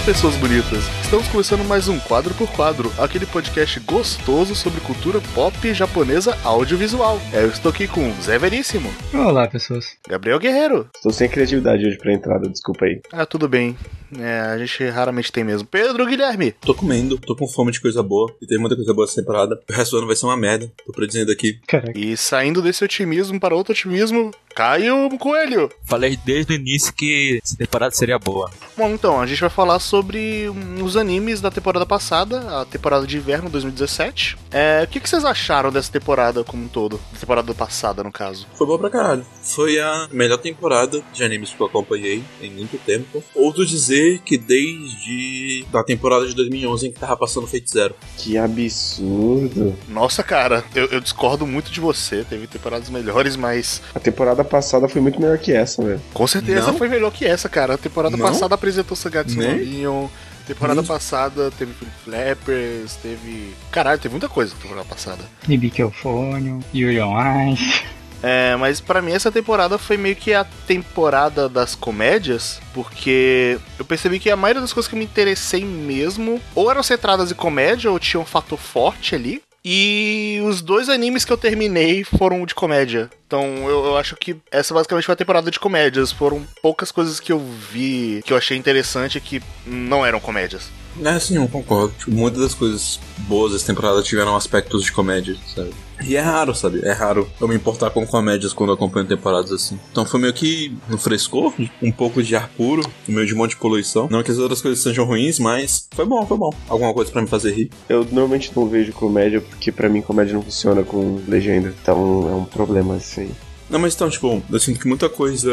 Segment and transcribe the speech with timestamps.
[0.00, 0.84] Olá, pessoas bonitas!
[1.02, 7.20] Estamos começando mais um Quadro por Quadro, aquele podcast gostoso sobre cultura pop japonesa audiovisual.
[7.34, 9.96] Eu estou aqui com Zé Veríssimo, Olá, pessoas.
[10.08, 10.88] Gabriel Guerreiro.
[10.96, 13.02] Estou sem criatividade hoje pra entrada, desculpa aí.
[13.12, 13.76] Ah, tudo bem.
[14.18, 15.66] É, a gente raramente tem mesmo.
[15.66, 16.52] Pedro Guilherme.
[16.52, 18.34] Tô comendo, tô com fome de coisa boa.
[18.40, 19.60] E tem muita coisa boa essa temporada.
[19.68, 20.70] O resto do ano vai ser uma merda.
[20.84, 21.60] Tô predizendo aqui.
[21.66, 21.98] Caraca.
[21.98, 25.70] E saindo desse otimismo para outro otimismo, Caio Coelho.
[25.84, 28.50] Falei desde o início que essa temporada seria boa.
[28.76, 30.46] Bom, então, a gente vai falar sobre
[30.82, 34.36] os animes da temporada passada, a temporada de inverno 2017.
[34.50, 37.00] É, o que, que vocês acharam dessa temporada como um todo?
[37.12, 38.46] Da temporada passada, no caso.
[38.54, 39.24] Foi boa pra caralho.
[39.42, 43.22] Foi a melhor temporada de animes que eu acompanhei em muito tempo.
[43.34, 47.94] Ouso dizer que desde da temporada de 2011 em que tava passando Fate Zero.
[48.16, 49.74] Que absurdo.
[49.88, 52.24] Nossa, cara, eu, eu discordo muito de você.
[52.24, 56.00] Teve temporadas melhores, mas A temporada passada foi muito melhor que essa, velho.
[56.12, 56.78] com certeza Não?
[56.78, 57.74] foi melhor que essa, cara.
[57.74, 58.24] A temporada Não?
[58.26, 59.42] passada apresentou Sagatsu no?
[59.42, 60.08] Leon.
[60.46, 63.54] Temporada passada teve Flip Flappers, teve.
[63.70, 65.22] Caralho, teve muita coisa na temporada passada.
[65.46, 67.84] Nibikelfônio, Yuri on Ice.
[68.22, 73.84] É, mas pra mim essa temporada foi meio que a temporada das comédias, porque eu
[73.84, 77.34] percebi que a maioria das coisas que eu me interessei mesmo ou eram centradas em
[77.34, 79.42] comédia ou tinham um forte ali.
[79.62, 83.10] E os dois animes que eu terminei foram de comédia.
[83.26, 86.10] Então eu, eu acho que essa basicamente foi a temporada de comédias.
[86.10, 90.70] Foram poucas coisas que eu vi que eu achei interessante que não eram comédias.
[91.04, 91.92] É, sim, eu concordo.
[91.98, 95.70] Tipo, muitas das coisas boas dessa temporada tiveram aspectos de comédia, sabe?
[96.02, 96.80] E é raro, sabe?
[96.82, 99.78] É raro eu me importar com comédias quando acompanho temporadas assim.
[99.92, 103.36] Então foi meio que no frescor, um pouco de ar puro, no meio de um
[103.36, 104.08] monte de poluição.
[104.10, 106.50] Não que as outras coisas sejam ruins, mas foi bom, foi bom.
[106.68, 107.70] Alguma coisa pra me fazer rir.
[107.88, 111.74] Eu normalmente não vejo comédia porque pra mim comédia não funciona com legenda.
[111.82, 113.30] Então é um problema isso aí.
[113.68, 115.52] Não, mas então, tipo, eu sinto que muita coisa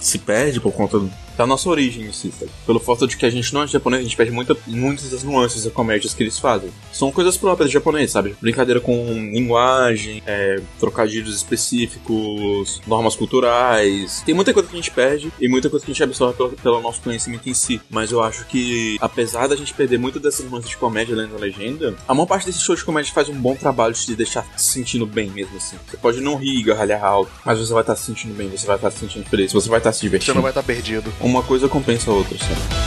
[0.00, 1.00] se perde por conta
[1.36, 2.50] da nossa origem em si, sabe?
[2.66, 5.22] Pelo fato de que a gente não é japonês, a gente perde muita, muitas das
[5.22, 6.70] nuances da comédias que eles fazem.
[6.92, 8.36] São coisas próprias de japonês, sabe?
[8.40, 14.22] Brincadeira com linguagem, é, trocadilhos específicos, normas culturais.
[14.24, 16.50] Tem muita coisa que a gente perde e muita coisa que a gente absorve pelo,
[16.50, 17.80] pelo nosso conhecimento em si.
[17.90, 21.38] Mas eu acho que, apesar da gente perder muitas dessas nuances de comédia lendo a
[21.38, 24.46] legenda, a maior parte desses shows de comédia faz um bom trabalho de te deixar
[24.56, 25.76] se sentindo bem mesmo assim.
[25.88, 28.66] Você pode não rir e gargalhar alto, mas você vai estar se sentindo bem, você
[28.66, 31.12] vai estar se sentindo feliz, você vai estar se Você divertindo não vai estar perdido.
[31.26, 32.86] Uma coisa compensa a outra, sabe?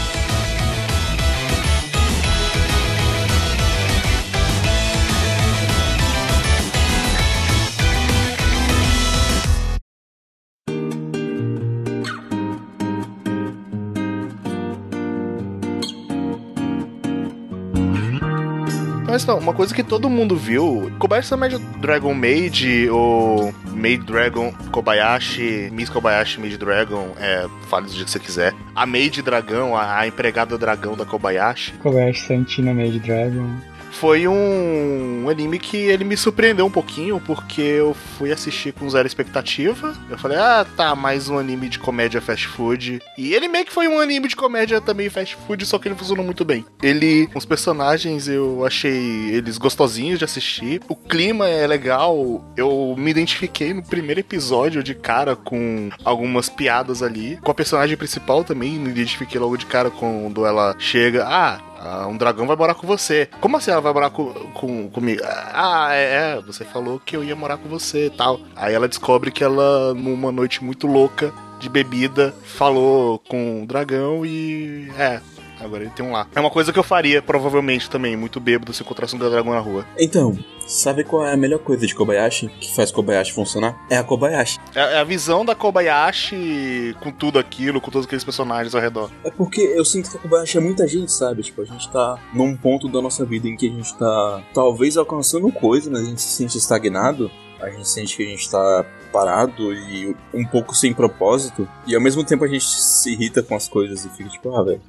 [19.05, 24.51] Mas não, uma coisa que todo mundo viu, Kobayashi Made Dragon Maid ou Maid Dragon
[24.71, 28.53] Kobayashi, Miss Kobayashi Maid Dragon, é, fale do jeito que você quiser.
[28.75, 33.49] A Maid Dragão, a, a empregada dragão da Kobayashi, Kobayashi Santina Made Dragon.
[33.91, 38.89] Foi um, um anime que ele me surpreendeu um pouquinho, porque eu fui assistir com
[38.89, 39.95] zero expectativa.
[40.09, 43.01] Eu falei, ah, tá, mais um anime de comédia fast food.
[43.17, 45.95] E ele meio que foi um anime de comédia também fast food, só que ele
[45.95, 46.65] funcionou muito bem.
[46.81, 50.81] Ele, os personagens, eu achei eles gostosinhos de assistir.
[50.87, 52.43] O clima é legal.
[52.55, 57.37] Eu me identifiquei no primeiro episódio de cara com algumas piadas ali.
[57.41, 61.25] Com a personagem principal também, me identifiquei logo de cara quando ela chega.
[61.27, 63.29] Ah, ah, um dragão vai morar com você.
[63.39, 65.21] Como assim ela vai morar com, com- comigo?
[65.25, 68.39] Ah, é, é, você falou que eu ia morar com você e tal.
[68.55, 74.25] Aí ela descobre que ela, numa noite muito louca de bebida, falou com o dragão
[74.25, 74.91] e.
[74.97, 75.19] É.
[75.61, 76.25] Agora ele tem um lá.
[76.33, 79.59] É uma coisa que eu faria, provavelmente, também, muito bêbado, se encontrasse um dragão na
[79.59, 79.85] rua.
[79.97, 80.37] Então,
[80.69, 83.75] sabe qual é a melhor coisa de Kobayashi que faz Kobayashi funcionar?
[83.89, 84.59] É a Kobayashi.
[84.75, 89.09] É é a visão da Kobayashi com tudo aquilo, com todos aqueles personagens ao redor.
[89.23, 91.41] É porque eu sinto que a Kobayashi é muita gente, sabe?
[91.41, 94.95] Tipo, a gente tá num ponto da nossa vida em que a gente tá talvez
[94.95, 97.31] alcançando coisa, mas a gente se sente estagnado.
[97.59, 101.67] A gente sente que a gente tá parado e um pouco sem propósito.
[101.85, 104.63] E ao mesmo tempo a gente se irrita com as coisas e fica tipo, ah,
[104.63, 104.81] velho,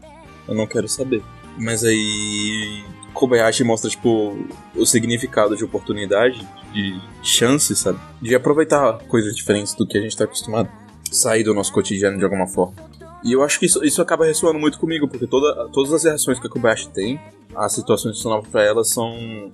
[0.47, 1.23] eu não quero saber.
[1.59, 4.37] Mas aí Kobayashi mostra, tipo,
[4.75, 7.99] o significado de oportunidade, de chance, sabe?
[8.21, 10.69] De aproveitar coisas diferentes do que a gente tá acostumado.
[11.11, 12.75] Sair do nosso cotidiano de alguma forma.
[13.23, 16.39] E eu acho que isso, isso acaba ressoando muito comigo, porque toda, todas as reações
[16.39, 17.21] que a Kobayashi tem,
[17.55, 19.53] as situações que são novas pra ela são,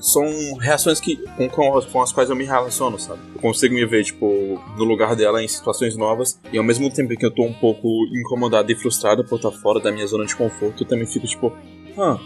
[0.00, 3.20] são reações que, com, com, as quais eu me relaciono, sabe?
[3.34, 7.16] Eu consigo me ver, tipo, no lugar dela em situações novas, e ao mesmo tempo
[7.16, 10.36] que eu tô um pouco incomodado e frustrado por estar fora da minha zona de
[10.36, 11.52] conforto, eu também fico tipo,
[11.96, 12.18] ah,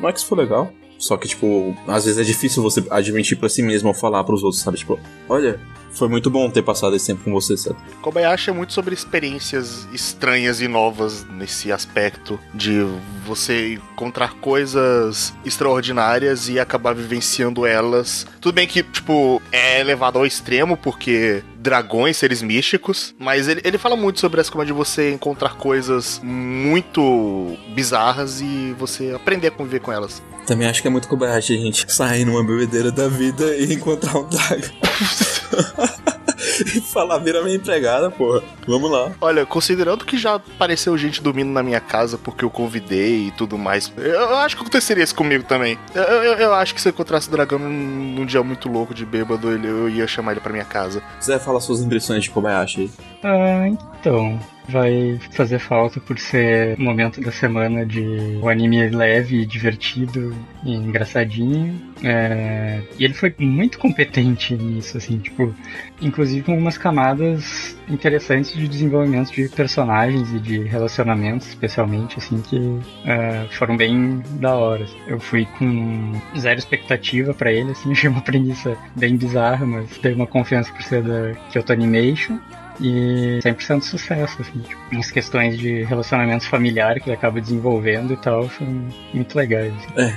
[0.00, 0.72] não é que foi legal?
[0.98, 4.42] Só que, tipo, às vezes é difícil você admitir pra si mesmo ou falar pros
[4.42, 4.78] outros, sabe?
[4.78, 4.98] Tipo,
[5.28, 5.60] olha,
[5.96, 7.78] foi muito bom ter passado esse tempo com você, sabe?
[8.02, 12.86] Kobayashi é muito sobre experiências estranhas e novas nesse aspecto de
[13.26, 18.26] você encontrar coisas extraordinárias e acabar vivenciando elas.
[18.40, 23.78] Tudo bem que, tipo, é levado ao extremo porque dragões, seres místicos, mas ele, ele
[23.78, 29.50] fala muito sobre essa como de você encontrar coisas muito bizarras e você aprender a
[29.50, 30.22] conviver com elas.
[30.46, 34.18] Também acho que é muito Kobayashi a gente sair numa bebedeira da vida e encontrar
[34.18, 34.70] um dragão.
[36.96, 38.42] falar, vira minha empregada, porra.
[38.66, 39.12] Vamos lá.
[39.20, 43.58] Olha, considerando que já apareceu gente dormindo na minha casa porque eu convidei e tudo
[43.58, 45.78] mais, eu, eu acho que aconteceria isso comigo também.
[45.94, 48.94] Eu, eu, eu acho que se eu encontrasse o dragão num, num dia muito louco
[48.94, 51.02] de bêbado, ele, eu ia chamar ele pra minha casa.
[51.22, 52.90] Zé, fala suas impressões de Kobayashi aí.
[53.22, 54.40] Ah, então.
[54.68, 58.00] Vai fazer falta por ser o momento da semana de
[58.42, 60.34] um anime leve, divertido
[60.64, 61.80] e engraçadinho.
[62.02, 65.54] É, e ele foi muito competente nisso, assim, tipo,
[66.02, 72.78] inclusive com algumas camadas interessantes de desenvolvimento de personagens e de relacionamentos, especialmente, assim, que
[73.04, 74.86] é, foram bem da hora.
[75.08, 80.14] Eu fui com zero expectativa para ele, assim, achei uma premissa bem bizarra, mas dei
[80.14, 82.38] uma confiança por ser da Kyoto Animation.
[82.80, 88.16] E 100% sucesso, assim, tipo, as questões de relacionamento familiar que ele acaba desenvolvendo e
[88.18, 88.66] tal, são
[89.12, 89.72] muito legais.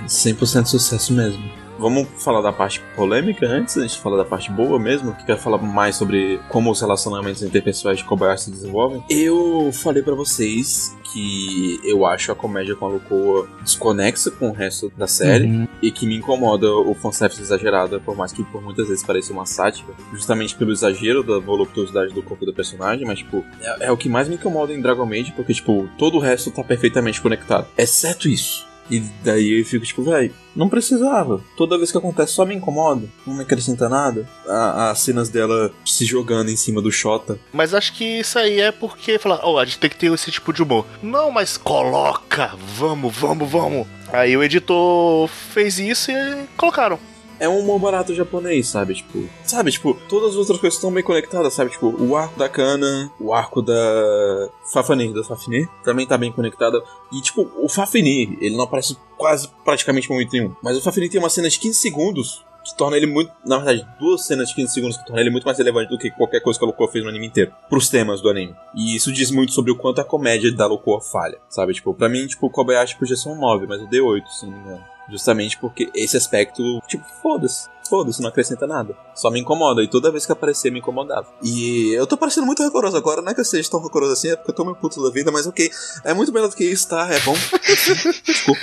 [0.06, 0.30] Assim.
[0.30, 1.42] É, 100% sucesso mesmo.
[1.80, 5.38] Vamos falar da parte polêmica antes, a gente falar da parte boa mesmo, que quer
[5.38, 9.04] falar mais sobre como os relacionamentos interpessoais de Kobayashi se desenvolvem.
[9.10, 14.54] Eu falei para vocês que eu acho a comédia com a Lucoa desconexa com o
[14.54, 15.68] resto da série Uhum.
[15.82, 19.46] e que me incomoda o fanservice exagerado, por mais que por muitas vezes pareça uma
[19.46, 23.98] sátira, justamente pelo exagero da voluptuosidade do corpo do personagem, mas tipo, é, é o
[23.98, 27.68] que mais me incomoda em Dragon Maid, porque tipo, todo o resto tá perfeitamente conectado,
[27.78, 28.69] exceto isso.
[28.90, 31.42] E daí eu fico tipo, véi, não precisava.
[31.56, 33.08] Toda vez que acontece só me incomoda.
[33.26, 34.28] Não me acrescenta nada.
[34.48, 37.40] A- as cenas dela se jogando em cima do Shota.
[37.54, 40.32] Mas acho que isso aí é porque falar, oh, a gente tem que ter esse
[40.32, 40.86] tipo de humor.
[41.04, 43.88] Não, mas coloca, vamos, vamos, vamos.
[44.12, 47.00] Aí o editor fez isso e colocaram.
[47.40, 48.96] É um humor barato japonês, sabe?
[48.96, 49.72] Tipo, sabe?
[49.72, 51.72] Tipo, todas as outras coisas estão bem conectadas, sabe?
[51.72, 56.84] Tipo, o arco da Kana, o arco da Fafnir, da Fafnir, também tá bem conectada.
[57.12, 60.54] E, tipo, o Fafnir, ele não aparece quase praticamente momento nenhum.
[60.62, 63.32] Mas o Fafnir tem uma cena de 15 segundos que torna ele muito.
[63.46, 66.12] Na verdade, duas cenas de 15 segundos que torna ele muito mais relevante do que
[66.12, 67.52] qualquer coisa que a Locoa fez no anime inteiro.
[67.70, 68.56] Pros temas do anime.
[68.76, 71.74] E isso diz muito sobre o quanto a comédia da Locoa falha, sabe?
[71.74, 74.54] Tipo, pra mim, tipo, Kobayashi podia ser um 9, mas eu dei 8, se não
[74.54, 74.84] me engano.
[75.10, 77.68] Justamente porque esse aspecto, tipo, foda-se.
[77.90, 78.96] Foda-se, não acrescenta nada.
[79.16, 79.82] Só me incomoda.
[79.82, 81.28] E toda vez que aparecer, me incomodava.
[81.42, 83.20] E eu tô parecendo muito rancoroso agora.
[83.20, 85.10] Não é que eu seja tão rancoroso assim, é porque eu tô meio puto da
[85.10, 85.72] vida, mas ok.
[86.04, 87.10] É muito melhor do que isso, tá?
[87.12, 87.34] É bom.
[88.24, 88.62] Desculpa.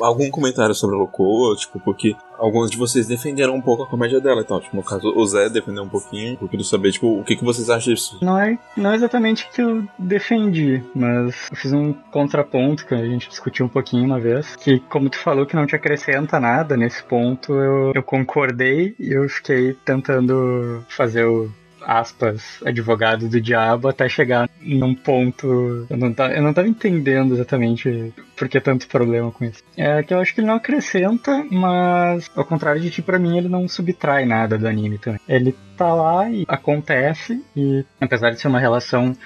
[0.00, 4.20] Algum comentário sobre a Locoa, tipo, porque alguns de vocês defenderam um pouco a comédia
[4.20, 4.60] dela e tal.
[4.60, 6.38] Tipo, no caso, o Zé defendeu um pouquinho.
[6.40, 8.18] Eu queria saber, tipo, o que, que vocês acham disso?
[8.22, 13.04] Não é, não é exatamente que eu defendi, mas eu fiz um contraponto que a
[13.04, 16.76] gente discutiu um pouquinho uma vez, que como tu falou que não te acrescenta nada
[16.76, 21.50] nesse ponto, eu, eu concordei e eu fiquei tentando fazer o
[21.86, 25.86] aspas, advogado do diabo até chegar num ponto.
[25.88, 29.62] Eu não, tava, eu não tava entendendo exatamente por que tanto problema com isso.
[29.76, 33.38] É que eu acho que ele não acrescenta, mas ao contrário de ti, pra mim,
[33.38, 35.20] ele não subtrai nada do anime também.
[35.28, 39.16] Ele tá lá e acontece, e apesar de ser uma relação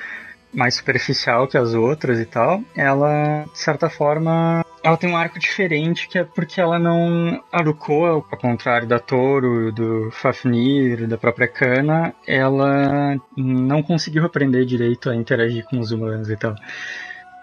[0.53, 5.37] mais superficial que as outras e tal, ela, de certa forma, ela tem um arco
[5.37, 11.49] diferente, que é porque ela não arucou, ao contrário da Toro, do Fafnir, da própria
[11.49, 16.55] Kana, ela não conseguiu aprender direito a interagir com os humanos e tal.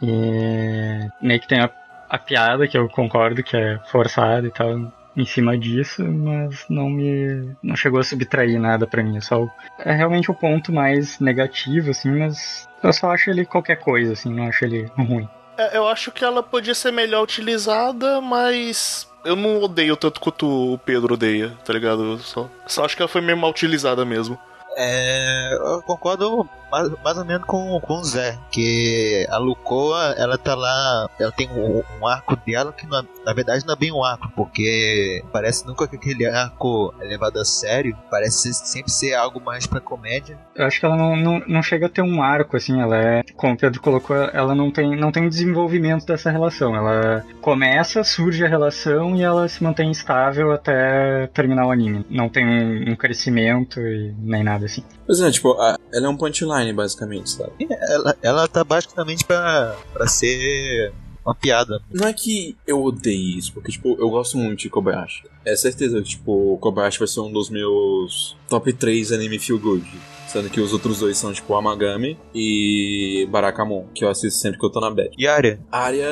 [0.02, 1.70] E meio que tem a,
[2.10, 6.90] a piada, que eu concordo que é forçada e tal, em cima disso, mas não
[6.90, 9.46] me não chegou a subtrair nada pra mim, é só
[9.80, 14.34] é realmente o ponto mais negativo assim, mas eu só acho ele qualquer coisa assim,
[14.34, 15.28] não acho ele ruim.
[15.58, 20.74] É, eu acho que ela podia ser melhor utilizada, mas eu não odeio tanto quanto
[20.74, 22.18] o Pedro odeia, tá ligado?
[22.20, 24.38] Só, só acho que ela foi meio mal utilizada mesmo.
[24.76, 30.40] É, eu concordo mais, mais ou menos com, com o Zé, que a Lucoa, ela
[30.40, 33.92] tá lá, ela tem um, um arco dela que na, na verdade não é bem
[33.92, 39.14] um arco, porque parece nunca que aquele arco é levado a sério, parece sempre ser
[39.14, 40.36] algo mais pra comédia.
[40.56, 43.24] Eu acho que ela não, não, não chega a ter um arco, assim, ela é,
[43.36, 46.76] como o Pedro colocou, ela não tem, não tem desenvolvimento dessa relação.
[46.76, 52.04] Ela começa, surge a relação e ela se mantém estável até terminar o anime.
[52.10, 54.84] Não tem um, um crescimento e nem nada assim.
[55.06, 57.68] Pois é, tipo, a- ela é um punchline, basicamente, sabe?
[57.70, 60.94] Ela, ela tá basicamente pra, pra ser
[61.26, 61.82] uma piada.
[61.92, 65.24] Não é que eu odeie isso, porque, tipo, eu gosto muito de Kobayashi.
[65.46, 69.86] É certeza que, tipo, Kobayashi vai ser um dos meus top 3 anime feel good.
[70.28, 74.66] Sendo que os outros dois são, tipo, Amagami e Barakamon, que eu assisto sempre que
[74.66, 75.12] eu tô na bed.
[75.16, 75.60] E a área?
[75.72, 76.06] A área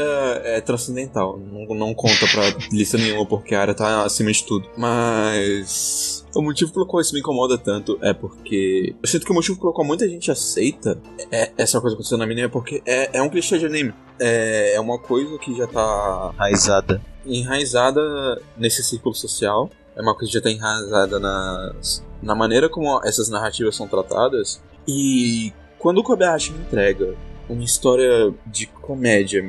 [0.43, 4.69] é transcendental, não, não conta pra lista nenhuma, porque a área tá acima de tudo.
[4.77, 6.23] Mas.
[6.35, 8.95] O motivo pelo qual isso me incomoda tanto é porque.
[9.01, 12.25] Eu sinto que o motivo pelo qual muita gente aceita é, essa coisa acontecendo no
[12.25, 13.91] anime é porque é, é um clichê de anime.
[14.19, 17.01] É, é uma coisa que já tá Raizada.
[17.25, 19.69] Enraizada nesse círculo social.
[19.95, 24.61] É uma coisa que já tá enraizada nas, na maneira como essas narrativas são tratadas.
[24.87, 27.15] E quando o Kobayashi me entrega
[27.49, 29.43] uma história de comédia,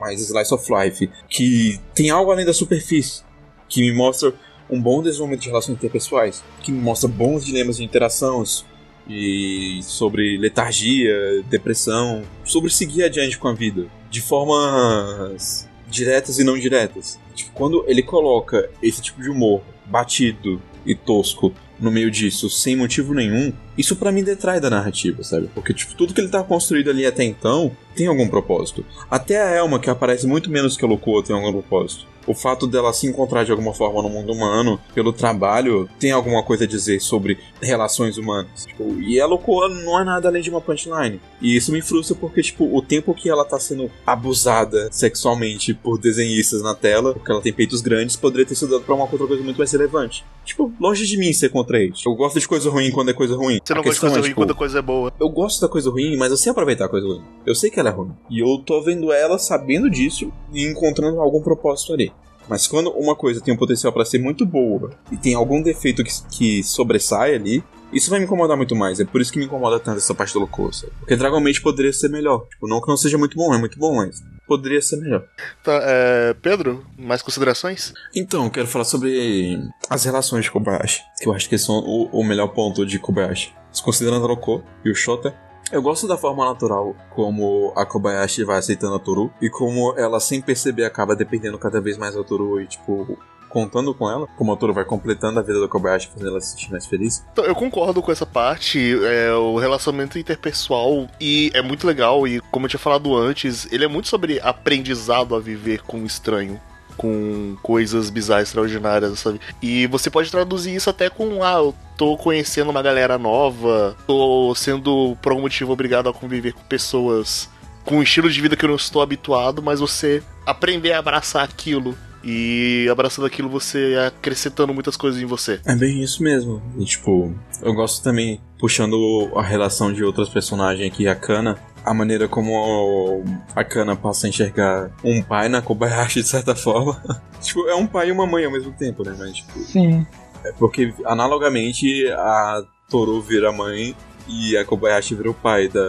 [0.00, 3.22] mais slice of life, que tem algo além da superfície,
[3.68, 4.32] que me mostra
[4.70, 8.64] um bom desenvolvimento de relações interpessoais, que me mostra bons dilemas de interações
[9.08, 16.58] e sobre letargia, depressão, sobre seguir adiante com a vida, de formas diretas e não
[16.58, 17.18] diretas.
[17.34, 22.74] Tipo, quando ele coloca esse tipo de humor batido e tosco no meio disso, sem
[22.74, 25.48] motivo nenhum, isso pra mim detrai da narrativa, sabe?
[25.54, 28.84] Porque, tipo, tudo que ele tá construído ali até então tem algum propósito.
[29.10, 32.06] Até a Elma, que aparece muito menos que a Lukua, tem algum propósito.
[32.26, 36.42] O fato dela se encontrar de alguma forma no mundo humano, pelo trabalho, tem alguma
[36.42, 38.66] coisa a dizer sobre relações humanas.
[38.66, 41.20] Tipo, e a Lukua não é nada além de uma punchline.
[41.40, 45.98] E isso me frustra porque, tipo, o tempo que ela tá sendo abusada sexualmente por
[45.98, 49.26] desenhistas na tela, porque ela tem peitos grandes, poderia ter sido dado pra uma outra
[49.26, 50.24] coisa muito mais relevante.
[50.44, 52.08] Tipo, longe de mim ser contra isso.
[52.08, 53.60] Eu gosto de coisa ruim quando é coisa ruim.
[53.62, 55.12] Você não gosta de coisa é, ruim tipo, quando a coisa é boa.
[55.20, 57.22] eu gosto da coisa ruim, mas eu sei aproveitar a coisa ruim.
[57.44, 58.12] Eu sei que ela é ruim.
[58.30, 62.12] E eu tô vendo ela sabendo disso e encontrando algum propósito ali.
[62.48, 66.02] Mas quando uma coisa tem um potencial pra ser muito boa e tem algum defeito
[66.04, 67.62] que, que sobressai ali,
[67.92, 69.00] isso vai me incomodar muito mais.
[69.00, 70.88] É por isso que me incomoda tanto essa parte do Locosa.
[70.98, 72.46] Porque Dragon Maid poderia ser melhor.
[72.48, 75.24] Tipo, não que não seja muito bom, é muito bom, mas poderia ser melhor.
[75.62, 77.92] Tá, é, Pedro, mais considerações?
[78.14, 82.20] Então, eu quero falar sobre as relações de Kobayashi, que eu acho que são o,
[82.20, 83.52] o melhor ponto de Kobayashi.
[83.82, 85.34] Considerando a Roko e o Shota,
[85.72, 90.20] eu gosto da forma natural como a Kobayashi vai aceitando a Toru e como ela,
[90.20, 93.18] sem perceber, acaba dependendo cada vez mais da Toru e, tipo,
[93.48, 94.26] contando com ela.
[94.36, 97.24] Como a Toru vai completando a vida da Kobayashi, fazendo ela se sentir mais feliz.
[97.32, 102.40] Então, eu concordo com essa parte, é, o relacionamento interpessoal e é muito legal e
[102.50, 106.60] como eu tinha falado antes, ele é muito sobre aprendizado a viver com o estranho.
[106.96, 109.40] Com coisas bizarras, extraordinárias, sabe?
[109.62, 114.54] E você pode traduzir isso até com: ah, eu tô conhecendo uma galera nova, tô
[114.54, 117.48] sendo por algum motivo obrigado a conviver com pessoas
[117.86, 121.44] com um estilo de vida que eu não estou habituado, mas você aprender a abraçar
[121.44, 121.96] aquilo.
[122.28, 125.60] E abraçando aquilo, você é acrescentando muitas coisas em você.
[125.64, 126.60] É bem isso mesmo.
[126.76, 131.94] E, tipo, eu gosto também, puxando a relação de outras personagens aqui, a Kana, a
[131.94, 133.22] maneira como
[133.54, 137.00] a Kana passa a enxergar um pai na Kobayashi, de certa forma.
[137.40, 139.14] tipo, é um pai e uma mãe ao mesmo tempo, né?
[139.16, 140.04] Mas, tipo, Sim.
[140.44, 143.94] é porque, analogamente, a Toru vira mãe
[144.26, 145.80] e a Kobayashi vira o pai da,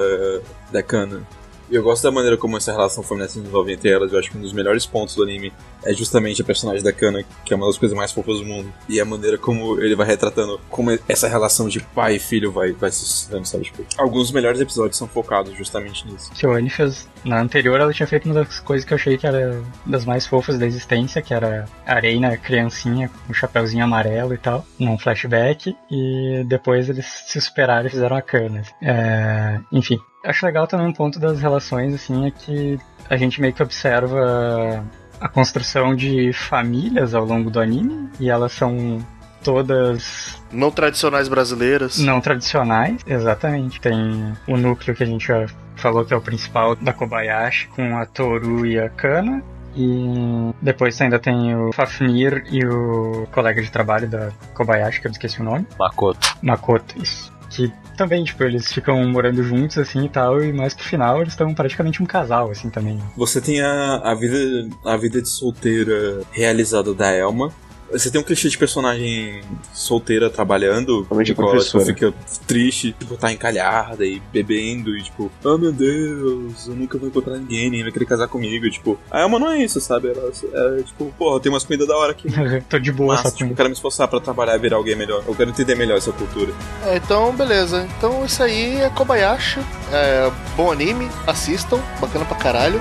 [0.71, 1.23] da Kana.
[1.69, 4.11] E eu gosto da maneira como essa relação feminina se desenvolve entre elas.
[4.11, 5.51] Eu acho que um dos melhores pontos do anime
[5.83, 8.71] é justamente a personagem da Kana, que é uma das coisas mais fofas do mundo.
[8.87, 12.71] E a maneira como ele vai retratando como essa relação de pai e filho vai,
[12.71, 13.65] vai se sucedendo, sabe?
[13.65, 16.31] Tipo, alguns dos melhores episódios são focados justamente nisso.
[16.33, 17.07] Tioane fez.
[17.23, 20.25] Na anterior, ela tinha feito uma das coisas que eu achei que era das mais
[20.25, 24.97] fofas da existência, que era a Reina criancinha com o chapeuzinho amarelo e tal, num
[24.97, 28.61] flashback, e depois eles se superaram e fizeram a Kana.
[28.81, 32.79] É, enfim, acho legal também um ponto das relações, assim, é que
[33.09, 34.83] a gente meio que observa
[35.19, 38.99] a construção de famílias ao longo do anime, e elas são
[39.43, 41.97] todas Não tradicionais brasileiras.
[41.99, 43.79] não tradicionais, exatamente.
[43.79, 47.97] Tem o núcleo que a gente já falou que é o principal da Kobayashi, com
[47.97, 49.41] a Toru e a Kana.
[49.75, 55.11] E depois ainda tem o Fafnir e o colega de trabalho da Kobayashi, que eu
[55.11, 55.67] esqueci o nome.
[55.77, 56.35] Makoto.
[56.41, 57.31] Makoto, isso.
[57.49, 61.33] Que também, tipo, eles ficam morando juntos, assim, e tal, e mais pro final eles
[61.33, 62.99] estão praticamente um casal, assim, também.
[63.17, 67.51] Você tem a, a, vida, a vida de solteira realizada da Elma.
[67.91, 69.41] Você tem um clichê de personagem
[69.73, 72.13] solteira trabalhando, igual ela tipo, fica
[72.45, 77.37] triste, tipo, tá encalhada e bebendo, e tipo, oh meu Deus, eu nunca vou encontrar
[77.37, 78.65] ninguém, ninguém vai querer casar comigo.
[78.65, 80.09] E, tipo, a Elma não é isso, sabe?
[80.09, 82.27] Ela é tipo, porra, tem umas comidas da hora aqui.
[82.69, 85.23] Tô de boa, Mas, tipo, quero me esforçar pra trabalhar e virar alguém melhor.
[85.27, 86.53] Eu quero entender melhor essa cultura.
[86.85, 87.87] É, então, beleza.
[87.97, 89.59] Então, isso aí é Kobayashi.
[89.91, 92.79] É, bom anime, assistam, bacana pra caralho.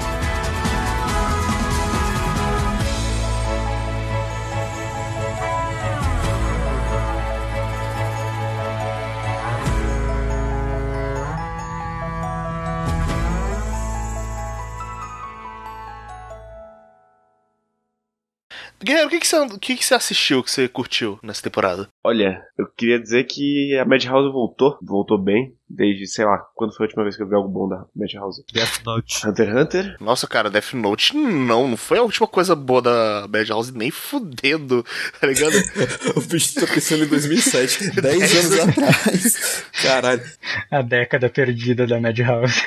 [18.86, 21.88] Guerreiro, o que, que, você, o que, que você assistiu que você curtiu nessa temporada?
[22.04, 26.84] Olha, eu queria dizer que a Madhouse voltou, voltou bem, desde, sei lá, quando foi
[26.84, 28.44] a última vez que eu vi algo bom da Madhouse?
[28.52, 29.26] Death Note.
[29.26, 29.96] Hunter x Hunter?
[30.00, 34.84] Nossa, cara, Death Note não, não foi a última coisa boa da Madhouse, nem fudendo,
[35.20, 35.54] tá ligado?
[36.16, 39.64] o bicho tá pensando em 2007, 10 anos atrás.
[39.82, 40.22] Caralho.
[40.70, 42.62] A década perdida da Madhouse.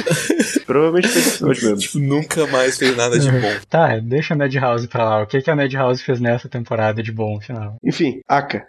[0.66, 1.78] Provavelmente foi Note mesmo.
[1.78, 3.54] Tipo, nunca mais fez nada de bom.
[3.68, 5.22] Tá, deixa a Madhouse pra lá.
[5.22, 7.76] O que, que a Madhouse fez nessa temporada de bom, final?
[7.82, 8.66] Enfim, Aka.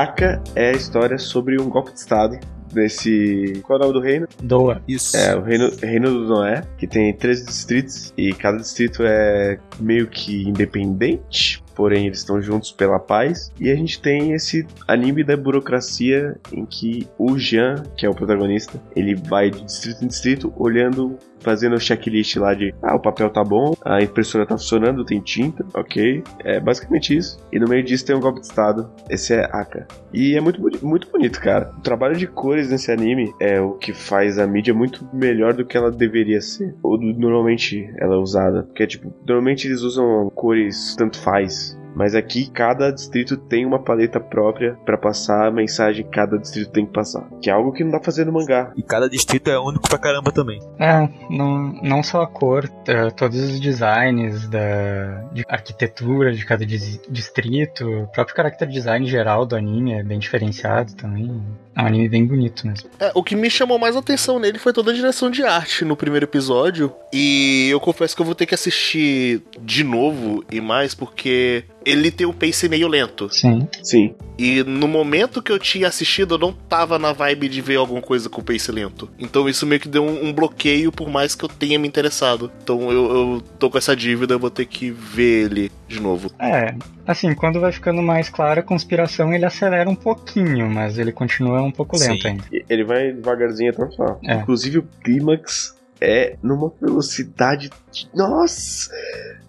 [0.00, 2.38] Aka é a história sobre um golpe de estado
[2.72, 3.60] desse.
[3.64, 4.28] Qual é o nome do reino?
[4.42, 4.82] Doa.
[4.88, 5.14] Isso.
[5.14, 10.06] É, o reino, reino do Noé, que tem 13 distritos e cada distrito é meio
[10.06, 11.62] que independente.
[11.74, 13.52] Porém, eles estão juntos pela paz.
[13.60, 18.14] E a gente tem esse anime da burocracia em que o Jean, que é o
[18.14, 23.00] protagonista, ele vai de distrito em distrito olhando fazendo o checklist lá de ah, o
[23.00, 26.22] papel tá bom, a impressora tá funcionando, tem tinta, ok.
[26.40, 27.38] É basicamente isso.
[27.52, 28.88] E no meio disso tem um golpe de estado.
[29.08, 29.86] Esse é Aka.
[30.12, 31.70] E é muito, muito bonito, cara.
[31.78, 35.64] O trabalho de cores nesse anime é o que faz a mídia muito melhor do
[35.64, 36.74] que ela deveria ser.
[36.82, 38.62] Ou do- normalmente ela é usada.
[38.64, 41.78] Porque, tipo, normalmente eles usam cores tanto faz.
[41.94, 46.70] Mas aqui cada distrito tem uma paleta própria pra passar a mensagem que cada distrito
[46.70, 47.28] tem que passar.
[47.42, 48.72] Que é algo que não dá pra fazer no mangá.
[48.76, 50.60] E cada distrito é único pra caramba também.
[50.78, 56.64] É, não, não só a cor, é, todos os designs da, de arquitetura de cada
[56.64, 61.42] dis- distrito, o próprio character design geral do anime é bem diferenciado também.
[61.74, 62.90] É um anime bem bonito mesmo.
[62.98, 65.96] É, o que me chamou mais atenção nele foi toda a direção de arte no
[65.96, 66.92] primeiro episódio.
[67.12, 72.10] E eu confesso que eu vou ter que assistir de novo e mais, porque ele
[72.10, 73.28] tem um pace meio lento.
[73.32, 73.68] Sim.
[73.82, 74.14] Sim.
[74.38, 78.02] E no momento que eu tinha assistido, eu não tava na vibe de ver alguma
[78.02, 79.08] coisa com pace lento.
[79.18, 82.50] Então isso meio que deu um, um bloqueio, por mais que eu tenha me interessado.
[82.62, 86.30] Então eu, eu tô com essa dívida, eu vou ter que ver ele de novo.
[86.38, 86.74] É,
[87.12, 91.62] assim, quando vai ficando mais clara a conspiração, ele acelera um pouquinho, mas ele continua
[91.62, 92.28] um pouco lento Sim.
[92.28, 92.44] ainda.
[92.68, 94.20] Ele vai devagarzinho até o final.
[94.24, 94.34] É.
[94.36, 97.70] Inclusive o clímax é numa velocidade.
[97.92, 98.90] de- Nossa!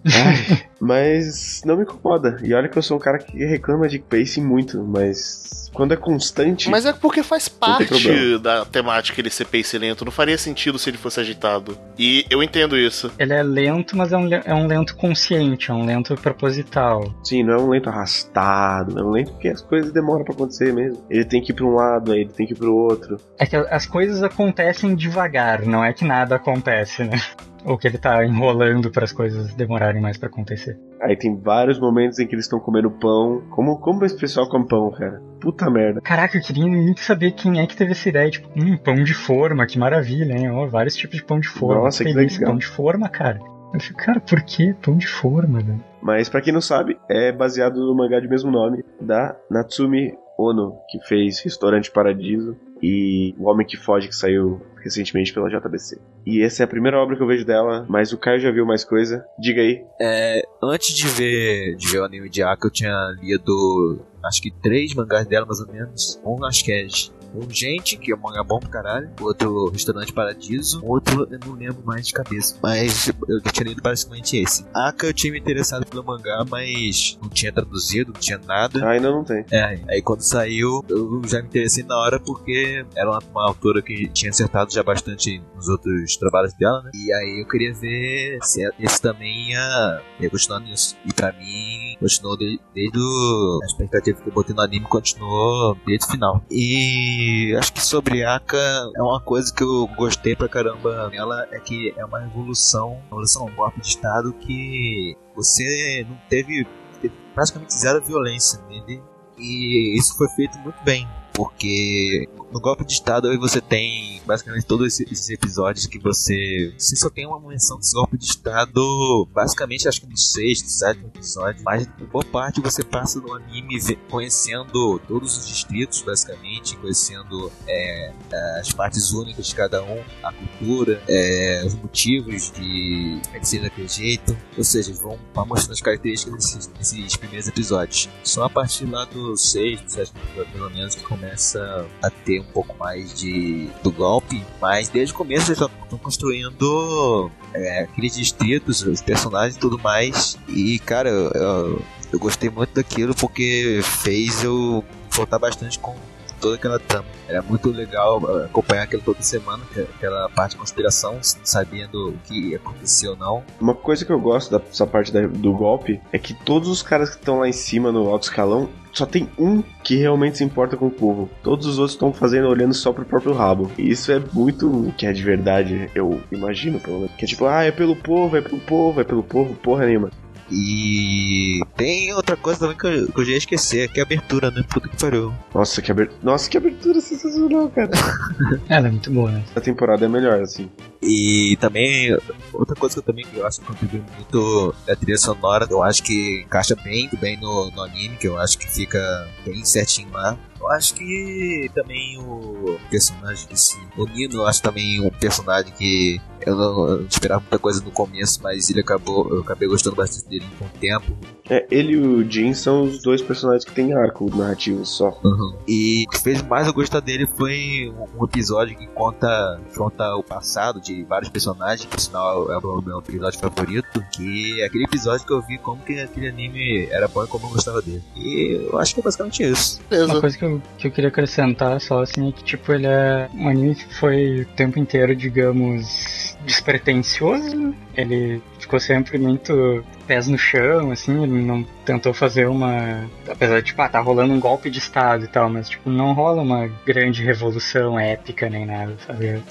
[0.04, 2.38] Ai, mas não me incomoda.
[2.42, 5.96] E olha que eu sou um cara que reclama de pacing muito, mas quando é
[5.96, 6.70] constante.
[6.70, 10.04] Mas é porque faz parte da temática ele ser pace lento.
[10.04, 11.76] Não faria sentido se ele fosse agitado.
[11.98, 13.10] E eu entendo isso.
[13.18, 17.14] Ele é lento, mas é um, é um lento consciente, é um lento proposital.
[17.24, 20.72] Sim, não é um lento arrastado, é um lento porque as coisas demoram pra acontecer
[20.72, 21.02] mesmo.
[21.08, 23.18] Ele tem que ir pra um lado, aí ele tem que ir pro outro.
[23.38, 27.20] É que as coisas acontecem devagar, não é que nada acontece, né?
[27.64, 30.76] Ou que ele tá enrolando para as coisas demorarem mais pra acontecer.
[31.02, 33.42] Aí tem vários momentos em que eles estão comendo pão.
[33.50, 35.20] Como, como esse pessoal come pão, cara?
[35.40, 36.00] Puta merda.
[36.00, 38.30] Caraca, eu queria muito saber quem é que teve essa ideia.
[38.30, 40.50] Tipo, hum, pão de forma, que maravilha, hein?
[40.50, 41.82] Ó, vários tipos de pão de forma.
[41.82, 42.50] Nossa, que legal.
[42.50, 43.40] pão de forma, cara.
[43.74, 45.82] Eu fico, cara, por que pão de forma, velho?
[46.00, 50.76] Mas pra quem não sabe, é baseado no mangá de mesmo nome da Natsumi Ono,
[50.88, 55.98] que fez Restaurante Paradiso e O Homem que Foge, que saiu recentemente pela JBC.
[56.26, 58.66] E essa é a primeira obra que eu vejo dela, mas o Caio já viu
[58.66, 59.24] mais coisa.
[59.38, 59.84] Diga aí.
[60.00, 64.50] É, antes de ver, de ver o anime de Aka, eu tinha lido acho que
[64.50, 66.20] três mangás dela, mais ou menos.
[66.24, 66.86] Um acho que é
[67.34, 69.10] um Gente, que é um mangá bom pra caralho.
[69.20, 70.80] Outro Restaurante Paradiso.
[70.84, 72.56] Outro eu não lembro mais de cabeça.
[72.62, 74.64] Mas eu tinha lido basicamente esse.
[74.74, 78.84] Aka eu tinha me interessado pelo mangá, mas não tinha traduzido, não tinha nada.
[78.84, 79.44] Ah, ainda não tem.
[79.50, 83.82] É, aí quando saiu, eu já me interessei na hora porque era uma, uma autora
[83.82, 86.90] que tinha acertado já bastante nos outros trabalhos dela, né?
[86.94, 90.96] E aí eu queria ver se esse também ia, ia continuar nisso.
[91.04, 95.76] E pra mim, continuou de- desde o, a expectativa que eu botei no anime, continuou
[95.86, 96.44] desde o final.
[96.50, 97.21] E
[97.58, 98.56] acho que sobre Aka,
[98.96, 103.06] é uma coisa que eu gostei pra caramba nela, é que é uma evolução, uma
[103.08, 106.66] evolução, um golpe de estado que você não teve,
[107.00, 109.02] teve praticamente zero violência nele.
[109.38, 114.66] E isso foi feito muito bem, porque no golpe de estado aí você tem basicamente
[114.66, 116.72] todos esse- esses episódios que você.
[116.78, 121.08] Você só tem uma menção desse golpe de estado, basicamente acho que no sexto, sétimo
[121.08, 123.78] episódio, mas boa parte você passa no anime
[124.10, 128.12] conhecendo todos os distritos, basicamente, conhecendo é,
[128.60, 133.88] as partes únicas de cada um, a cultura, é, os motivos de de ser daquele
[133.88, 138.08] jeito, ou seja, vão mostrando as características desses, desses primeiros episódios.
[138.22, 140.20] Só a partir lá do sexto, sétimo
[140.52, 145.16] pelo menos, que começa a ter um pouco mais de do golpe, mas desde o
[145.16, 150.36] começo eles estão construindo é, aqueles distritos, os personagens e tudo mais.
[150.48, 151.82] E cara, eu,
[152.12, 155.94] eu gostei muito daquilo porque fez eu voltar bastante com
[156.42, 157.06] toda aquela trama.
[157.28, 159.62] Era muito legal uh, acompanhar aquilo toda semana,
[159.96, 163.44] aquela parte de conspiração, sabendo o que aconteceu ou não.
[163.60, 167.16] Uma coisa que eu gosto dessa parte do golpe é que todos os caras que
[167.16, 170.86] estão lá em cima no alto escalão só tem um que realmente se importa com
[170.86, 171.30] o povo.
[171.42, 173.70] Todos os outros estão fazendo olhando só pro próprio rabo.
[173.78, 177.14] E isso é muito que é de verdade, eu imagino, pelo menos.
[177.16, 180.10] Que é tipo, ah, é pelo povo, é pelo povo, é pelo povo, porra nenhuma.
[180.52, 184.06] E tem outra coisa também que eu, que eu já ia esquecer, que é a
[184.06, 184.62] abertura, né?
[184.68, 185.32] Puta que pariu.
[185.54, 187.90] Nossa, que abertura, Nossa, que abertura sensacional, cara.
[188.68, 189.42] Ela é muito boa, né?
[189.56, 190.70] A temporada é melhor, assim.
[191.00, 192.16] E também,
[192.52, 195.66] outra coisa que eu também eu acho que contribui muito é a trilha sonora.
[195.70, 199.64] Eu acho que encaixa bem, bem no, no anime, que eu acho que fica bem
[199.64, 200.36] certinho lá.
[200.62, 203.76] Eu acho que também o personagem desse.
[203.96, 207.82] O Nino, eu acho também um personagem que eu não, eu não, esperava muita coisa
[207.82, 209.28] no começo, mas ele acabou.
[209.30, 211.16] Eu acabei gostando bastante dele com o tempo.
[211.48, 215.18] É, ele e o Jin são os dois personagens que têm arco narrativo só.
[215.22, 215.56] Uhum.
[215.66, 220.22] E o que fez mais eu gostar dele foi um episódio que conta, conta o
[220.22, 224.02] passado de vários personagens, por sinal é o meu episódio favorito.
[224.12, 227.46] Que é aquele episódio que eu vi como que aquele anime era bom e como
[227.46, 228.02] eu gostava dele.
[228.16, 229.80] E eu acho que é basicamente isso.
[229.90, 233.28] Uma coisa que eu, que eu queria acrescentar só assim é que tipo ele é
[233.34, 237.74] um anime que foi o tempo inteiro, digamos, despretensioso.
[237.96, 243.08] Ele ficou sempre muito pés no chão, assim, ele não tentou fazer uma.
[243.28, 246.12] Apesar de, tipo, ah, tá rolando um golpe de Estado e tal, mas, tipo, não
[246.12, 249.42] rola uma grande revolução épica nem nada, sabe?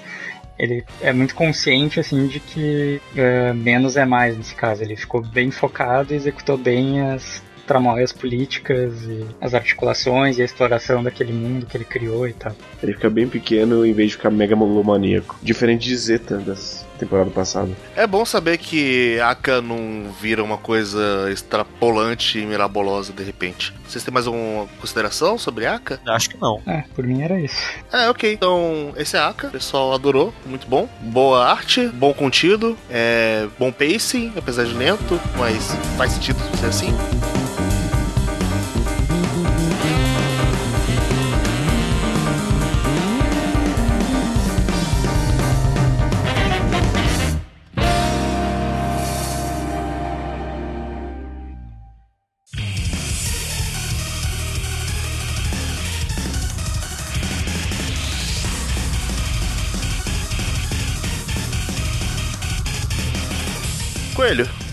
[0.57, 4.83] Ele é muito consciente, assim, de que uh, menos é mais nesse caso.
[4.83, 10.45] Ele ficou bem focado e executou bem as tramóias políticas e as articulações e a
[10.45, 12.51] exploração daquele mundo que ele criou e tal.
[12.83, 15.39] Ele fica bem pequeno em vez de ficar mega megalomaníaco.
[15.41, 17.71] Diferente de Zeta das temporada passada.
[17.95, 23.73] É bom saber que Aka não vira uma coisa extrapolante e mirabolosa de repente.
[23.87, 25.99] Vocês têm mais alguma consideração sobre Aka?
[26.07, 26.61] Acho que não.
[26.65, 27.57] É, por mim era isso.
[27.91, 28.31] É, ok.
[28.31, 29.47] Então, esse é Aka.
[29.47, 30.33] O pessoal adorou.
[30.45, 30.87] Muito bom.
[31.01, 37.40] Boa arte, bom contido, é, bom pacing, apesar de lento, mas faz sentido ser assim.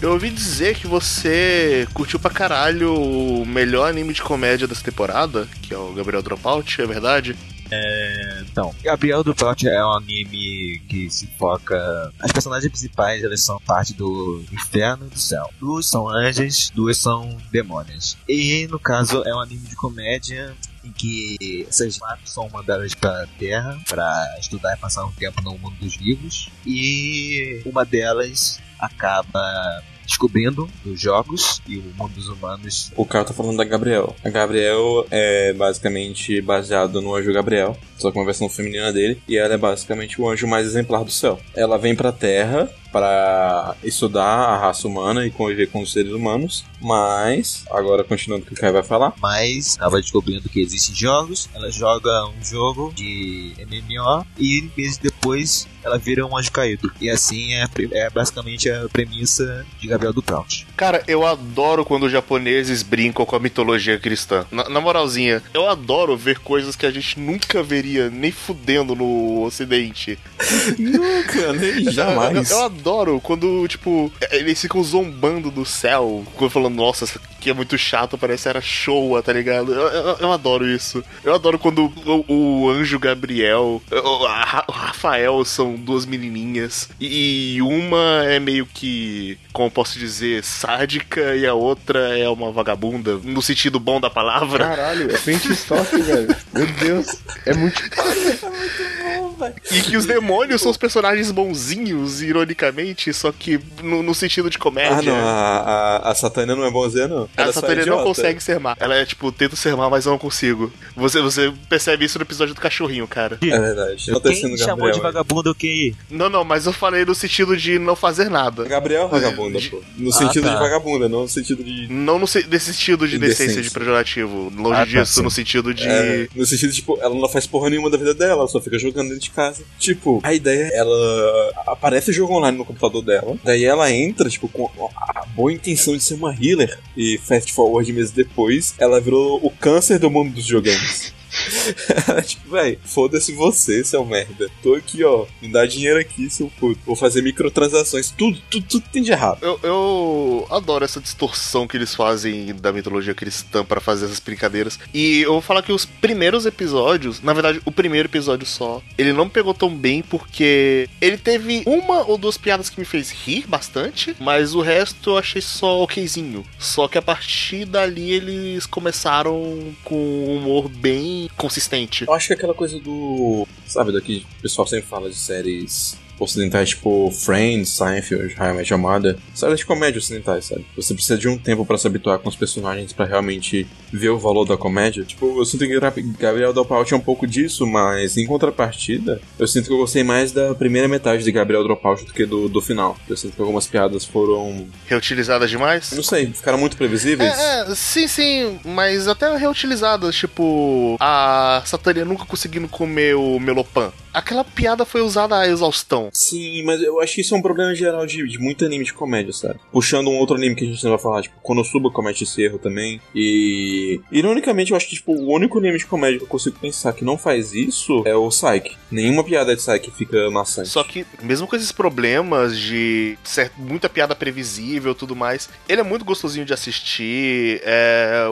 [0.00, 5.46] Eu ouvi dizer que você curtiu pra caralho o melhor anime de comédia dessa temporada,
[5.62, 7.36] que é o Gabriel Dropout, é verdade?
[7.70, 12.12] É, então, Gabriel Dropout é um anime que se foca.
[12.18, 15.50] As personagens principais elas são parte do inferno e do céu.
[15.60, 18.16] Duas são anjos, duas são demônios.
[18.28, 23.24] E no caso é um anime de comédia em que essas quatro são mandadas para
[23.24, 26.48] a Terra para estudar e passar um tempo no mundo dos vivos.
[26.64, 32.90] E uma delas acaba descobrindo os jogos e o mundo dos humanos.
[32.96, 34.16] O cara tá falando da Gabriel.
[34.24, 39.36] A Gabriel é basicamente baseado no anjo Gabriel, só que uma versão feminina dele, e
[39.36, 41.38] ela é basicamente o anjo mais exemplar do céu.
[41.54, 46.64] Ela vem pra Terra para estudar a raça humana e conviver com os seres humanos,
[46.80, 49.12] mas, agora continuando o que o Kai vai falar.
[49.20, 55.68] Mas ela descobrindo que existem jogos, ela joga um jogo de MMO e meses depois
[55.88, 56.92] ela vira um anjo caído.
[57.00, 60.66] E assim é, é basicamente a premissa de Gabriel do Prout.
[60.76, 64.46] Cara, eu adoro quando os japoneses brincam com a mitologia cristã.
[64.50, 69.42] Na, na, moralzinha, eu adoro ver coisas que a gente nunca veria nem fudendo no
[69.42, 70.18] ocidente.
[70.78, 72.50] nunca, nem jamais.
[72.50, 77.50] Eu, eu, eu adoro quando, tipo, eles ficam zombando do céu, falando, nossa, isso aqui
[77.50, 79.72] é muito chato, parece era show, tá ligado?
[79.72, 81.02] Eu, eu, eu adoro isso.
[81.24, 87.58] Eu adoro quando o, o anjo Gabriel, o, a, o Rafael são duas menininhas e
[87.62, 93.42] uma é meio que, como posso dizer, sádica e a outra é uma vagabunda, no
[93.42, 94.64] sentido bom da palavra.
[94.64, 95.16] Caralho, é
[95.52, 96.34] estoque, velho.
[96.52, 97.82] Meu Deus, é muito.
[97.98, 99.54] é muito bom, velho.
[99.70, 104.58] E que os demônios são os personagens bonzinhos, ironicamente, só que no, no sentido de
[104.58, 105.12] comédia.
[105.12, 107.28] Ah, não, a, a, a Satânia não é bonzinha, não.
[107.36, 108.04] Ela a é Satânia não idiota.
[108.04, 108.76] consegue ser má.
[108.80, 110.72] Ela é tipo, tento ser má, mas eu não consigo.
[110.96, 113.38] Você, você percebe isso no episódio do cachorrinho, cara.
[113.42, 114.10] É verdade.
[114.12, 114.94] Tá Quem chamou Gabriel.
[114.94, 115.94] de vagabundo que.
[116.10, 118.64] Não, não, mas eu falei no sentido de não fazer nada.
[118.64, 119.82] Gabriel é vagabunda, pô.
[119.96, 120.54] No Ah, sentido tá.
[120.54, 121.86] de vagabunda, não no sentido de.
[121.92, 124.52] Não no, se- nesse sentido de decência, de pejorativo.
[124.56, 125.22] Longe Ah, tá, disso, sim.
[125.22, 125.86] no sentido de.
[125.86, 128.78] É, no sentido, tipo, ela não faz porra nenhuma da vida dela, ela só fica
[128.78, 129.62] jogando dentro de casa.
[129.78, 134.48] Tipo, a ideia, ela aparece o jogo online no computador dela, daí ela entra, tipo,
[134.48, 139.38] com a boa intenção de ser uma healer, e fast forward meses depois, ela virou
[139.42, 141.17] o câncer do mundo dos videogames.
[142.26, 144.48] Tipo, véi, foda-se você, seu merda.
[144.62, 146.80] Tô aqui, ó, me dá dinheiro aqui, seu puto.
[146.84, 149.38] Vou fazer microtransações, tudo, tudo, tudo tem de errado.
[149.42, 154.78] Eu, eu adoro essa distorção que eles fazem da mitologia cristã pra fazer essas brincadeiras.
[154.92, 159.12] E eu vou falar que os primeiros episódios, na verdade, o primeiro episódio só, ele
[159.12, 163.46] não pegou tão bem porque ele teve uma ou duas piadas que me fez rir
[163.46, 166.44] bastante, mas o resto eu achei só okzinho.
[166.58, 172.04] Só que a partir dali eles começaram com um humor bem consistente.
[172.06, 173.46] Eu acho que aquela coisa do.
[173.66, 178.34] Sabe, daqui o pessoal sempre fala de séries ocidentais tipo Friends, Seinfeld,
[178.68, 179.16] Your Mother.
[179.34, 180.66] Séries de comédia ocidentais, sabe?
[180.76, 184.18] Você precisa de um tempo pra se habituar com os personagens pra realmente ver o
[184.18, 185.04] valor da comédia.
[185.04, 189.66] Tipo, eu sinto que Gabriel Dropout é um pouco disso, mas em contrapartida, eu sinto
[189.66, 192.96] que eu gostei mais da primeira metade de Gabriel Dropout do que do, do final.
[193.08, 194.66] Eu sinto que algumas piadas foram.
[194.86, 195.92] Reutilizadas demais?
[195.92, 197.32] Não sei, ficaram muito previsíveis.
[197.38, 203.92] É, é, sim, sim, mas até reutilizadas, tipo, a Satânia nunca conseguindo comer o Melopan.
[204.12, 206.08] Aquela piada foi usada a exaustão.
[206.12, 208.92] Sim, mas eu acho que isso é um problema geral de, de muito anime de
[208.92, 209.60] comédia, sabe?
[209.72, 212.58] Puxando um outro anime que a gente não vai falar, tipo, Konosuba comete esse erro
[212.58, 213.00] também.
[213.14, 214.00] E.
[214.10, 217.04] Ironicamente, eu acho que, tipo, o único anime de comédia que eu consigo pensar que
[217.04, 218.76] não faz isso é o Psyche.
[218.90, 220.68] Nenhuma piada de Psyche fica maçante.
[220.68, 225.80] Só que, mesmo com esses problemas de ser muita piada previsível e tudo mais, ele
[225.80, 227.60] é muito gostosinho de assistir.
[227.64, 228.26] é,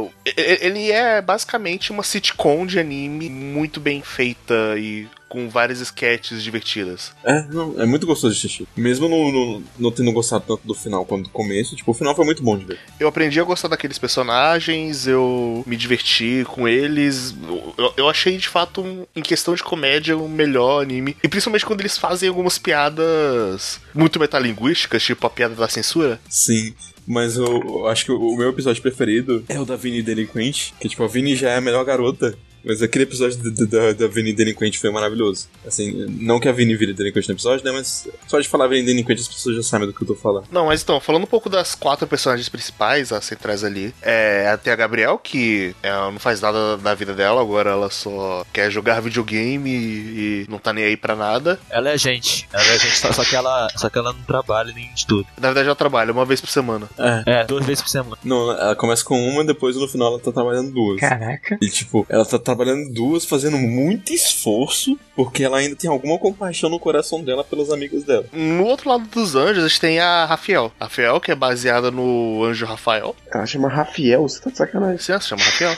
[0.60, 7.12] Ele é basicamente uma sitcom de anime muito bem feita e com várias sketches divertidas.
[7.24, 8.66] É, não, é muito gostoso de assistir.
[8.76, 12.14] Mesmo não, não, não tendo gostado tanto do final quanto do começo, tipo, o final
[12.14, 12.78] foi muito bom de ver.
[13.00, 17.34] Eu aprendi a gostar daqueles personagens, eu me diverti com eles.
[17.76, 21.16] Eu, eu achei, de fato, um- em questão de comédia, o melhor anime.
[21.22, 26.20] E principalmente quando eles fazem algumas piadas muito metalinguísticas, tipo a piada da censura.
[26.28, 26.74] Sim.
[27.08, 30.74] Mas eu, eu acho que o, o meu episódio preferido é o da Vini Delinquente.
[30.80, 32.36] Que, tipo, a Vini já é a melhor garota.
[32.66, 35.46] Mas aquele episódio da, da, da Vini Delinquente foi maravilhoso.
[35.64, 37.70] Assim, não que a Vini vire delinquente no episódio, né?
[37.70, 40.46] Mas só de falar Vini Delinquente as pessoas já sabem do que eu tô falando.
[40.50, 44.72] Não, mas então, falando um pouco das quatro personagens principais, as centrais ali, é tem
[44.72, 49.00] a Gabriel, que é, não faz nada da vida dela, agora ela só quer jogar
[49.00, 51.60] videogame e, e não tá nem aí pra nada.
[51.70, 52.48] Ela é gente.
[52.52, 53.68] Ela é gente, só, só que ela.
[53.76, 55.26] Só que ela não trabalha nem de tudo.
[55.40, 56.88] Na verdade, ela trabalha uma vez por semana.
[57.26, 58.16] É, duas vezes por semana.
[58.24, 61.00] Não, ela começa com uma, depois no final ela tá trabalhando duas.
[61.00, 61.58] Caraca.
[61.60, 66.70] E tipo, ela tá trabalhando duas, fazendo muito esforço, porque ela ainda tem alguma compaixão
[66.70, 68.26] no coração dela pelos amigos dela.
[68.32, 70.72] No outro lado dos anjos, a gente tem a Rafael.
[70.80, 73.14] Rafael, que é baseada no anjo Rafael.
[73.32, 74.98] Ela chama Rafael, você tá de sacanagem.
[74.98, 75.76] Sim, ela se chama Rafael.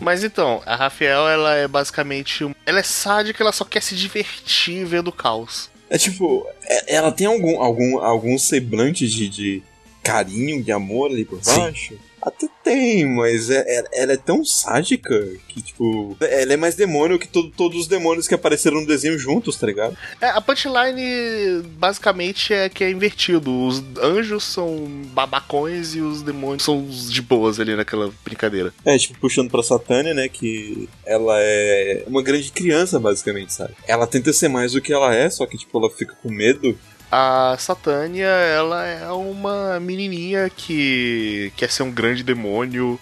[0.00, 2.48] Mas então, a Rafael, ela é basicamente.
[2.64, 5.70] Ela é sádica, ela só quer se divertir vendo caos.
[5.88, 9.62] É tipo, é- ela tem algum, algum, algum semblante de, de
[10.02, 11.96] carinho, de amor ali por Sim.
[12.26, 15.14] Até tem, mas é- é- ela é tão sádica
[15.48, 19.16] que, tipo, ela é mais demônio que todo- todos os demônios que apareceram no desenho
[19.16, 19.96] juntos, tá ligado?
[20.20, 23.50] É, a punchline basicamente é que é invertido.
[23.66, 28.74] Os anjos são babacões e os demônios são os de boas ali naquela brincadeira.
[28.84, 33.74] É, tipo, puxando pra Satânia, né, que ela é uma grande criança, basicamente, sabe?
[33.86, 36.76] Ela tenta ser mais do que ela é, só que, tipo, ela fica com medo.
[37.10, 42.98] A Satânia, ela é uma menininha que quer ser um grande demônio.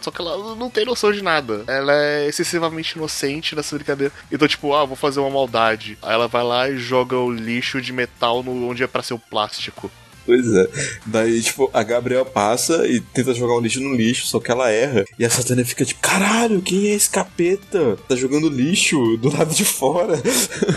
[0.00, 1.62] Só que ela não tem noção de nada.
[1.68, 4.12] Ela é excessivamente inocente nessa brincadeira.
[4.30, 5.96] Então, tipo, ah, vou fazer uma maldade.
[6.02, 9.14] Aí ela vai lá e joga o lixo de metal no, onde é pra ser
[9.14, 9.88] o plástico.
[10.24, 10.68] Pois é.
[11.06, 14.70] Daí, tipo, a Gabriel passa e tenta jogar um lixo no lixo, só que ela
[14.70, 15.04] erra.
[15.18, 17.96] E a Satânia fica tipo, caralho, quem é esse capeta?
[18.08, 20.20] Tá jogando lixo do lado de fora.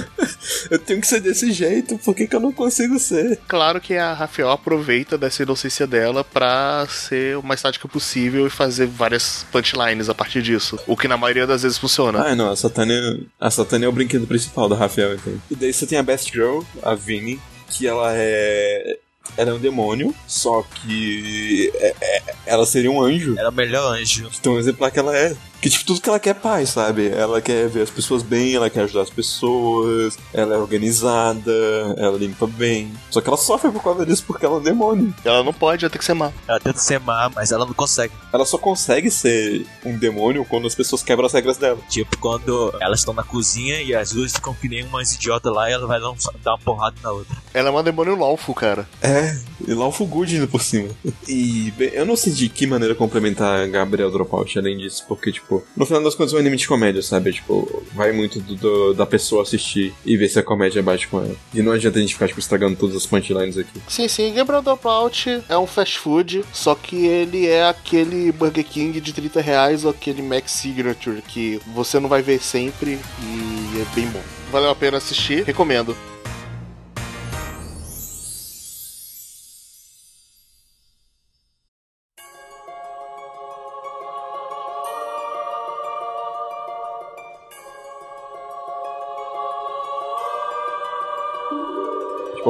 [0.70, 3.40] eu tenho que ser desse jeito, por que, que eu não consigo ser?
[3.48, 8.50] Claro que a Rafael aproveita dessa inocência dela pra ser o mais sádica possível e
[8.50, 10.80] fazer várias punchlines a partir disso.
[10.88, 12.24] O que na maioria das vezes funciona.
[12.24, 15.34] Ah, não, a Satânia, a Satânia é o brinquedo principal da Rafael, então.
[15.50, 19.00] E daí você tem a Best Girl, a Vinnie, que ela é.
[19.38, 23.36] Ela é um demônio, só que é- é- ela seria um anjo.
[23.38, 24.30] Era o melhor anjo.
[24.40, 25.36] Então, o exemplar que ela é.
[25.64, 27.08] Que, tipo, tudo que ela quer é paz, sabe?
[27.08, 31.52] Ela quer ver as pessoas bem, ela quer ajudar as pessoas, ela é organizada,
[31.98, 32.92] ela limpa bem.
[33.10, 35.14] Só que ela sofre por causa disso porque ela é um demônio.
[35.24, 36.32] Ela não pode, ela tem que ser má.
[36.48, 38.14] Ela tenta ser má, mas ela não consegue.
[38.32, 41.78] Ela só consegue ser um demônio quando as pessoas quebram as regras dela.
[41.90, 45.70] Tipo, quando elas estão na cozinha e as duas ficam que nem umas idiotas lá
[45.70, 47.38] e ela vai dar, um- dar uma porrada na outra.
[47.54, 48.88] Ela é uma demônio lawful, cara.
[49.02, 50.90] É, e lá o Good indo por cima.
[51.28, 55.53] E bem, eu não sei de que maneira complementar Gabriel Dropout além disso, porque, tipo,
[55.76, 57.34] no final das contas é um anime de comédia, sabe?
[57.34, 61.20] Tipo, vai muito do, do- da pessoa assistir e ver se a comédia bate com
[61.20, 61.36] ela.
[61.54, 63.82] E não adianta a gente ficar, tipo, estragando todas as punchlines aqui.
[63.88, 69.00] Sim, sim, Gabriel Dropout é um fast food, só que ele é aquele Burger King
[69.02, 73.96] de 30 reais ou aquele Mac Signature que você não vai ver sempre e é
[73.96, 74.22] bem bom.
[74.52, 75.96] Valeu a pena assistir, recomendo.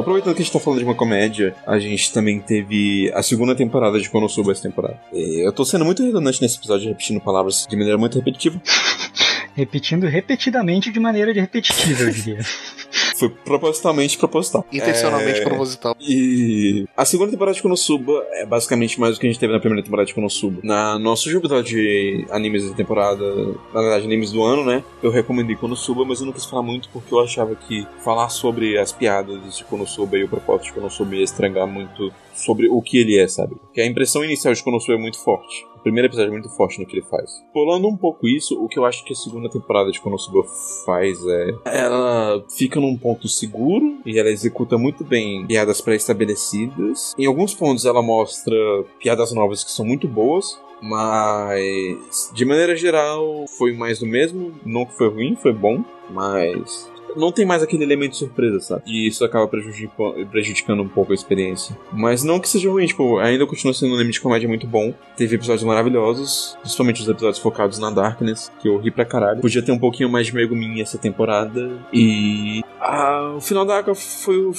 [0.00, 3.54] Aproveitando que a gente tá falando de uma comédia, a gente também teve a segunda
[3.54, 4.98] temporada de Konosuba essa temporada.
[5.12, 8.60] E eu tô sendo muito redundante nesse episódio, repetindo palavras de maneira muito repetitiva.
[9.56, 12.40] Repetindo repetidamente de maneira de repetitiva, eu diria.
[13.18, 14.64] Foi propositalmente proposital.
[14.72, 15.96] Intencionalmente É, proposital.
[16.00, 19.60] E a segunda temporada de Konosuba é basicamente mais do que a gente teve na
[19.60, 20.60] primeira temporada de Konosuba.
[20.62, 23.24] Na nosso episódio de animes da temporada,
[23.72, 24.82] na verdade, animes do ano, né?
[25.02, 28.78] Eu recomendei Konosuba, mas eu não quis falar muito porque eu achava que falar sobre
[28.78, 32.98] as piadas de Konosuba e o propósito de Konosuba ia estragar muito sobre o que
[32.98, 33.54] ele é, sabe?
[33.54, 35.66] Porque a impressão inicial de Konosuba é muito forte.
[35.84, 37.44] Primeiro episódio é muito forte no que ele faz.
[37.52, 40.42] Pulando um pouco isso, o que eu acho que a segunda temporada de Konosuba
[40.86, 41.54] faz é.
[41.66, 47.14] Ela fica num ponto seguro e ela executa muito bem piadas pré-estabelecidas.
[47.18, 48.56] Em alguns pontos ela mostra
[48.98, 50.58] piadas novas que são muito boas.
[50.80, 54.54] Mas, de maneira geral, foi mais do mesmo.
[54.66, 55.84] Não que foi ruim, foi bom.
[56.10, 58.82] Mas não tem mais aquele elemento surpresa, sabe?
[58.86, 59.92] E isso acaba prejudica-
[60.30, 61.76] prejudicando um pouco a experiência.
[61.92, 64.92] Mas não que seja ruim, tipo, ainda continua sendo um anime de comédia muito bom.
[65.16, 69.40] Teve episódios maravilhosos, principalmente os episódios focados na Darkness, que eu ri pra caralho.
[69.40, 71.70] Podia ter um pouquinho mais de Megumin essa temporada.
[71.92, 72.62] E.
[72.80, 74.52] Ah, o final da Aqua foi o.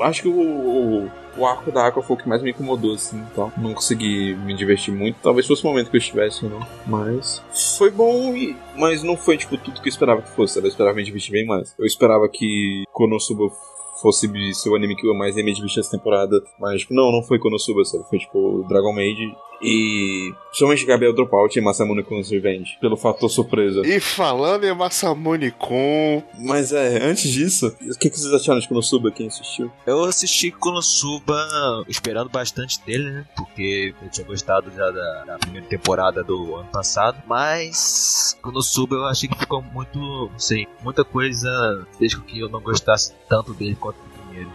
[0.00, 0.32] Acho que o.
[0.40, 4.34] o o arco da Aqua foi o que mais me incomodou, assim, então não consegui
[4.34, 5.18] me divertir muito.
[5.22, 6.60] Talvez fosse o momento que eu estivesse, não.
[6.86, 7.42] Mas
[7.78, 8.56] foi bom, e...
[8.76, 10.58] mas não foi, tipo, tudo que eu esperava que fosse.
[10.58, 11.74] Eu esperava me divertir bem mais.
[11.78, 13.50] Eu esperava que Konosuba
[14.00, 16.42] fosse ser o anime que eu mais me divertir essa temporada.
[16.58, 18.04] Mas, tipo, não, não foi Konosuba, sabe?
[18.08, 20.34] Foi, tipo, Dragon Maid e...
[20.48, 22.76] Principalmente Gabriel Dropout e Masamune Kun's Revenge.
[22.78, 23.80] Pelo fator surpresa.
[23.86, 28.68] E falando em Masamune Kun, Mas, é, antes disso, o que, que vocês acharam de
[28.68, 29.70] Konosuba, quem assistiu?
[29.86, 31.34] Eu assisti Konosuba
[31.88, 33.24] esperando bastante dele, né?
[33.34, 37.22] Porque eu tinha gostado já da, da primeira temporada do ano passado.
[37.26, 42.50] Mas Konosuba eu achei que ficou muito, não sei, muita coisa fez com que eu
[42.50, 44.11] não gostasse tanto dele quanto.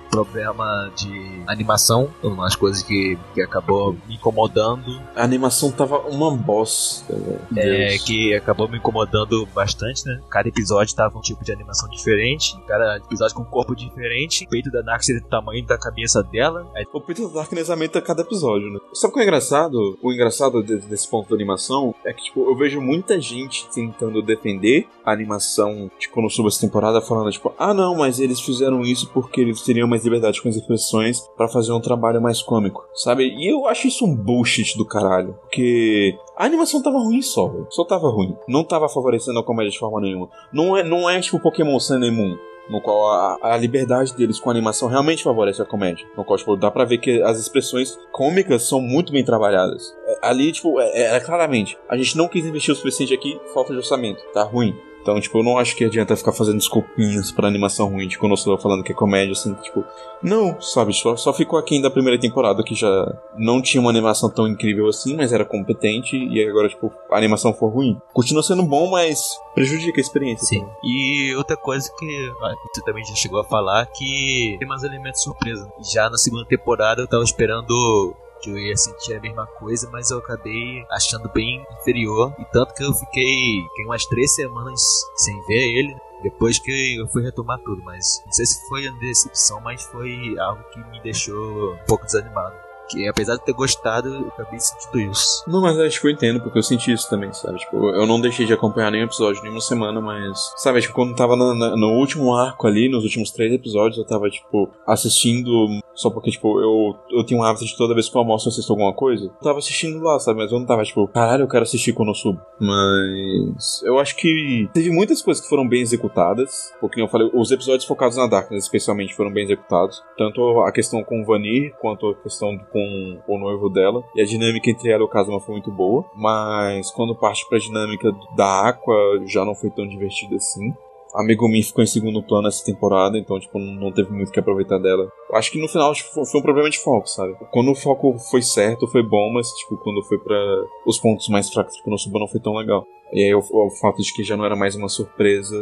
[0.10, 5.00] Problema de animação, umas coisas que, que acabou me incomodando.
[5.16, 7.13] A animação tava uma bosta.
[7.56, 8.04] É, Deus.
[8.04, 10.20] que acabou me incomodando bastante, né?
[10.30, 14.50] Cada episódio tava um tipo de animação diferente, cada episódio com um corpo diferente, o
[14.50, 18.22] peito da Nax era do tamanho da cabeça dela, aí O Peter Darkness aumenta cada
[18.22, 18.80] episódio, né?
[18.94, 19.98] Sabe o que é engraçado?
[20.02, 24.22] O engraçado de- desse ponto da animação é que, tipo, eu vejo muita gente tentando
[24.22, 29.10] defender a animação de Konosuba essa temporada, falando, tipo, ah, não, mas eles fizeram isso
[29.13, 33.25] porque eles teriam mais liberdade com as expressões pra fazer um trabalho mais cômico, sabe?
[33.38, 37.67] E eu acho isso um bullshit do caralho, porque a animação tava ruim só, velho.
[37.69, 38.36] Só tava ruim.
[38.47, 40.30] Não tava favorecendo a comédia de forma nenhuma.
[40.51, 42.38] Não é, não é tipo Pokémon Sun and Moon
[42.69, 46.06] no qual a, a liberdade deles com a animação realmente favorece a comédia.
[46.17, 49.95] No qual, tipo, dá pra ver que as expressões cômicas são muito bem trabalhadas.
[50.06, 53.39] É, ali, tipo, é, é- é claramente, a gente não quis investir o suficiente aqui,
[53.53, 54.75] falta de orçamento, tá ruim.
[55.08, 58.58] Então, tipo, eu não acho que adianta ficar fazendo desculpinhas pra animação ruim de Konosuba
[58.58, 59.86] falando que é comédia, assim, tipo...
[60.22, 64.30] Não, sabe, só, só ficou aquém da primeira temporada, que já não tinha uma animação
[64.30, 68.02] tão incrível assim, mas era competente, e agora, tipo, a animação foi ruim.
[68.13, 70.46] Continua sendo bom, mas prejudica a experiência.
[70.46, 70.67] Sim.
[70.84, 72.32] E outra coisa que
[72.74, 75.72] você também já chegou a falar que tem mais elementos surpresa.
[75.93, 80.12] Já na segunda temporada eu tava esperando que eu ia sentir a mesma coisa, mas
[80.12, 82.34] eu acabei achando bem inferior.
[82.39, 84.82] E tanto que eu fiquei, fiquei umas três semanas
[85.15, 85.95] sem ver ele.
[86.23, 90.36] Depois que eu fui retomar tudo, mas não sei se foi a decepção, mas foi
[90.39, 92.66] algo que me deixou um pouco desanimado.
[92.89, 95.43] Que apesar de ter gostado, eu acabei sentindo isso.
[95.47, 97.60] Não, mas acho que eu entendo, porque eu senti isso também, sabe?
[97.60, 100.52] Tipo, eu não deixei de acompanhar nenhum episódio nenhuma semana, mas.
[100.58, 104.69] Sabe, tipo, quando tava no, último arco ali, nos últimos três episódios, eu tava, tipo,
[104.85, 108.48] assistindo só porque, tipo, eu, eu tinha um hábito de toda vez que eu almoço
[108.48, 109.25] eu assisto alguma coisa.
[109.25, 110.38] Eu tava assistindo lá, sabe?
[110.38, 112.40] Mas eu não tava, tipo, caralho, eu quero assistir quando eu subo.
[112.60, 113.81] Mas.
[113.83, 116.71] Eu acho que teve muitas coisas que foram bem executadas.
[116.79, 120.04] Porque, eu falei, os episódios focados na Darkness, especialmente, foram bem executados.
[120.15, 124.04] Tanto a questão com o Vanir, quanto a questão com o noivo dela.
[124.15, 126.06] E a dinâmica entre ela e o Kazuma foi muito boa.
[126.15, 130.73] Mas quando parte pra dinâmica da Aqua, já não foi tão divertido assim.
[131.15, 134.78] A Megumi ficou em segundo plano essa temporada, então, tipo, não teve muito que aproveitar
[134.78, 135.10] dela.
[135.34, 137.34] Acho que no final tipo, foi um problema de foco, sabe?
[137.52, 140.38] Quando o foco foi certo, foi bom, mas, tipo, quando foi para
[140.86, 142.86] os pontos mais fracos tipo, no Suba não foi tão legal.
[143.12, 145.56] E aí o, o fato de que já não era mais uma surpresa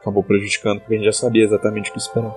[0.00, 2.34] acabou prejudicando, porque a gente já sabia exatamente o que esperar.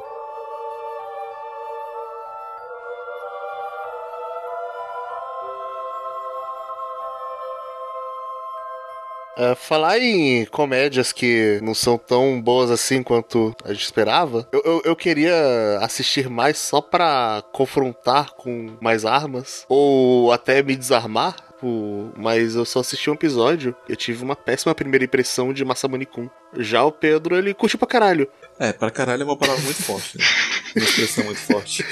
[9.42, 14.62] Uh, falar em comédias que não são tão boas assim quanto a gente esperava, eu,
[14.64, 21.36] eu, eu, queria assistir mais só pra confrontar com mais armas, ou até me desarmar,
[22.16, 26.06] mas eu só assisti um episódio e eu tive uma péssima primeira impressão de Masamune
[26.06, 26.30] Kun.
[26.58, 28.28] Já o Pedro, ele curte pra caralho.
[28.60, 30.24] É, pra caralho é uma palavra muito forte, né?
[30.76, 31.84] Uma expressão muito forte.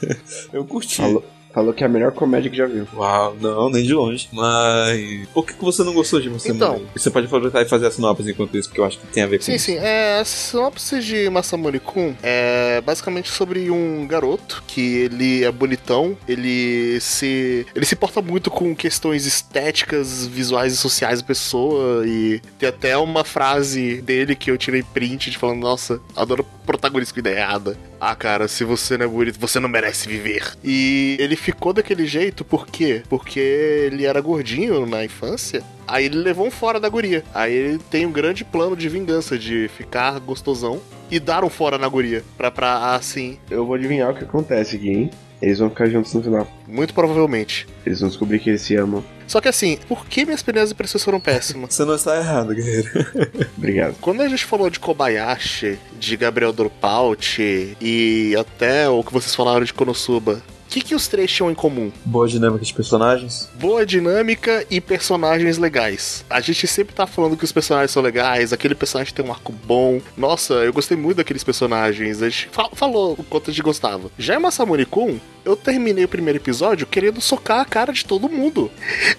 [0.52, 0.96] eu curti.
[0.96, 2.86] Falou, Falou que é a melhor comédia que já viu.
[2.94, 4.28] Uau, não, nem de longe.
[4.32, 5.28] Mas.
[5.34, 6.56] Por que, que você não gostou de Masamune?
[6.56, 6.82] Então.
[6.94, 9.26] Você pode aproveitar e fazer a sinopse enquanto isso, porque eu acho que tem a
[9.26, 9.66] ver com sim, isso.
[9.66, 9.78] Sim, sim.
[9.78, 16.16] É, a sinopse de Masamune Kun é basicamente sobre um garoto que ele é bonitão,
[16.28, 17.66] ele se.
[17.74, 22.06] ele se porta muito com questões estéticas, visuais e sociais da pessoa.
[22.06, 27.12] E tem até uma frase dele que eu tirei print de falando, nossa, adoro protagonista
[27.12, 27.89] com ideia errada.
[28.00, 30.54] Ah, cara, se você não é bonito, você não merece viver.
[30.64, 33.02] E ele ficou daquele jeito, por quê?
[33.10, 35.62] Porque ele era gordinho na infância.
[35.86, 37.22] Aí ele levou um fora da guria.
[37.34, 40.80] Aí ele tem um grande plano de vingança, de ficar gostosão
[41.10, 42.24] e dar um fora na guria.
[42.38, 43.38] Pra, pra assim.
[43.50, 45.10] Eu vou adivinhar o que acontece aqui, hein?
[45.40, 46.46] Eles vão ficar juntos no final.
[46.66, 47.66] Muito provavelmente.
[47.84, 49.02] Eles vão descobrir que eles se amam.
[49.26, 51.72] Só que assim, por que minhas primeiras impressões foram péssimas?
[51.74, 52.88] Você não está errado, guerreiro.
[53.56, 53.96] Obrigado.
[54.00, 57.40] Quando a gente falou de Kobayashi, de Gabriel Dropaut
[57.80, 61.90] e até o que vocês falaram de Konosuba, que, que os três tinham em comum?
[62.04, 63.48] Boa dinâmica de personagens.
[63.54, 66.24] Boa dinâmica e personagens legais.
[66.30, 69.52] A gente sempre tá falando que os personagens são legais, aquele personagem tem um arco
[69.52, 70.00] bom.
[70.16, 72.22] Nossa, eu gostei muito daqueles personagens.
[72.22, 74.10] A gente fa falou o quanto a gente gostava.
[74.16, 78.28] Já em Masamune Kun, eu terminei o primeiro episódio querendo socar a cara de todo
[78.28, 78.70] mundo.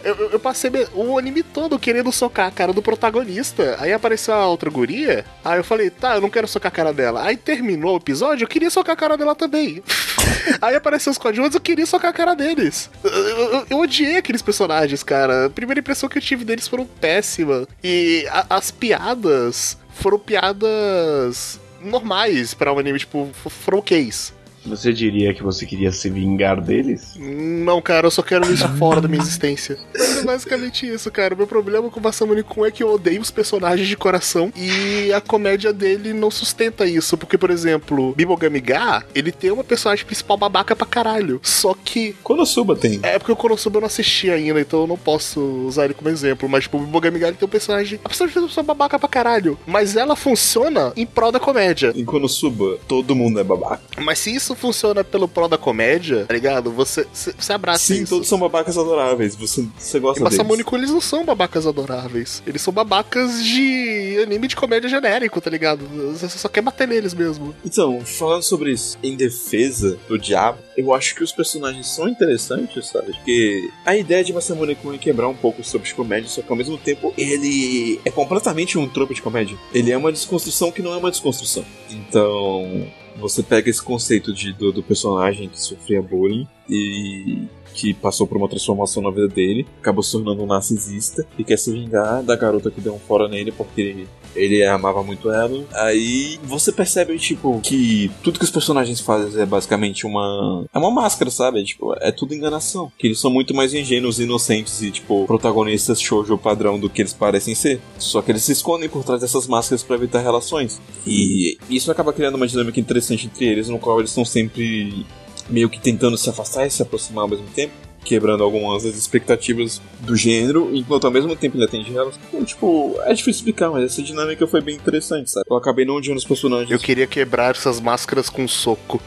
[0.03, 3.75] Eu, eu, passei o anime todo querendo socar a cara do protagonista.
[3.79, 5.25] Aí apareceu a outra guria.
[5.43, 7.23] Aí eu falei, tá, eu não quero socar a cara dela.
[7.23, 9.83] Aí terminou o episódio, eu queria socar a cara dela também.
[10.61, 12.89] Aí apareceu os coadjuvantes, eu queria socar a cara deles.
[13.03, 15.45] Eu, eu, eu, odiei aqueles personagens, cara.
[15.45, 17.67] A primeira impressão que eu tive deles foram péssima.
[17.83, 24.33] E a, as piadas foram piadas normais para um anime, tipo, foram ok's.
[24.65, 27.13] Você diria que você queria se vingar deles?
[27.17, 29.77] Não, cara, eu só quero isso fora da minha existência.
[29.93, 31.33] Mas é basicamente isso, cara.
[31.33, 34.51] O meu problema com o Masamune Kun é que eu odeio os personagens de coração
[34.55, 37.17] e a comédia dele não sustenta isso.
[37.17, 41.39] Porque, por exemplo, Bibogami Ga, ele tem uma personagem principal babaca pra caralho.
[41.43, 42.15] Só que.
[42.23, 42.99] Konosuba tem.
[43.03, 46.09] É porque o Konosuba eu não assisti ainda, então eu não posso usar ele como
[46.09, 46.47] exemplo.
[46.47, 47.99] Mas, tipo, o Bibogami Ga ele tem um personagem.
[48.03, 49.57] A personagem é uma babaca pra caralho.
[49.65, 51.91] Mas ela funciona em prol da comédia.
[51.95, 53.81] Em Konosuba, todo mundo é babaca.
[53.97, 56.71] Mas se isso funciona pelo prol da comédia, tá ligado?
[56.71, 58.13] Você, você abraça Sim, isso.
[58.13, 59.35] todos são babacas adoráveis.
[59.35, 60.37] Você, você gosta E deles.
[60.37, 62.41] Masamune Kun, eles não são babacas adoráveis.
[62.47, 65.85] Eles são babacas de anime de comédia genérico, tá ligado?
[66.13, 67.55] Você só quer bater neles mesmo.
[67.63, 72.87] Então, falando sobre isso, em defesa do diabo, eu acho que os personagens são interessantes,
[72.87, 73.13] sabe?
[73.13, 76.49] Porque a ideia de Masamune Kun é quebrar um pouco sobre de comédia, só que
[76.49, 79.57] ao mesmo tempo ele é completamente um tropo de comédia.
[79.73, 81.65] Ele é uma desconstrução que não é uma desconstrução.
[81.89, 82.87] Então,
[83.21, 88.37] você pega esse conceito de, do, do personagem que sofria bullying e que passou por
[88.37, 92.35] uma transformação na vida dele, acabou se tornando um narcisista e quer se vingar da
[92.35, 94.05] garota que deu um fora nele porque
[94.35, 95.65] ele amava muito ela.
[95.73, 100.65] Aí você percebe, tipo, que tudo que os personagens fazem é basicamente uma.
[100.73, 101.63] É uma máscara, sabe?
[101.63, 102.91] Tipo, é tudo enganação.
[102.97, 107.13] Que eles são muito mais ingênuos, inocentes e, tipo, protagonistas shoujo padrão do que eles
[107.13, 107.79] parecem ser.
[107.97, 110.81] Só que eles se escondem por trás dessas máscaras para evitar relações.
[111.05, 115.05] E isso acaba criando uma dinâmica interessante entre eles, no qual eles estão sempre
[115.49, 117.73] meio que tentando se afastar e se aproximar ao mesmo tempo,
[118.03, 122.19] quebrando algumas das expectativas do gênero, enquanto ao mesmo tempo ele atende elas.
[122.27, 125.45] Então, tipo, é difícil explicar, mas essa dinâmica foi bem interessante, sabe?
[125.49, 126.71] Eu acabei não odiando os personagens.
[126.71, 129.01] Eu queria quebrar essas máscaras com um soco.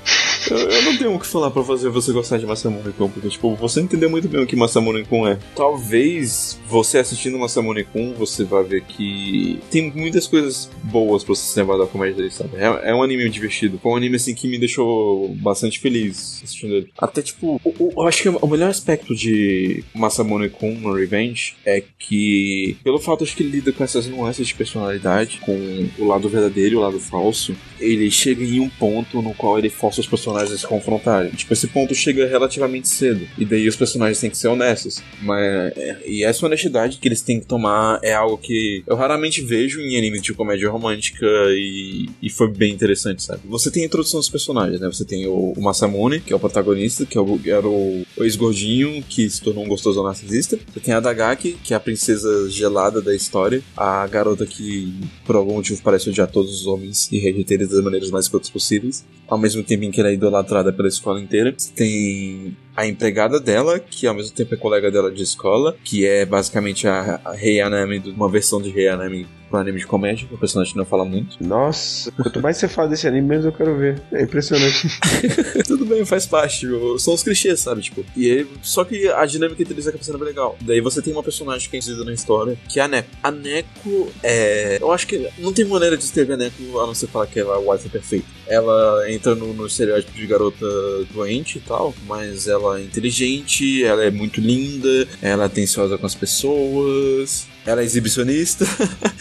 [0.51, 3.55] Eu, não tenho o que falar pra fazer você gostar de Masamune Kun, porque, tipo,
[3.55, 5.39] você entendeu muito bem o que Masamune Kun é.
[5.55, 11.53] Talvez você assistindo Masamune Kun, você vai ver que tem muitas coisas boas pra você
[11.53, 12.57] se levar da comédia dele, sabe?
[12.57, 13.79] É, é um anime divertido.
[13.83, 16.91] Foi um anime, assim, que me deixou bastante feliz assistindo ele.
[16.99, 22.77] Até, tipo, eu acho que o melhor aspecto de Masamune Kun no Revenge é que,
[22.85, 26.75] pelo fato de que ele lida com essas nuances de personalidade, com o lado verdadeiro
[26.75, 30.34] e o lado falso, ele chega em um ponto no qual ele força os personagens
[30.43, 31.31] a se confrontarem.
[31.31, 33.27] Tipo, esse ponto chega relativamente cedo.
[33.39, 35.03] E daí os personagens têm que ser honestos.
[35.23, 39.41] Mas, é, e essa honestidade que eles têm que tomar é algo que eu raramente
[39.43, 43.43] vejo em animes de comédia romântica e, e foi bem interessante, sabe?
[43.47, 44.87] Você tem a introdução dos personagens, né?
[44.87, 48.25] Você tem o, o Masamune, que é o protagonista, que é o, era o, o
[48.25, 50.59] ex-gordinho que se tornou um gostoso narcisista.
[50.73, 54.93] Você tem a Dagaki, que é a princesa gelada da história, a garota que
[55.25, 58.51] por algum motivo parece odiar todos os homens e rejeita eles das maneiras mais escrotas
[58.51, 59.05] possíveis.
[59.27, 61.55] Ao mesmo tempo em que ela é idolatrada pela escola inteira.
[61.75, 66.25] Tem a empregada dela, que ao mesmo tempo é colega dela de escola, que é
[66.25, 70.39] basicamente a, a Rei Anami, uma versão de Rei Anami pro anime de comédia, o
[70.39, 71.37] personagem não fala muito.
[71.41, 74.03] Nossa, quanto mais você fala desse anime, menos eu quero ver.
[74.13, 74.89] É impressionante.
[75.67, 76.67] Tudo bem, faz parte.
[76.99, 77.83] São os clichês, sabe?
[77.83, 80.57] Tipo, e aí, só que a dinâmica entre eles acaba sendo bem legal.
[80.61, 83.09] Daí você tem uma personagem que é incluída na história, que é a Neko.
[83.23, 84.79] A Neko é.
[84.81, 87.39] Eu acho que não tem maneira de escrever a Neko a não ser falar que
[87.39, 88.27] ela é a wife perfeita.
[88.47, 90.67] Ela entra no, no estereótipo de garota
[91.13, 96.07] doente e tal, mas ela é inteligente, ela é muito linda, ela é atenciosa com
[96.07, 97.47] as pessoas.
[97.67, 98.67] Ela é exibicionista,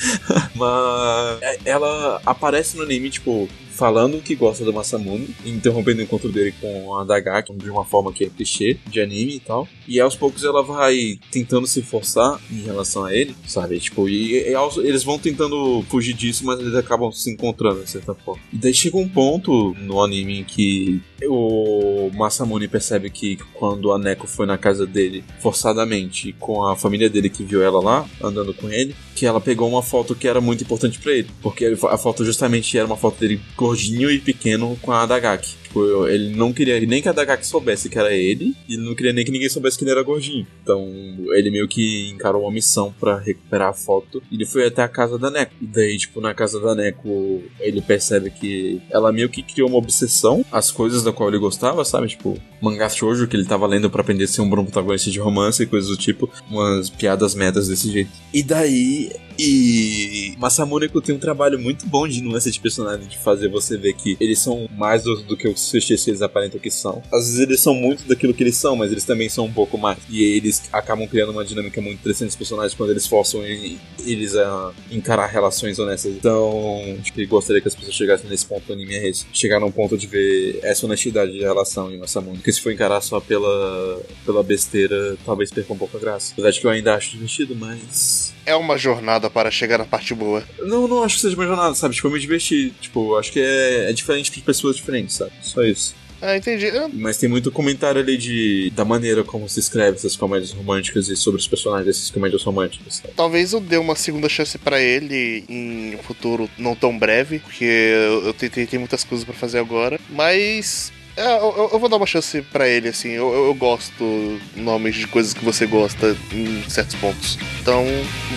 [0.56, 6.54] mas ela aparece no anime, tipo, falando que gosta do Masamune, interrompendo o encontro dele
[6.60, 9.68] com a Dagaki de uma forma que é clichê de anime e tal.
[9.88, 13.80] E aos poucos ela vai tentando se forçar em relação a ele, sabe?
[13.80, 17.90] Tipo, e, e aos- eles vão tentando fugir disso, mas eles acabam se encontrando de
[17.90, 18.42] certa forma.
[18.52, 24.28] E daí chega um ponto no anime que o Masamune percebe que quando a Neko
[24.28, 28.70] foi na casa dele forçadamente com a família dele que viu ela lá andando com
[28.70, 32.26] ele, que ela pegou uma foto que era muito importante pra ele, porque a foto
[32.26, 35.63] justamente era uma foto dele gordinho e pequeno com a Dagaki.
[35.74, 38.84] Tipo, eu- ele não queria nem que a Dagaki soubesse que era ele, e ele
[38.86, 40.46] não queria nem que ninguém soubesse que ele era gordinho.
[40.62, 40.88] Então,
[41.34, 44.88] ele meio que encarou uma missão pra recuperar a foto, e ele foi até a
[44.88, 45.52] casa da Neko.
[45.60, 49.80] E daí, tipo, na casa da Neko, ele percebe que ela meio que criou uma
[49.80, 52.08] obsessão às coisas da qual ele gostava, sabe?
[52.08, 55.20] Tipo, mangá shoujo que ele tava lendo pra aprender a ser um bom protagonista de
[55.20, 58.12] romance e coisas do tipo, umas piadas metas desse jeito.
[58.32, 63.48] E daí, e Masamune tem um trabalho muito bom de nuance de personagem, de fazer
[63.50, 66.70] você ver que eles são mais do, do que os clichês que eles aparentam que
[66.72, 67.02] são.
[67.12, 69.78] Às vezes eles são muito daquilo que eles são, mas eles também são um pouco
[69.78, 69.98] mais.
[70.10, 74.36] E eles acabam criando uma dinâmica muito interessante dos personagens quando eles forçam ele- eles
[74.36, 76.12] a encarar relações honestas.
[76.14, 79.26] Então, acho que gostaria que as pessoas chegassem nesse ponto do anime, é esse.
[79.34, 82.38] chegar num ponto de ver essa honestidade de relação em Masamune.
[82.38, 86.34] Porque se for encarar só pela, pela besteira, talvez perca um pouco a graça.
[86.34, 90.14] Apesar de que eu ainda acho divertido, mas É uma jornada para chegar na parte
[90.14, 90.44] boa.
[90.60, 91.96] não, não acho que seja uma jornada, sabe?
[91.96, 92.74] Tipo, eu me diverti.
[92.82, 95.32] Tipo, acho que é, é diferente de pessoas diferentes, sabe?
[95.42, 95.96] Só isso.
[96.22, 96.68] Ah, entendi.
[96.68, 101.10] Eu- Mas tem muito comentário ali de da maneira como se escreve essas comédias românticas
[101.10, 103.14] e sobre os personagens dessas comédias românticas, sabe?
[103.14, 107.66] Talvez eu dê uma segunda chance pra ele em um futuro não tão breve, porque
[107.66, 111.98] eu, eu tentei tem muitas coisas pra fazer agora, mas é, eu, eu- vou dar
[111.98, 113.10] uma chance pra ele, assim.
[113.10, 117.38] Eu, eu- eu gosto nomes de coisas que você gosta em certos pontos.
[117.62, 117.86] Então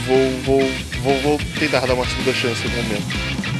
[0.06, 0.70] vou, vou,
[1.02, 3.55] vou, vou tentar dar uma segunda chance no momento.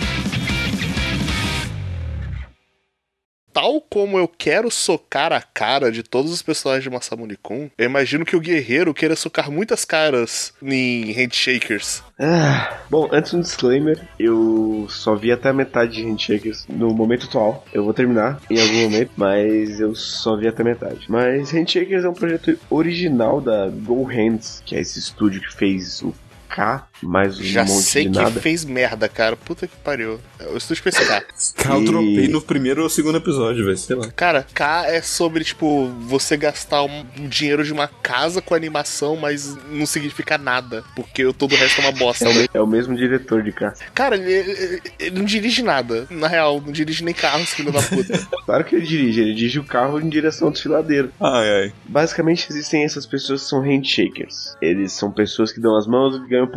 [3.57, 7.87] Tal como eu quero socar a cara de todos os personagens de Masamune Kun, eu
[7.87, 12.03] imagino que o guerreiro queira socar muitas caras em Handshakers.
[12.21, 17.29] Ah, bom, antes um disclaimer, eu só vi até a metade de Handshakers no momento
[17.29, 17.65] atual.
[17.73, 21.07] Eu vou terminar em algum momento, mas eu só vi até a metade.
[21.09, 26.03] Mas Handshakers é um projeto original da Go Hands, que é esse estúdio que fez
[26.03, 26.13] o
[26.47, 28.41] K, mais um Já monte sei de que nada.
[28.41, 29.37] fez merda, cara.
[29.37, 30.19] Puta que pariu.
[30.53, 31.25] O estúdio fez K.
[31.57, 34.09] Cara, eu E- dropei no primeiro ou segundo episódio, velho, sei lá.
[34.15, 39.17] Cara, K é sobre, tipo, você gastar um, um dinheiro de uma casa com animação,
[39.17, 40.85] mas não significa nada.
[40.95, 42.25] Porque todo o resto é uma bosta.
[42.25, 43.75] É o, me- é o mesmo diretor de K.
[43.95, 46.07] Cara, ele, ele- ele não dirige nada.
[46.11, 48.17] Na real, não dirige nem carros, filho da puta.
[48.47, 51.11] Claro que ele dirige, ele dirige o carro em direção ao desfiladeiro.
[51.21, 51.73] Ai, ai.
[51.85, 54.55] Basicamente existem essas pessoas que são handshakers.
[54.63, 56.51] Eles são pessoas que dão as mãos e ganham um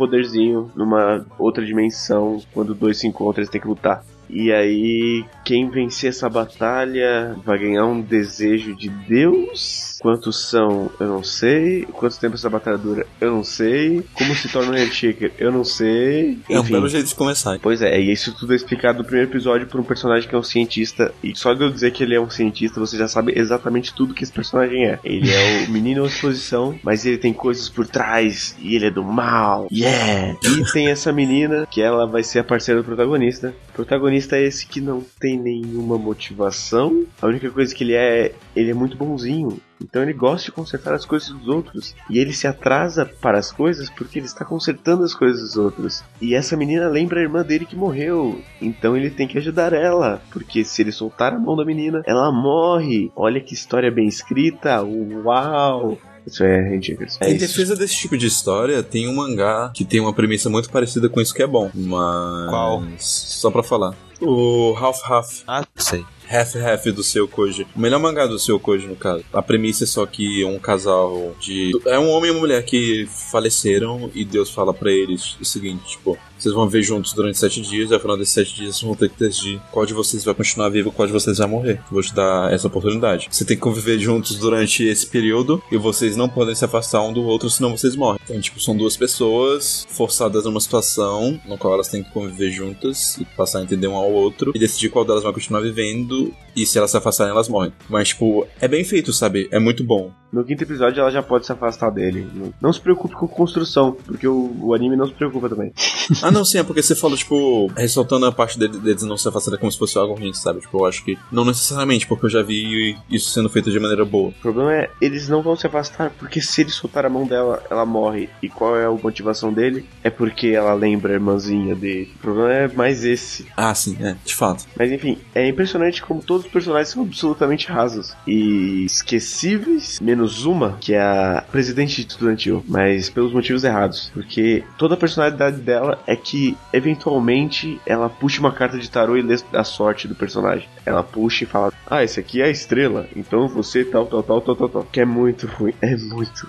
[0.74, 2.40] numa outra dimensão.
[2.52, 4.04] Quando dois se encontram, eles têm que lutar.
[4.28, 9.89] E aí, quem vencer essa batalha vai ganhar um desejo de Deus.
[10.00, 11.82] Quantos são, eu não sei.
[11.92, 14.02] Quanto tempo essa batalha dura, eu não sei.
[14.14, 16.38] Como se torna um Handshaker, eu não sei.
[16.48, 16.72] É um Enfim.
[16.72, 17.58] belo jeito de começar.
[17.60, 20.38] Pois é, e isso tudo é explicado no primeiro episódio por um personagem que é
[20.38, 21.12] um cientista.
[21.22, 24.14] E só de eu dizer que ele é um cientista, você já sabe exatamente tudo
[24.14, 24.98] que esse personagem é.
[25.04, 28.90] Ele é o menino à exposição, mas ele tem coisas por trás e ele é
[28.90, 29.68] do mal.
[29.70, 30.36] Yeah!
[30.42, 33.54] E tem essa menina que ela vai ser a parceira do protagonista.
[33.70, 37.04] O protagonista é esse que não tem nenhuma motivação.
[37.20, 39.60] A única coisa que ele é, ele é muito bonzinho.
[39.82, 41.94] Então ele gosta de consertar as coisas dos outros.
[42.08, 46.04] E ele se atrasa para as coisas porque ele está consertando as coisas dos outros.
[46.20, 48.40] E essa menina lembra a irmã dele que morreu.
[48.60, 50.22] Então ele tem que ajudar ela.
[50.30, 53.10] Porque se ele soltar a mão da menina, ela morre.
[53.16, 54.82] Olha que história bem escrita.
[54.82, 55.98] Uau!
[56.26, 57.18] Isso é Handshakers.
[57.20, 57.46] É em isso.
[57.46, 61.20] defesa desse tipo de história, tem um mangá que tem uma premissa muito parecida com
[61.20, 61.70] isso que é bom.
[61.74, 62.50] Mas.
[62.50, 62.82] Qual?
[62.98, 63.94] Só pra falar.
[64.20, 65.42] O Half Half.
[65.46, 66.04] Ah, sei.
[66.30, 67.66] Half Half do seu Koji.
[67.74, 69.24] O melhor mangá do seu Koji, no caso.
[69.32, 71.72] A premissa é só que um casal de.
[71.86, 75.88] É um homem e uma mulher que faleceram e Deus fala pra eles o seguinte:
[75.88, 78.82] tipo, vocês vão viver juntos durante sete dias e ao final desses sete dias vocês
[78.86, 81.46] vão ter que decidir qual de vocês vai continuar vivo e qual de vocês vai
[81.46, 81.80] morrer.
[81.90, 83.28] Vou te dar essa oportunidade.
[83.30, 87.12] Você tem que conviver juntos durante esse período e vocês não podem se afastar um
[87.12, 88.20] do outro, senão vocês morrem.
[88.24, 93.16] Então, tipo, são duas pessoas forçadas numa situação no qual elas têm que conviver juntas
[93.18, 96.66] e passar a entender um ao outro e decidir qual delas vai continuar vivendo e
[96.66, 97.72] se elas se afastarem, elas morrem.
[97.88, 99.48] Mas, tipo, é bem feito, sabe?
[99.52, 100.10] É muito bom.
[100.32, 102.26] No quinto episódio ela já pode se afastar dele.
[102.34, 105.72] Não- Não se preocupe com construção, porque o, o anime não se preocupa também.
[106.30, 109.26] Ah, não, sim, é porque você falou, tipo, ressaltando a parte dele- deles não se
[109.28, 110.60] afastarem como se fosse algo ruim, sabe?
[110.60, 114.04] Tipo, eu acho que não necessariamente, porque eu já vi isso sendo feito de maneira
[114.04, 114.28] boa.
[114.28, 117.62] O problema é, eles não vão se afastar, porque se ele soltar a mão dela,
[117.68, 118.28] ela morre.
[118.40, 119.84] E qual é a motivação dele?
[120.04, 122.12] É porque ela lembra a irmãzinha dele.
[122.14, 123.46] O problema é mais esse.
[123.56, 124.64] Ah, sim, é, de fato.
[124.78, 130.76] Mas enfim, é impressionante como todos os personagens são absolutamente rasos e esquecíveis, menos uma,
[130.80, 134.10] que é a presidente estudantil, mas pelos motivos errados.
[134.14, 139.22] Porque toda a personalidade dela é que, eventualmente, ela puxa uma carta de tarô e
[139.22, 140.68] lê a sorte do personagem.
[140.84, 144.40] Ela puxa e fala: Ah, esse aqui é a estrela, então você tal, tal, tal,
[144.40, 144.86] tal, tal, tal.
[144.92, 146.48] Que é muito ruim, é muito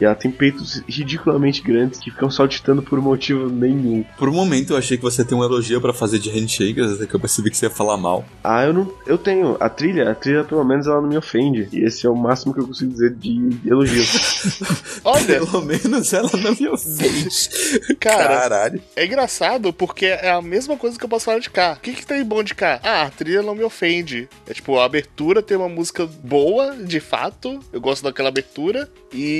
[0.00, 4.02] E ela tem peitos ridiculamente grandes que ficam saltitando por motivo nenhum.
[4.16, 7.06] Por um momento eu achei que você tem um elogio pra fazer de handshakers, até
[7.06, 8.24] que eu percebi que você ia falar mal.
[8.42, 8.90] Ah, eu não.
[9.06, 9.56] Eu tenho.
[9.60, 11.68] A trilha, a trilha pelo menos ela não me ofende.
[11.72, 14.02] E esse é o máximo que eu consigo dizer de elogio.
[15.04, 17.94] Olha, Pelo menos ela não me ofende.
[18.00, 18.82] cara, Caralho.
[18.96, 21.74] é engraçado porque é a mesma coisa que eu posso falar de cá.
[21.76, 22.80] O que, que tem bom de cá?
[22.82, 24.28] Ah, a trilha não me ofende.
[24.48, 27.60] É tipo, a abertura tem uma música boa, de fato.
[27.72, 28.88] Eu gosto daquela abertura.
[29.12, 29.39] E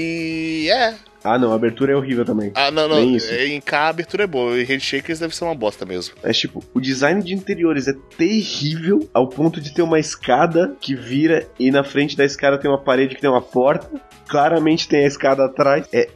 [0.70, 0.94] é.
[1.24, 2.52] ah, não, a abertura é horrível também.
[2.54, 2.96] Ah, não, não.
[2.96, 3.32] Nem isso.
[3.32, 4.58] Em cá a abertura é boa.
[4.58, 6.14] E Handshakers deve ser uma bosta mesmo.
[6.22, 10.94] É tipo, o design de interiores é terrível ao ponto de ter uma escada que
[10.94, 13.88] vira e na frente da escada tem uma parede que tem uma porta.
[14.28, 15.86] Claramente tem a escada atrás.
[15.92, 16.08] É,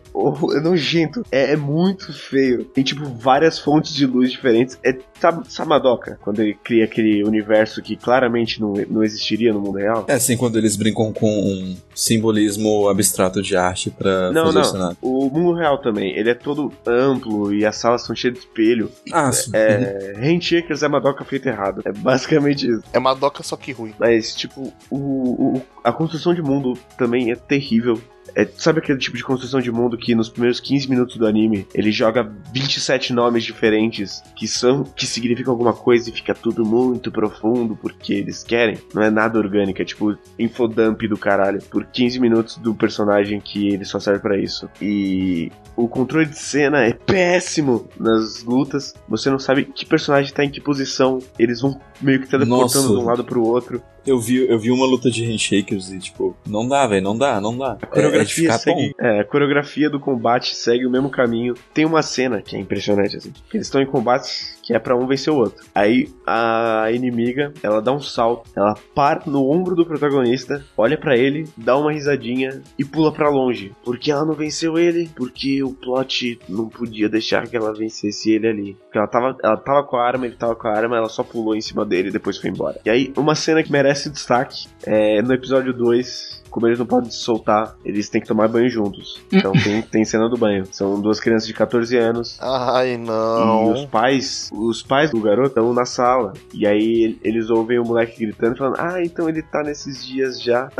[0.57, 1.25] é nojento.
[1.31, 2.65] É, é muito feio.
[2.65, 4.79] Tem tipo várias fontes de luz diferentes.
[4.85, 9.79] É sabe, Samadoka, quando ele cria aquele universo que claramente não, não existiria no mundo
[9.79, 10.05] real.
[10.09, 14.61] É assim quando eles brincam com um simbolismo abstrato de arte pra Não, fazer o
[14.61, 14.65] não.
[14.71, 14.97] cenário.
[15.01, 16.15] O mundo real também.
[16.17, 18.91] Ele é todo amplo e as salas são cheias de espelho.
[19.12, 19.51] Ah, sim.
[19.55, 21.83] É, Handshakers é Madoka feito errado.
[21.85, 22.83] É basicamente isso.
[22.93, 23.95] É Madoka só que ruim.
[23.99, 27.99] Mas, tipo, o, o- a construção de mundo também é terrível.
[28.35, 31.66] É, sabe aquele tipo de construção de mundo que nos primeiros 15 minutos do anime
[31.74, 37.12] ele joga 27 nomes diferentes que são que significam alguma coisa e fica tudo muito
[37.12, 38.78] profundo porque eles querem?
[38.93, 43.68] Não é nada orgânico, é tipo infodump do caralho por 15 minutos do personagem que
[43.68, 44.68] ele só serve pra isso.
[44.80, 48.95] E o controle de cena é péssimo nas lutas.
[49.09, 51.18] Você não sabe que personagem tá em que posição.
[51.39, 52.89] Eles vão meio que teleportando Nossa.
[52.89, 53.83] de um lado pro outro.
[54.07, 57.41] Eu vi, eu vi uma luta de handshakers e, tipo, não dá, velho, não dá,
[57.41, 57.79] não dá.
[57.81, 61.09] A coreografia, é, é de ficar segue, é, a coreografia do combate segue o mesmo
[61.09, 61.55] caminho.
[61.73, 63.33] Tem uma cena que é impressionante, assim.
[63.53, 65.65] Eles estão em combate que é pra um vencer o outro.
[65.75, 71.17] Aí a inimiga, ela dá um salto, ela para no ombro do protagonista, olha pra
[71.17, 73.73] ele, dá uma risadinha e pula pra longe.
[73.85, 78.49] Porque ela não venceu ele, porque o plot não podia deixar que ela vencesse ele
[78.49, 78.75] ali.
[78.75, 81.23] Porque ela tava, ela tava com a arma, ele tava com a arma, ela só
[81.23, 82.81] pulou em cima dele e depois foi embora.
[82.85, 87.11] E aí, uma cena que merece destaque é no episódio 2 como eles não podem
[87.11, 89.21] se soltar, eles têm que tomar banho juntos.
[89.33, 90.65] Então tem, tem cena do banho.
[90.71, 92.39] São duas crianças de 14 anos.
[92.41, 93.73] Ai, E não.
[93.73, 96.33] os pais, os pais do garoto estão na sala.
[96.53, 100.69] E aí eles ouvem o moleque gritando, falando: Ah, então ele tá nesses dias já.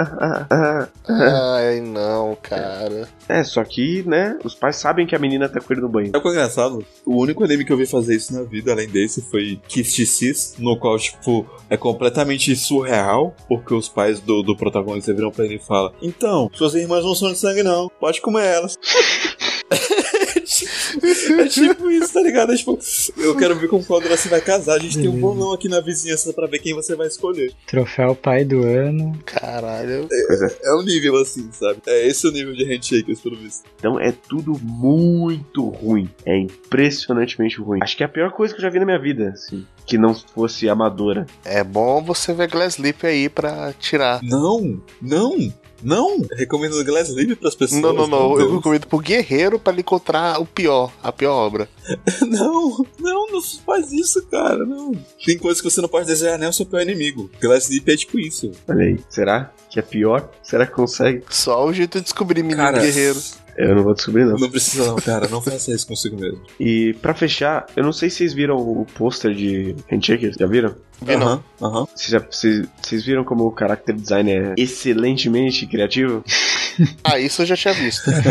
[1.09, 3.09] Ai, não, cara.
[3.29, 6.07] é, só que, né, os pais sabem que a menina tá com ele no banho.
[6.07, 6.85] Sabe o que é engraçado?
[7.05, 10.55] O único anime que eu vi fazer isso na vida, além desse, foi Kiss Sis,
[10.59, 15.59] no qual, tipo, é completamente surreal, porque os pais do, do protagonista viram pra ele
[15.65, 18.79] falam: Então, suas irmãs não são de sangue, não, pode comer elas.
[20.45, 22.53] É tipo isso, tá ligado?
[22.53, 22.79] É tipo,
[23.17, 24.77] eu quero ver com qual você vai casar.
[24.77, 27.53] A gente tem um bolão aqui na vizinhança pra ver quem você vai escolher.
[27.67, 29.19] Troféu pai do ano.
[29.25, 30.09] Caralho.
[30.11, 30.69] É.
[30.71, 31.81] É um nível assim, sabe?
[31.87, 33.65] É esse o nível de handshakers, pelo visto.
[33.79, 36.09] Então é tudo muito ruim.
[36.25, 37.81] É impressionantemente ruim.
[37.83, 39.67] Acho que é a pior coisa que eu já vi na minha vida, assim.
[39.87, 41.27] Que não fosse amadora.
[41.45, 44.23] É bom você ver Glass Lip aí pra tirar.
[44.23, 45.37] Não, não,
[45.85, 46.21] não.
[46.33, 47.81] Recomendo Glass Lip pras pessoas.
[47.81, 48.41] Não, não, não.
[48.41, 51.69] Eu recomendo pro guerreiro pra ele encontrar o pior, a pior obra.
[52.27, 54.93] Não, não, não faz isso, cara, não.
[55.25, 57.31] Tem coisas que você não pode desejar nem ao seu pior inimigo.
[57.41, 58.51] Glass Lip é tipo isso.
[58.67, 58.99] Olha aí.
[59.09, 60.31] Será que é pior?
[60.43, 61.23] Será que consegue?
[61.29, 63.21] Só o jeito de descobrir menino Cara, guerreiro.
[63.57, 64.37] Eu não vou descobrir, não.
[64.37, 65.29] Não precisa não, cara.
[65.29, 66.41] Não faça isso consigo mesmo.
[66.59, 70.37] E pra fechar, eu não sei se vocês viram o pôster de Handshakers.
[70.39, 70.75] Já viram?
[71.03, 71.43] Vi não.
[71.61, 76.25] Aham, vocês viram como o character design é excelentemente criativo?
[77.05, 78.11] Ah, isso eu já tinha visto.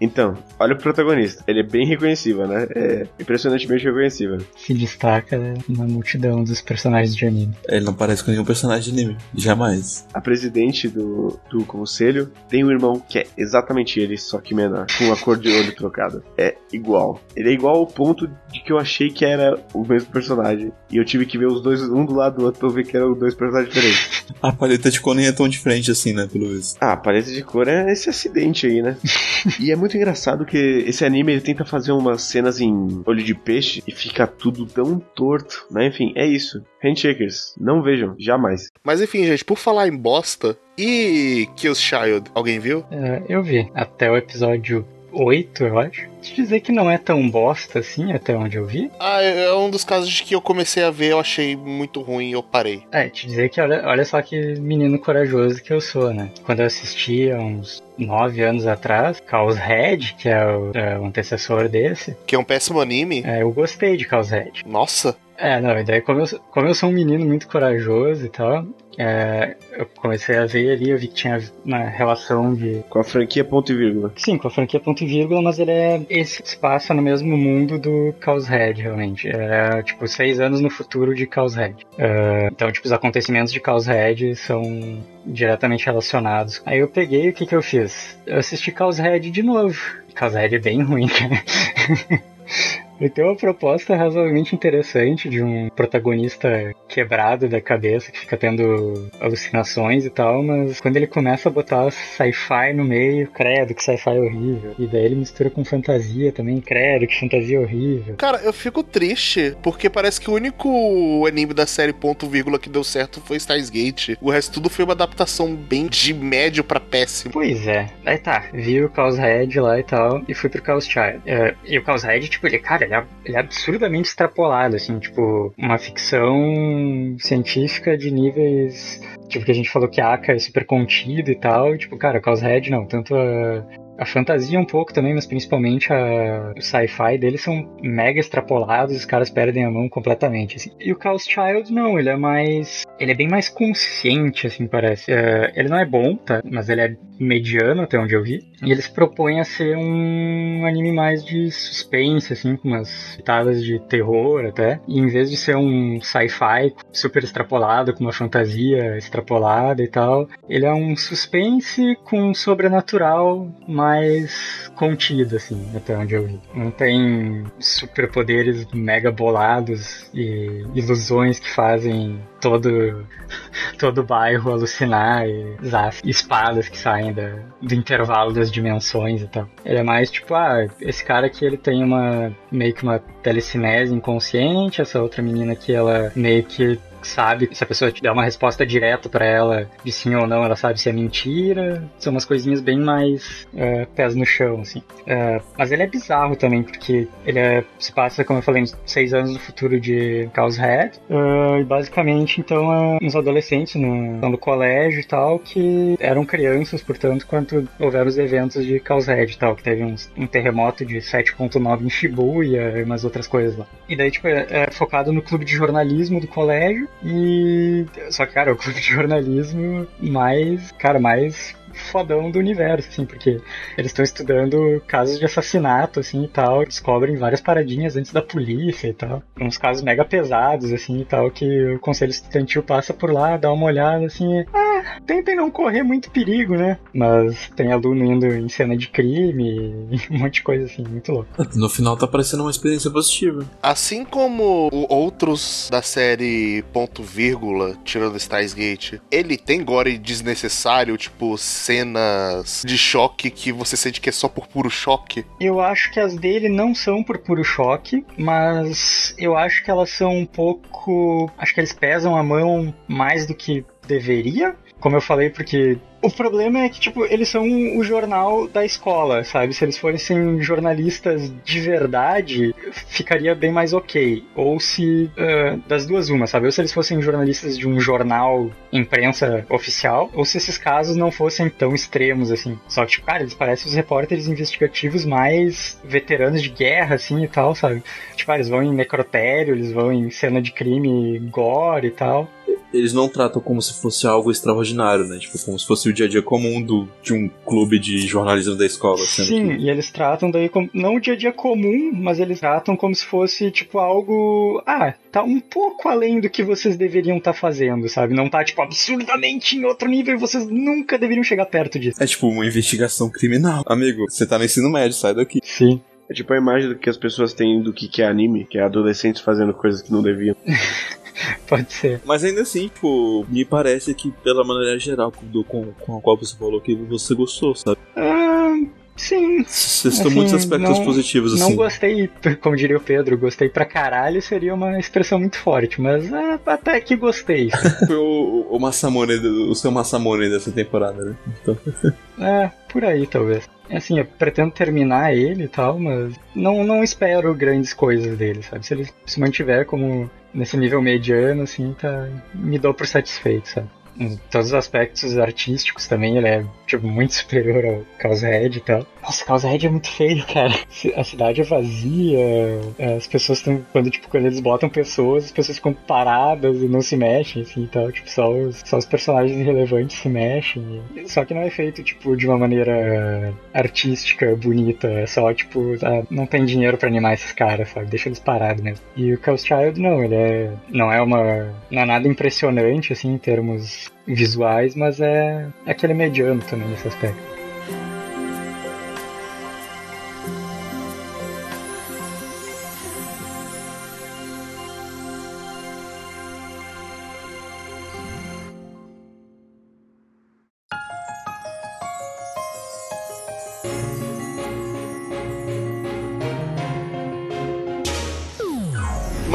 [0.00, 1.42] Então, olha o protagonista.
[1.46, 2.66] Ele é bem reconhecível, né?
[2.74, 4.38] É impressionantemente reconhecível.
[4.56, 7.54] Se destaca né, na multidão dos personagens de anime.
[7.68, 9.16] Ele não parece com nenhum personagem de anime.
[9.34, 10.06] Jamais.
[10.12, 14.86] A presidente do, do conselho tem um irmão que é exatamente ele, só que menor,
[14.98, 16.22] com a cor de olho trocada.
[16.36, 17.20] É igual.
[17.34, 20.72] Ele é igual ao ponto de que eu achei que era o mesmo personagem.
[20.90, 22.86] E eu tive que ver os dois, um do lado do outro, pra eu ver
[22.86, 24.24] que eram dois personagens diferentes.
[24.42, 26.76] A paleta de cor nem é tão diferente assim, né, pelo visto.
[26.80, 28.96] Ah, a paleta de cor é esse acidente aí, né?
[29.60, 30.56] e é muito engraçado que
[30.86, 34.98] esse anime ele tenta fazer umas cenas em olho de peixe e fica tudo tão
[34.98, 35.66] torto.
[35.70, 36.62] Mas enfim, é isso.
[36.82, 38.70] Handshakers, não vejam, jamais.
[38.84, 42.84] Mas enfim, gente, por falar em bosta, e Kills Child, alguém viu?
[42.90, 46.15] É, eu vi até o episódio 8, eu acho.
[46.26, 48.90] Te dizer que não é tão bosta assim, até onde eu vi.
[48.98, 52.30] Ah, é um dos casos de que eu comecei a ver, eu achei muito ruim
[52.30, 52.82] e eu parei.
[52.90, 56.30] É, te dizer que olha, olha só que menino corajoso que eu sou, né?
[56.44, 61.04] Quando eu assisti há uns 9 anos atrás, Chaos Head, que é o, é o
[61.06, 63.22] antecessor desse, Que é um péssimo anime.
[63.24, 64.64] é, eu gostei de Chaos Head.
[64.66, 68.28] Nossa, É, não, e daí como eu, como eu sou um menino muito corajoso e
[68.28, 68.64] tal,
[68.98, 72.82] é, eu comecei a ver ali, eu vi que tinha uma relação de.
[72.88, 74.12] Com a franquia ponto e vírgula.
[74.16, 76.00] Sim, com a franquia ponto e vírgula, mas ele é.
[76.18, 79.28] Esse se passa no mesmo mundo do Chaos Head, realmente.
[79.28, 81.86] É tipo seis anos no futuro de Chaos Head.
[81.98, 86.62] É, então, tipo, os acontecimentos de Chaos Head são diretamente relacionados.
[86.64, 88.18] Aí eu peguei o que que eu fiz?
[88.26, 89.78] Eu assisti Head de novo.
[90.18, 91.42] Chaos Head é bem ruim, cara.
[93.00, 99.10] Ele tem uma proposta razoavelmente interessante de um protagonista quebrado da cabeça que fica tendo
[99.20, 104.10] alucinações e tal, mas quando ele começa a botar sci-fi no meio, credo que sci-fi
[104.10, 104.74] é horrível.
[104.78, 108.16] E daí ele mistura com fantasia também, credo que fantasia horrível.
[108.16, 112.68] cara, eu fico triste, porque parece que o único anime da série ponto vírgula que
[112.68, 114.16] deu certo foi Steins Gate.
[114.20, 117.32] O resto tudo foi uma adaptação bem de médio pra péssimo.
[117.32, 120.86] Pois é, aí tá, vi o Chaos Head lá e tal, e fui pro Chaos
[120.86, 121.20] Child.
[121.26, 124.98] É, e o Chaos Head, tipo, ele, cara, ele é, ele é absurdamente extrapolado, assim,
[124.98, 129.00] tipo, uma ficção científica de níveis.
[129.28, 131.98] Tipo, que a gente falou que a Aka é super contida e tal, e, tipo,
[131.98, 133.64] cara, o Chaos Head não, tanto a.
[133.98, 139.06] A fantasia um pouco também, mas principalmente a, o sci-fi deles são mega extrapolados, os
[139.06, 140.56] caras perdem a mão completamente.
[140.56, 140.70] Assim.
[140.78, 142.84] E o Chaos Child, não, ele é mais.
[143.00, 145.10] Ele é bem mais consciente, assim, parece.
[145.10, 146.42] É, ele não é bom, tá?
[146.44, 148.40] Mas ele é mediano até onde eu vi.
[148.62, 153.78] E eles propõem a ser um anime mais de suspense, assim, com umas pitadas de
[153.80, 154.80] terror até.
[154.88, 160.28] E em vez de ser um sci-fi super extrapolado, com uma fantasia extrapolada e tal,
[160.48, 166.40] ele é um suspense com um sobrenatural mais contido, assim, até onde eu vi.
[166.54, 173.06] Não tem superpoderes mega bolados e ilusões que fazem todo
[173.78, 175.56] todo bairro alucinar e
[176.04, 179.48] espadas que saem da, do intervalo das dimensões e tal.
[179.64, 183.94] Ele é mais tipo, ah, esse cara aqui ele tem uma meio que uma telecinese
[183.94, 188.24] inconsciente, essa outra menina aqui ela meio que sabe se a pessoa te der uma
[188.24, 191.82] resposta direta para ela de sim ou não, ela sabe se é mentira.
[191.98, 194.80] São umas coisinhas bem mais uh, pés no chão, assim.
[194.80, 199.14] Uh, mas ele é bizarro também, porque ele é, se passa, como eu falei, seis
[199.14, 200.98] anos no futuro de Chaos Head.
[201.08, 206.82] Uh, e basicamente, então, é uns adolescentes no, no colégio e tal, que eram crianças,
[206.82, 210.84] portanto, quando houveram os eventos de Chaos Head e tal, que teve uns, um terremoto
[210.84, 213.66] de 7.9 em Shibuya e umas outras coisas lá.
[213.88, 217.86] E daí, tipo, é, é focado no clube de jornalismo do colégio e...
[218.10, 223.40] Só cara, o clube de jornalismo mais, cara, mais fodão do universo, assim, porque
[223.76, 228.88] eles estão estudando casos de assassinato, assim, e tal, descobrem várias paradinhas antes da polícia
[228.88, 233.12] e tal, uns casos mega pesados, assim, e tal, que o conselho estudantil passa por
[233.12, 236.78] lá, dá uma olhada, assim, ah, tentem não correr muito perigo, né?
[236.92, 241.12] Mas tem aluno indo em cena de crime e um monte de coisa, assim, muito
[241.12, 241.28] louco.
[241.54, 243.44] No final tá parecendo uma experiência positiva.
[243.62, 251.36] Assim como outros da série ponto vírgula, tirando Stars Gate, ele tem gore desnecessário, tipo,
[251.66, 255.26] cenas de choque que você sente que é só por puro choque?
[255.40, 259.90] Eu acho que as dele não são por puro choque, mas eu acho que elas
[259.90, 261.30] são um pouco.
[261.36, 264.56] Acho que eles pesam a mão mais do que deveria.
[264.86, 267.42] Como eu falei, porque o problema é que, tipo, eles são
[267.76, 269.52] o jornal da escola, sabe?
[269.52, 274.22] Se eles fossem jornalistas de verdade, ficaria bem mais ok.
[274.36, 275.10] Ou se.
[275.18, 276.46] Uh, das duas, uma, sabe?
[276.46, 281.10] Ou se eles fossem jornalistas de um jornal imprensa oficial, ou se esses casos não
[281.10, 282.56] fossem tão extremos, assim.
[282.68, 287.28] Só que, tipo, cara, eles parecem os repórteres investigativos mais veteranos de guerra, assim e
[287.28, 287.82] tal, sabe?
[288.14, 292.30] Tipo, ah, eles vão em necrotério, eles vão em cena de crime gore e tal
[292.76, 295.18] eles não tratam como se fosse algo extraordinário, né?
[295.18, 298.54] Tipo, como se fosse o dia a dia comum do, de um clube de jornalismo
[298.54, 298.98] da escola.
[298.98, 299.62] Sim, que...
[299.62, 302.94] e eles tratam daí como, não o dia a dia comum, mas eles tratam como
[302.94, 304.62] se fosse, tipo, algo.
[304.66, 308.14] Ah, tá um pouco além do que vocês deveriam estar tá fazendo, sabe?
[308.14, 312.02] Não tá, tipo, absurdamente em outro nível e vocês nunca deveriam chegar perto disso.
[312.02, 313.62] É tipo uma investigação criminal.
[313.66, 315.40] Amigo, você tá no ensino médio, sai daqui.
[315.42, 315.80] Sim.
[316.08, 318.62] É tipo a imagem do que as pessoas têm do que é anime, que é
[318.62, 320.36] adolescentes fazendo coisas que não deviam.
[321.46, 322.00] Pode ser.
[322.04, 326.16] Mas ainda assim, tipo, me parece que pela maneira geral com, com, com a qual
[326.16, 327.78] você falou que você gostou, sabe?
[327.96, 328.54] Ah,
[328.96, 329.44] sim.
[329.44, 331.42] Vocês assim, muitos aspectos não, positivos, assim.
[331.42, 332.10] Não gostei,
[332.40, 336.80] como diria o Pedro, gostei pra caralho seria uma expressão muito forte, mas é, até
[336.80, 337.50] que gostei.
[337.86, 341.16] Foi o, o Massamone, o seu Massamone dessa temporada, né?
[341.42, 341.56] Então.
[342.18, 343.46] É, por aí talvez.
[343.70, 348.64] Assim, eu pretendo terminar ele e tal, mas não, não espero grandes coisas dele, sabe?
[348.64, 353.68] Se ele se mantiver como nesse nível mediano, assim, tá, me dou por satisfeito, sabe?
[353.98, 358.60] Em todos os aspectos artísticos também, ele é, tipo, muito superior ao Chaos Red e
[358.60, 358.86] tal.
[359.02, 360.54] Nossa, Chaos Red é muito feio, cara.
[360.96, 362.60] A cidade é vazia,
[362.96, 366.82] as pessoas estão, quando, tipo, quando eles botam pessoas, as pessoas ficam paradas e não
[366.82, 367.90] se mexem, assim, e tal.
[367.90, 370.82] Tipo, só os, só os personagens irrelevantes se mexem.
[371.06, 374.88] Só que não é feito, tipo, de uma maneira artística, bonita.
[374.88, 377.86] É só, tipo, ah, não tem dinheiro para animar esses caras, sabe?
[377.86, 378.84] Deixa eles parados mesmo.
[378.96, 383.12] E o Chaos Child, não, ele é, não é uma, não é nada impressionante, assim,
[383.12, 387.35] em termos visuais, mas é, é aquele mediano também nesse aspecto.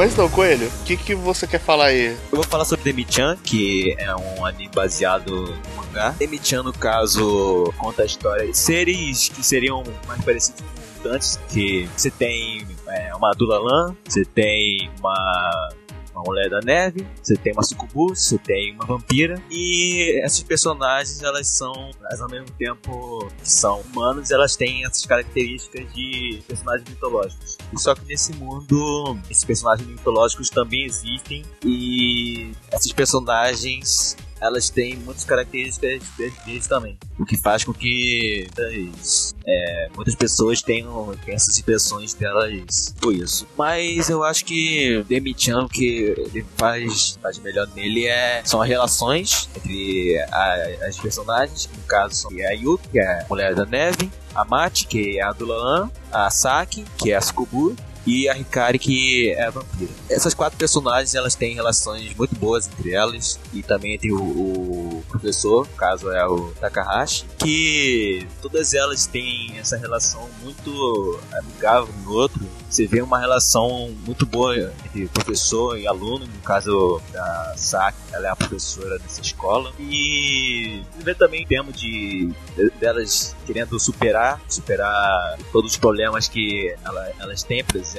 [0.02, 2.06] Mas não, Coelho, o que, que você quer falar aí?
[2.06, 6.10] Eu vou falar sobre Demi-chan, que é um anime baseado no mangá.
[6.18, 11.88] Demi-chan, no caso, conta a história de seres que seriam mais parecidos com mutantes, que
[11.96, 15.68] você tem é, uma Dulalan, você tem uma
[16.12, 21.22] uma mulher da neve, você tem uma sucubu, você tem uma vampira e essas personagens
[21.22, 26.88] elas são, elas ao mesmo tempo que são humanos, elas têm essas características de personagens
[26.88, 27.58] mitológicos.
[27.72, 34.96] E só que nesse mundo, esses personagens mitológicos também existem e esses personagens elas têm
[34.96, 36.02] muitas características
[36.44, 36.98] deles também.
[37.18, 43.46] O que faz com que muitas, é, muitas pessoas tenham, essas impressões delas por isso.
[43.56, 48.68] Mas eu acho que Demi-chan, o que ele faz, faz melhor nele é, são as
[48.68, 53.64] relações entre a, as personagens, no caso são a Yuki, que é a Mulher da
[53.64, 57.76] Neve, a Mati, que é a Dulan, a Saki, que é a Sukubu,
[58.06, 59.90] e a Hikari que é a vampira.
[60.08, 65.04] Essas quatro personagens elas têm relações muito boas entre elas e também entre o, o
[65.08, 72.12] professor, no caso é o Takahashi, que todas elas têm essa relação muito amigável no
[72.12, 72.40] outro,
[72.72, 78.28] você vê uma relação muito boa entre professor e aluno, no caso da Saki, ela
[78.28, 79.70] é a professora dessa escola.
[79.78, 87.42] E vê também de, de delas querendo superar, superar todos os problemas que ela, elas
[87.42, 87.91] têm, por exemplo,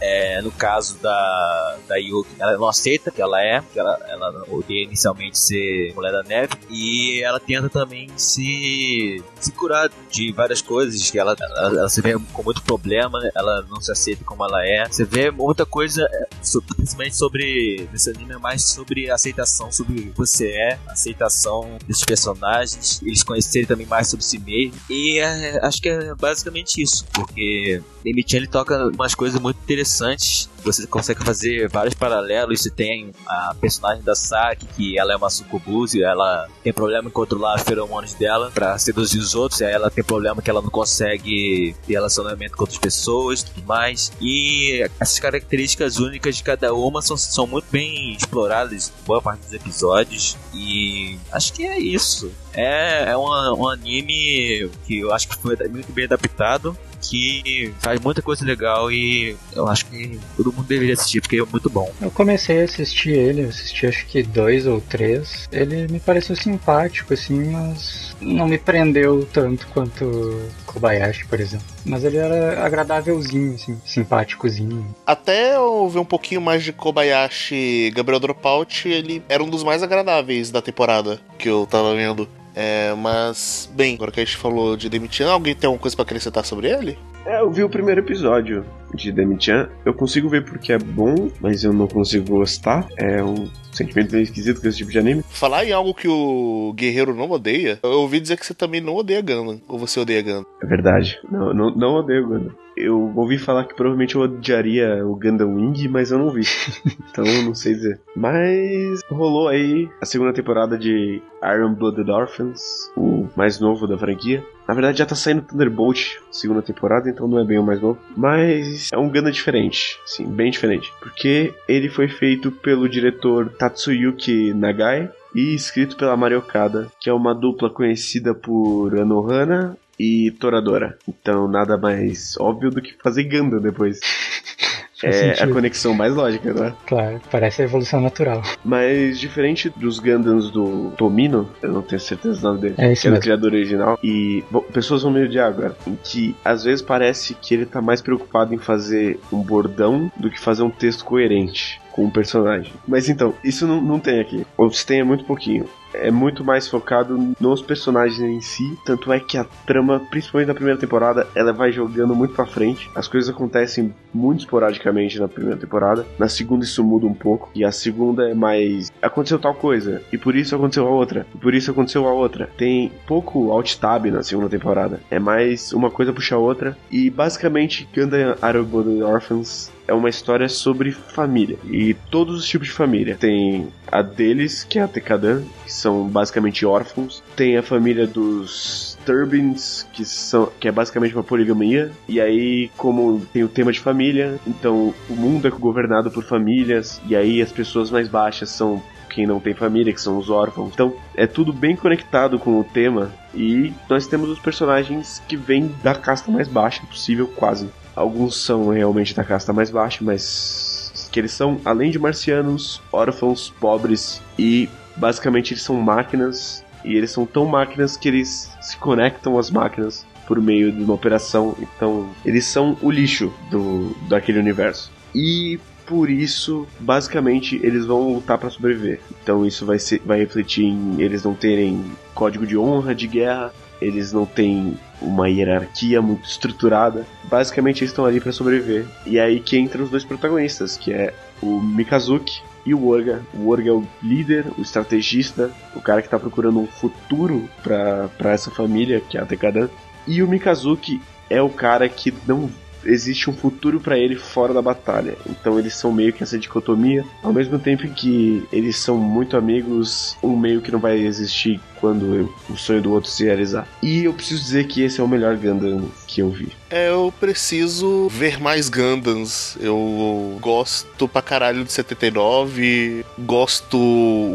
[0.00, 4.44] é, no caso da, da Yuki, ela não aceita que ela é, que ela, ela
[4.48, 10.60] odeia inicialmente ser mulher da neve, e ela tenta também se, se curar de várias
[10.60, 14.44] coisas, que ela, ela, ela se vê com muito problema, ela não se aceita como
[14.44, 14.86] ela é.
[14.88, 16.28] Você vê muita coisa, é,
[16.76, 22.04] principalmente sobre, nesse anime, é mais sobre aceitação, sobre o que você é, aceitação desses
[22.04, 27.04] personagens, eles conhecerem também mais sobre si mesmo, e é, acho que é basicamente isso,
[27.12, 30.48] porque Demi-chan ele toca umas coisas muito interessantes.
[30.72, 32.60] Você consegue fazer vários paralelos.
[32.60, 37.08] Você tem a personagem da Saki, que ela é uma sucubus e ela tem problema
[37.08, 39.60] em controlar as feromonas dela para seduzir os outros.
[39.60, 43.46] E aí ela tem problema que ela não consegue ter relacionamento com outras pessoas e
[43.46, 44.12] tudo mais.
[44.20, 49.40] E essas características únicas de cada uma são, são muito bem exploradas em boa parte
[49.40, 50.36] dos episódios.
[50.54, 52.30] E acho que é isso.
[52.52, 58.00] É, é um, um anime que eu acho que foi muito bem adaptado que faz
[58.00, 61.90] muita coisa legal e eu acho que todo mundo deveria assistir porque é muito bom.
[62.00, 65.48] Eu comecei a assistir ele, assisti acho que dois ou três.
[65.52, 71.66] Ele me pareceu simpático, assim, mas não me prendeu tanto quanto Kobayashi, por exemplo.
[71.84, 74.94] Mas ele era agradávelzinho, assim, simpáticozinho.
[75.06, 79.82] Até eu ver um pouquinho mais de Kobayashi Gabriel Dropout, ele era um dos mais
[79.82, 82.28] agradáveis da temporada que eu tava vendo.
[82.54, 86.02] É, mas, bem, agora que a gente falou de Demitian, alguém tem alguma coisa para
[86.02, 86.98] acrescentar sobre ele?
[87.28, 88.64] É, eu vi o primeiro episódio
[88.94, 89.68] de Demi-chan.
[89.84, 92.88] Eu consigo ver porque é bom, mas eu não consigo gostar.
[92.96, 95.22] É um sentimento meio esquisito com esse tipo de anime.
[95.28, 98.96] Falar em algo que o guerreiro não odeia, eu ouvi dizer que você também não
[98.96, 99.60] odeia Gundam.
[99.68, 100.46] Ou você odeia Gundam?
[100.62, 101.18] É verdade.
[101.30, 102.54] Não, não, não odeio Gundam.
[102.80, 106.42] Eu ouvi falar que provavelmente eu odiaria o Gundam Wing, mas eu não vi.
[107.10, 108.00] então eu não sei dizer.
[108.14, 114.44] Mas rolou aí a segunda temporada de Iron Blooded Orphans, o mais novo da franquia.
[114.66, 117.98] Na verdade já tá saindo Thunderbolt, segunda temporada, então não é bem o mais novo.
[118.16, 120.92] Mas é um Gundam diferente, sim, bem diferente.
[121.00, 127.12] Porque ele foi feito pelo diretor Tatsuyuki Nagai e escrito pela Mari Okada, que é
[127.12, 130.96] uma dupla conhecida por Anohana e Toradora.
[131.08, 134.00] Então nada mais óbvio do que fazer Gundam depois.
[135.02, 136.74] é a conexão mais lógica, né?
[136.86, 138.42] Claro, parece a evolução natural.
[138.64, 143.06] Mas diferente dos Gundams do Tomino, eu não tenho certeza do nome dele, é que
[143.06, 146.82] é o criador original, e bom, pessoas vão me odiar agora, em que às vezes
[146.82, 151.04] parece que ele tá mais preocupado em fazer um bordão do que fazer um texto
[151.04, 152.72] coerente com o personagem.
[152.86, 154.46] Mas então, isso não, não tem aqui.
[154.56, 159.12] Ou se tem é muito pouquinho é muito mais focado nos personagens em si, tanto
[159.12, 162.90] é que a trama, principalmente na primeira temporada, ela vai jogando muito pra frente.
[162.94, 166.06] As coisas acontecem muito esporadicamente na primeira temporada.
[166.18, 170.18] Na segunda isso muda um pouco, e a segunda é mais aconteceu tal coisa, e
[170.18, 172.48] por isso aconteceu a outra, e por isso aconteceu a outra.
[172.56, 175.00] Tem pouco alt tab na segunda temporada.
[175.10, 178.66] É mais uma coisa puxa a outra e basicamente Gundam Arrow
[179.04, 183.16] Orphans é uma história sobre família e todos os tipos de família.
[183.18, 187.22] Tem a deles, que é a Tekadan, que são basicamente órfãos.
[187.34, 191.90] Tem a família dos Turbines, que, são, que é basicamente uma poligamia.
[192.06, 197.00] E aí, como tem o tema de família, então o mundo é governado por famílias.
[197.08, 200.70] E aí as pessoas mais baixas são quem não tem família, que são os órfãos.
[200.74, 203.10] Então é tudo bem conectado com o tema.
[203.34, 207.68] E nós temos os personagens que vêm da casta mais baixa possível, quase.
[207.98, 213.52] Alguns são realmente da casta mais baixa, mas que eles são, além de marcianos, órfãos,
[213.58, 219.36] pobres e basicamente eles são máquinas e eles são tão máquinas que eles se conectam
[219.36, 221.56] às máquinas por meio de uma operação.
[221.58, 224.92] Então, eles são o lixo do daquele universo.
[225.12, 229.00] E por isso, basicamente, eles vão lutar para sobreviver.
[229.22, 231.82] Então, isso vai ser, vai refletir em eles não terem
[232.14, 237.06] código de honra de guerra, eles não têm uma hierarquia muito estruturada.
[237.24, 238.86] Basicamente, eles estão ali para sobreviver.
[239.06, 243.22] E é aí que entram os dois protagonistas, que é o Mikazuki e o Orga.
[243.32, 248.32] O Orga é o líder, o estrategista, o cara que tá procurando um futuro para
[248.32, 249.68] essa família, que é a Tekadan.
[250.06, 251.00] E o Mikazuki
[251.30, 252.50] é o cara que não
[252.84, 255.16] existe um futuro para ele fora da batalha.
[255.28, 260.16] Então eles são meio que essa dicotomia, ao mesmo tempo que eles são muito amigos,
[260.22, 263.66] um meio que não vai existir quando o sonho do outro se realizar.
[263.82, 266.48] E eu preciso dizer que esse é o melhor Gundam que eu vi.
[266.70, 269.56] É, eu preciso ver mais Gundams.
[269.60, 273.04] Eu gosto pra caralho de 79.
[273.18, 273.78] Gosto.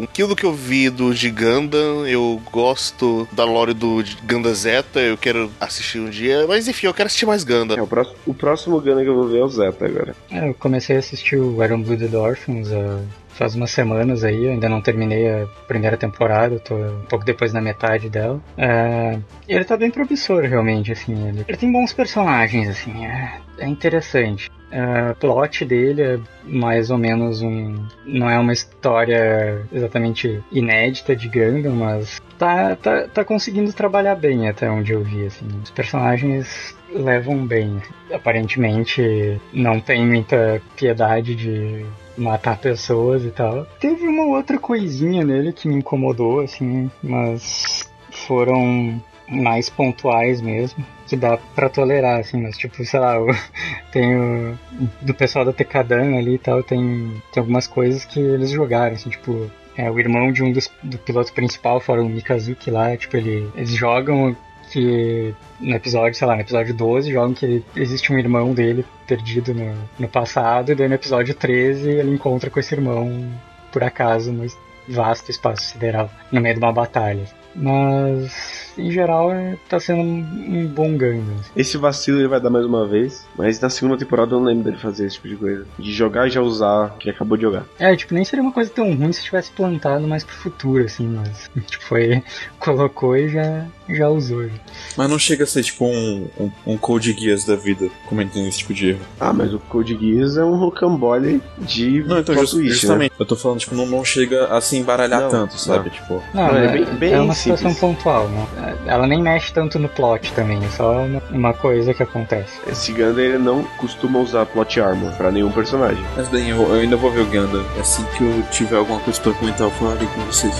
[0.04, 2.08] Aquilo que eu vi do de Gundam.
[2.08, 5.00] Eu gosto da lore do Gundam Zeta.
[5.00, 6.46] Eu quero assistir um dia.
[6.48, 7.78] Mas enfim, eu quero assistir mais Gundam.
[7.78, 10.16] É, o, próximo, o próximo Gundam que eu vou ver é o Zeta agora.
[10.30, 13.04] É, eu comecei a assistir o Iron Blooded Orphans uh,
[13.34, 17.62] faz umas semanas aí, ainda não terminei a primeira temporada, tô um pouco depois na
[17.62, 18.42] metade dela.
[18.58, 23.68] É, ele tá bem promissor, realmente, assim, ele, ele tem bons personagens, assim, é, é
[23.68, 24.50] interessante.
[24.72, 27.76] É, o plot dele é mais ou menos um.
[28.04, 34.50] Não é uma história exatamente inédita de Gundam, mas tá, tá, tá conseguindo trabalhar bem
[34.50, 35.28] até onde eu vi.
[35.28, 35.46] Assim.
[35.64, 37.80] Os personagens levam bem.
[38.12, 41.86] Aparentemente não tem muita piedade de
[42.18, 43.66] matar pessoas e tal.
[43.80, 51.16] Teve uma outra coisinha nele que me incomodou, assim, mas foram mais pontuais mesmo, que
[51.16, 53.16] dá pra tolerar, assim, mas tipo, sei lá,
[53.92, 54.58] tem o,
[55.02, 59.10] do pessoal da Tecadan ali e tal, tem, tem algumas coisas que eles jogaram, assim,
[59.10, 63.18] tipo, é, o irmão de um dos do piloto principal, fora o Mikazuki lá, tipo,
[63.18, 64.36] ele, eles jogam
[64.74, 69.54] que no episódio, sei lá, no episódio 12, jogam que existe um irmão dele perdido
[69.54, 73.32] no, no passado, e daí no episódio 13 ele encontra com esse irmão
[73.72, 74.48] por acaso no
[74.90, 77.24] vasto espaço sideral, no meio de uma batalha.
[77.56, 81.36] Mas em geral, é, tá sendo um, bom Gundam.
[81.56, 84.64] Esse vacilo ele vai dar mais uma vez, mas na segunda temporada eu não lembro
[84.64, 85.66] dele fazer esse tipo de coisa.
[85.78, 87.66] De jogar e já usar que acabou de jogar.
[87.80, 91.08] É, tipo, nem seria uma coisa tão ruim se tivesse plantado mais pro futuro, assim,
[91.08, 92.24] mas tipo, foi.
[92.60, 94.48] colocou e já, já usou.
[94.48, 94.56] Já.
[94.98, 98.60] Mas não chega a ser tipo um, um, um Code Geass da vida cometendo esse
[98.60, 99.02] tipo de erro.
[99.20, 102.04] Ah, mas o Code Geass é um rocambole de.
[102.04, 103.12] Não, então just, justamente.
[103.12, 103.18] Né?
[103.20, 105.90] Eu tô falando, tipo, não, não chega a se embaralhar não, tanto, sabe?
[105.90, 105.96] Não.
[105.96, 106.24] Tipo.
[106.34, 107.60] Não, não é, é, bem, bem é uma simples.
[107.60, 108.48] situação pontual, né?
[108.86, 112.60] Ela nem mexe tanto no plot também, é só uma coisa que acontece.
[112.68, 116.04] Esse Ganda ele não costuma usar plot armor para nenhum personagem.
[116.16, 117.60] Mas bem, eu, eu, ainda vou ver o Ganda.
[117.80, 120.56] Assim que eu tiver alguma coisa para comentar, eu falarei com vocês.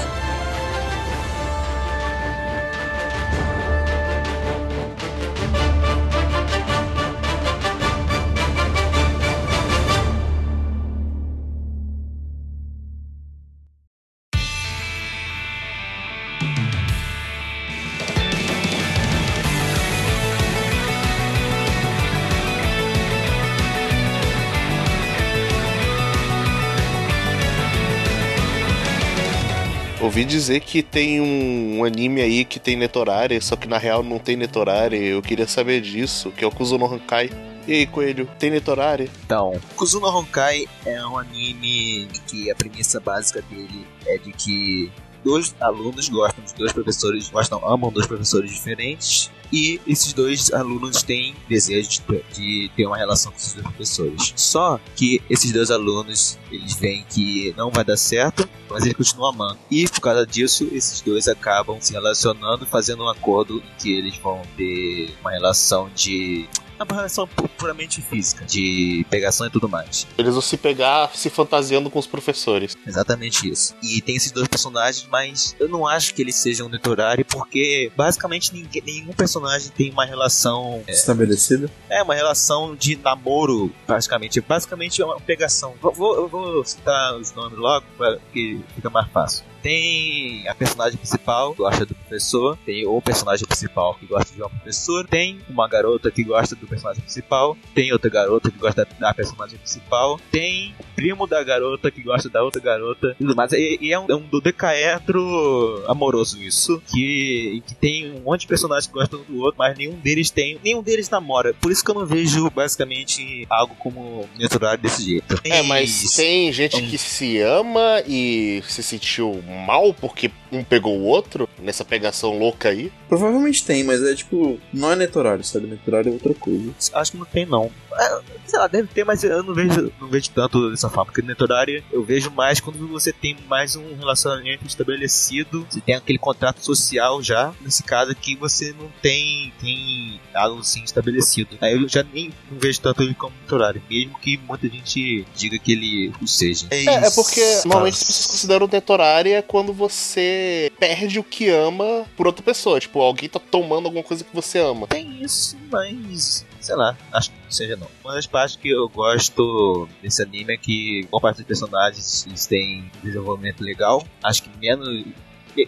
[30.06, 34.20] Ouvi dizer que tem um anime aí que tem Netorari, só que na real não
[34.20, 35.04] tem Netorari.
[35.06, 37.30] Eu queria saber disso, que é o Kuzuno Hankai.
[37.66, 39.10] E aí, Coelho, tem Netorari?
[39.26, 44.92] Então, Kuzuno Honkai é um anime que a premissa básica dele é de que
[45.24, 51.04] dois alunos gostam de dois professores, gostam, amam dois professores diferentes, e esses dois alunos
[51.04, 54.34] têm desejo de, de, ter uma relação com esses dois professores.
[54.36, 59.30] Só que esses dois alunos, eles veem que não vai dar certo, mas eles continuam
[59.30, 59.60] amando.
[59.70, 64.18] E por causa disso, esses dois acabam se relacionando, fazendo um acordo em que eles
[64.18, 66.50] vão ter uma relação de
[66.84, 67.28] é uma relação
[67.58, 70.06] puramente física, de pegação e tudo mais.
[70.18, 72.78] Eles vão se pegar se fantasiando com os professores.
[72.86, 73.76] Exatamente isso.
[73.82, 78.54] E tem esses dois personagens, mas eu não acho que eles sejam Netorari, porque basicamente
[78.54, 81.70] ninguém, nenhum personagem tem uma relação é, estabelecida.
[81.90, 84.42] É, uma relação de namoro, basicamente.
[84.42, 85.74] Basicamente é uma pegação.
[85.82, 89.53] Vou, vou, eu vou citar os nomes logo, porque fica mais fácil.
[89.64, 94.42] Tem a personagem principal que gosta do professor, tem o personagem principal que gosta de
[94.42, 98.86] uma professora, tem uma garota que gosta do personagem principal, tem outra garota que gosta
[99.00, 103.54] da personagem principal, tem primo da garota que gosta da outra garota, mais.
[103.54, 108.48] E, e é um, é um dodecaedro amoroso isso, que, que tem um monte de
[108.48, 111.54] personagens que gostam do outro, mas nenhum deles tem, nenhum deles namora.
[111.54, 115.40] Por isso que eu não vejo basicamente algo como natural desse jeito.
[115.44, 121.04] É, mas tem gente que se ama e se sentiu mal porque um pegou o
[121.04, 122.92] outro nessa pegação louca aí?
[123.10, 125.68] Provavelmente tem, mas é tipo, não é netorário, sabe?
[125.68, 126.74] Netorário é outra coisa.
[126.94, 127.72] Acho que não tem, não.
[127.94, 131.06] É, sei lá, deve ter, mas eu não vejo, não vejo tanto dessa forma.
[131.06, 136.18] Porque netorário eu vejo mais quando você tem mais um relacionamento estabelecido, você tem aquele
[136.18, 141.58] contrato social já, nesse caso que você não tem, tem algo assim estabelecido.
[141.62, 145.58] Aí eu já nem não vejo tanto ele como netorário, mesmo que muita gente diga
[145.58, 146.68] que ele o seja.
[146.72, 152.06] É, é, é porque normalmente as pessoas consideram netorária quando você perde o que ama
[152.16, 152.80] por outra pessoa.
[152.80, 154.88] Tipo, alguém tá tomando alguma coisa que você ama.
[154.88, 157.88] Tem isso, mas sei lá, acho que seja não.
[158.04, 162.46] Uma das partes que eu gosto desse anime é que boa parte dos personagens eles
[162.46, 164.06] têm desenvolvimento legal.
[164.24, 165.06] Acho que menos.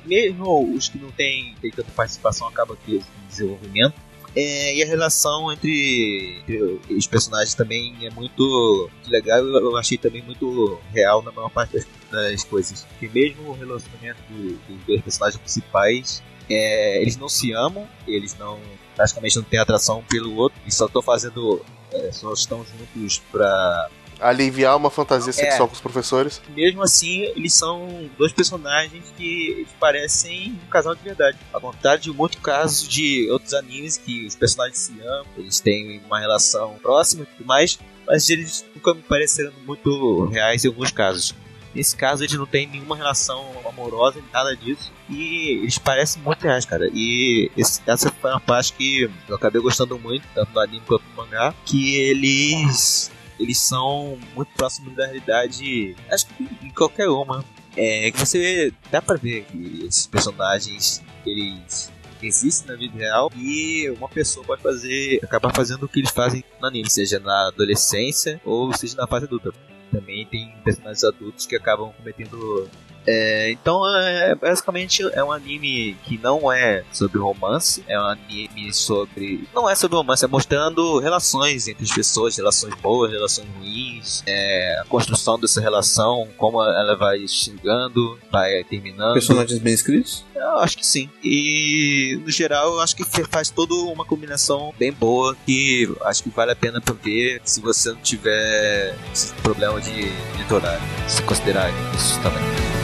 [0.04, 3.94] Mesmo os que não têm, têm tanta participação acabam tendo desenvolvimento.
[4.36, 9.40] É, e a relação entre, entre os personagens também é muito legal.
[9.40, 11.74] Eu, achei também muito real na maior parte
[12.12, 12.84] das, coisas.
[12.84, 18.36] Porque mesmo o relacionamento do- dos dois personagens principais, é, eles não se amam, eles
[18.38, 18.60] não
[18.96, 21.64] praticamente não têm atração pelo outro, e só estão fazendo.
[21.94, 23.90] é, só estão juntos pra
[24.20, 25.34] Aliviar uma fantasia É.
[25.34, 26.42] sexual com os professores.
[26.50, 31.38] mesmo assim, eles são dois personagens que parecem um casal de verdade.
[31.52, 36.02] Ao contrário de muitos casos de outros animes que os personagens se amam, eles têm
[36.06, 40.92] uma relação próxima e tudo mais, mas eles nunca me pareceram muito reais em alguns
[40.92, 41.34] casos.
[41.74, 44.94] Nesse caso, eles não têm nenhuma relação amorosa, nada disso.
[45.10, 46.90] E eles parecem muito reais, cara.
[46.94, 51.04] E esse- essa foi uma parte que eu acabei gostando muito, tanto do anime quanto
[51.04, 51.54] do mangá.
[51.66, 57.44] Que eles eles são muito próximos da realidade, acho que em qualquer uma.
[57.78, 61.92] É que você dá pra ver que esses personagens eles
[62.24, 66.44] existem na vida real e uma pessoa pode fazer, acabar fazendo o que eles fazem
[66.62, 69.54] no anime, seja na adolescência ou seja na fase adulta.
[69.92, 72.70] Também tem personagens adultos que acabam cometendo
[73.08, 78.74] é, então, é, basicamente, é um anime que não é sobre romance, é um anime
[78.74, 79.48] sobre.
[79.54, 84.80] Não é sobre romance, é mostrando relações entre as pessoas, relações boas, relações ruins, é,
[84.82, 89.14] a construção dessa relação, como ela vai chegando, vai terminando.
[89.14, 90.26] Personagens bem escritos?
[90.36, 91.10] Eu acho que sim.
[91.24, 96.30] E no geral, eu acho que faz toda uma combinação bem boa que acho que
[96.30, 101.70] vale a pena pra ver se você não tiver esse problema de editorar, se considerar
[101.96, 102.75] isso também.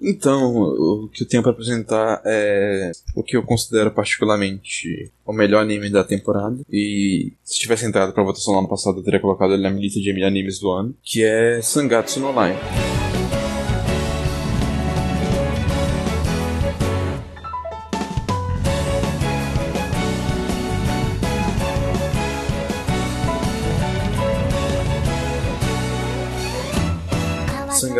[0.00, 5.62] Então, o que eu tenho pra apresentar é o que eu considero particularmente o melhor
[5.62, 6.58] anime da temporada.
[6.70, 9.82] E se tivesse entrado pra votação no ano passado, eu teria colocado ele na minha
[9.82, 12.99] lista de animes do ano, que é Sangatsu no Line.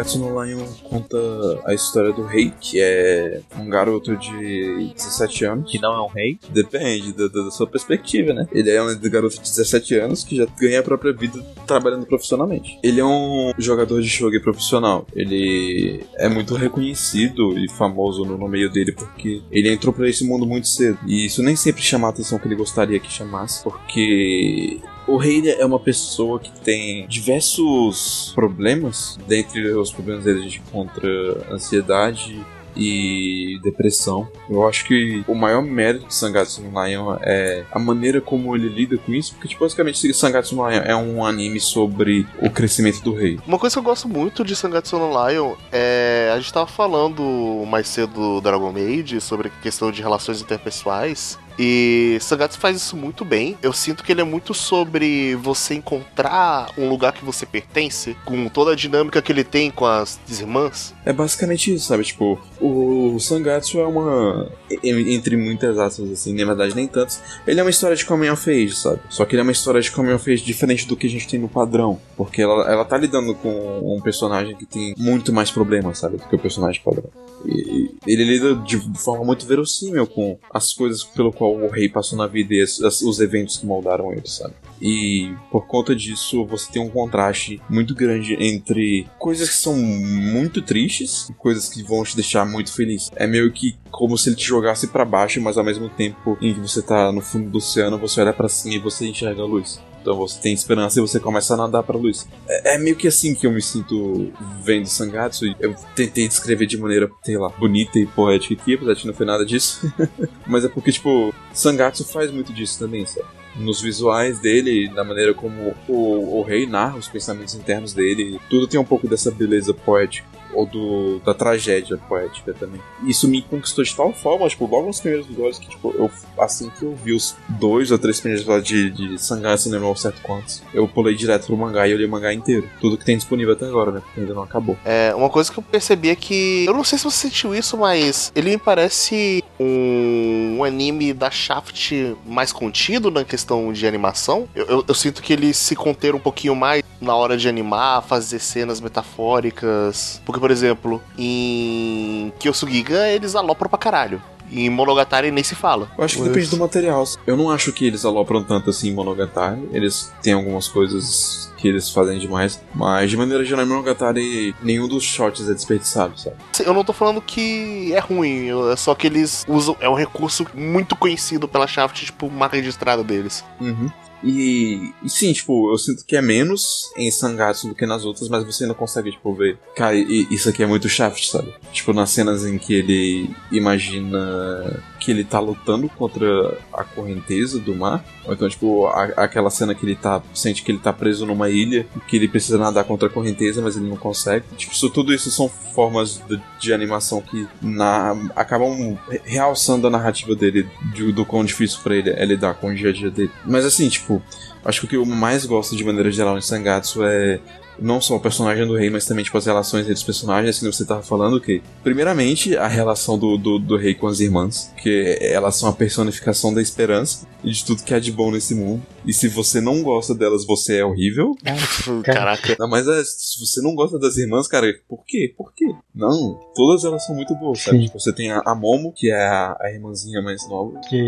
[0.00, 1.16] Sangatsu no Lion conta
[1.64, 5.70] a história do rei, que é um garoto de 17 anos.
[5.70, 6.38] Que não é um rei.
[6.50, 8.46] Depende da, da sua perspectiva, né?
[8.52, 12.78] Ele é um garoto de 17 anos que já ganha a própria vida trabalhando profissionalmente.
[12.82, 15.06] Ele é um jogador de shogi profissional.
[15.14, 20.24] Ele é muito reconhecido e famoso no, no meio dele porque ele entrou pra esse
[20.24, 20.98] mundo muito cedo.
[21.06, 24.80] E isso nem sempre chama a atenção que ele gostaria que chamasse, porque
[25.10, 29.18] o rei é uma pessoa que tem diversos problemas.
[29.26, 31.08] Dentre os problemas dele, a gente encontra
[31.50, 32.44] ansiedade
[32.76, 34.28] e depressão.
[34.48, 38.68] Eu acho que o maior mérito de Sangatsu no Lion é a maneira como ele
[38.68, 43.02] lida com isso, porque tipo, basicamente Sangatsu no Lion é um anime sobre o crescimento
[43.02, 43.38] do rei.
[43.46, 46.30] Uma coisa que eu gosto muito de Sangatsu no Lion é.
[46.32, 47.22] A gente tava falando
[47.66, 51.38] mais cedo do Dragon Maid sobre a questão de relações interpessoais.
[51.58, 53.56] E Sangatsu faz isso muito bem.
[53.62, 58.48] Eu sinto que ele é muito sobre você encontrar um lugar que você pertence, com
[58.48, 60.94] toda a dinâmica que ele tem com as irmãs.
[61.04, 62.04] É basicamente isso, sabe?
[62.04, 64.50] Tipo, o Sangatsu é uma.
[64.82, 67.20] en- Entre muitas aspas, assim, na verdade nem tantas.
[67.46, 69.00] Ele é uma história de coming of age, sabe?
[69.08, 71.28] Só que ele é uma história de coming of age diferente do que a gente
[71.28, 72.00] tem no padrão.
[72.16, 76.16] Porque ela, ela tá lidando com um personagem que tem muito mais problemas, sabe?
[76.18, 77.04] Do que o personagem padrão.
[77.44, 82.18] E ele lida de forma muito verossímil com as coisas pelo qual o rei passou
[82.18, 84.52] na vida e as- as- os eventos que moldaram ele, sabe?
[84.80, 90.60] E por conta disso, você tem um contraste muito grande entre coisas que são muito
[90.60, 93.10] tristes e coisas que vão te deixar muito feliz.
[93.16, 96.52] É meio que como se ele te jogasse pra baixo, mas ao mesmo tempo em
[96.52, 99.46] que você tá no fundo do oceano, você olha pra cima e você enxerga a
[99.46, 99.80] luz.
[100.00, 102.26] Então você tem esperança e você começa a nadar pra luz.
[102.48, 104.32] É, é meio que assim que eu me sinto
[104.62, 105.54] vendo Sangatsu.
[105.60, 109.26] Eu tentei descrever de maneira, sei lá, bonita e poética aqui, apesar de não foi
[109.26, 109.92] nada disso.
[110.46, 113.26] Mas é porque, tipo, Sangatsu faz muito disso também, sabe?
[113.56, 118.66] Nos visuais dele, na maneira como o, o rei narra os pensamentos internos dele, tudo
[118.66, 120.26] tem um pouco dessa beleza poética.
[120.52, 122.80] Ou do, da tragédia poética também.
[123.04, 126.70] Isso me conquistou de tal forma, tipo, logo nos primeiros episódios, que, tipo, eu, assim
[126.78, 129.96] que eu vi os dois ou três primeiros episódios de, de Sangatsu, não lembro ao
[129.96, 132.68] certo quantos, eu pulei direto pro mangá e eu li o mangá inteiro.
[132.80, 134.00] Tudo que tem disponível até agora, né?
[134.04, 134.76] Porque ainda não acabou.
[134.84, 136.64] É, uma coisa que eu percebi é que.
[136.66, 141.30] Eu não sei se você sentiu isso, mas ele me parece um, um anime da
[141.30, 141.92] Shaft
[142.26, 144.48] mais contido na questão de animação.
[144.54, 148.02] Eu, eu- eu sinto que ele se conter um pouquinho mais na hora de animar,
[148.02, 150.20] fazer cenas metafóricas.
[150.24, 154.20] Porque, por exemplo, em Kyosugiga eles alopram pra caralho.
[154.52, 155.88] E em Monogatari nem se fala.
[155.96, 157.04] Eu acho que Mas- depende do material.
[157.24, 159.62] Eu não acho que eles alopram tanto assim em Monogatari.
[159.72, 162.60] Eles têm algumas coisas que eles fazem demais.
[162.74, 166.34] Mas de maneira geral, em Monogatari, nenhum dos shots é desperdiçado, sabe?
[166.66, 169.76] Eu não tô falando que é ruim, é só que eles usam.
[169.78, 173.44] É um recurso muito conhecido pela Shaft, tipo, marca registrada deles.
[173.60, 173.88] Uhum.
[174.22, 178.28] E, e sim, tipo, eu sinto que é menos em Sangatsu do que nas outras,
[178.28, 179.58] mas você ainda consegue, tipo, ver.
[179.74, 181.54] Cara, e- isso aqui é muito Shaft, sabe?
[181.72, 187.74] Tipo, nas cenas em que ele imagina que ele tá lutando contra a correnteza do
[187.74, 188.04] mar.
[188.26, 190.22] Ou então, tipo, a- aquela cena que ele tá.
[190.34, 193.76] sente que ele tá preso numa ilha, que ele precisa nadar contra a correnteza, mas
[193.76, 194.44] ele não consegue.
[194.56, 199.90] Tipo, isso, tudo isso são formas de, de animação que na, acabam re- realçando a
[199.90, 203.10] narrativa dele, de- do quão difícil pra ele é lidar com o dia a dia
[203.10, 203.30] dele.
[203.46, 204.22] Mas assim, tipo,
[204.64, 207.40] acho que o que eu mais gosto de maneira geral em Sangatsu é
[207.80, 210.70] não só o personagem do rei, mas também tipo, as relações entre os personagens, assim,
[210.70, 215.18] você tava falando que, primeiramente, a relação do, do, do rei com as irmãs, que
[215.20, 218.82] elas são a personificação da esperança e de tudo que há de bom nesse mundo.
[219.06, 221.34] E se você não gosta delas, você é horrível.
[222.04, 222.54] Caraca.
[222.58, 225.32] Não, mas é, se você não gosta das irmãs, cara, por quê?
[225.36, 225.66] Por quê?
[225.94, 227.78] Não, todas elas são muito boas, sabe?
[227.78, 227.84] Sim.
[227.86, 230.78] Tipo, você tem a, a Momo, que é a, a irmãzinha mais nova.
[230.88, 231.00] Que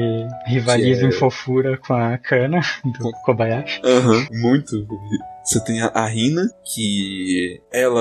[0.46, 3.80] rivaliza Que é- em fofura com a Kana do Kobayashi.
[3.84, 4.86] Aham, muito.
[5.44, 8.00] Você tem a, Rina, que ela.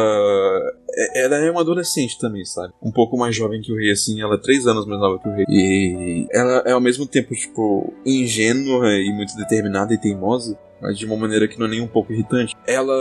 [0.94, 2.74] é- Ela é uma adolescente também, sabe?
[2.82, 5.28] Um pouco mais jovem que o rei, assim, ela é três anos mais nova que
[5.28, 5.46] o rei.
[5.50, 10.58] E ela é ao mesmo tempo, tipo, ingênua e muito determinada e teimosa.
[10.82, 12.56] Mas de uma maneira que não é nem um pouco irritante.
[12.66, 12.92] Ela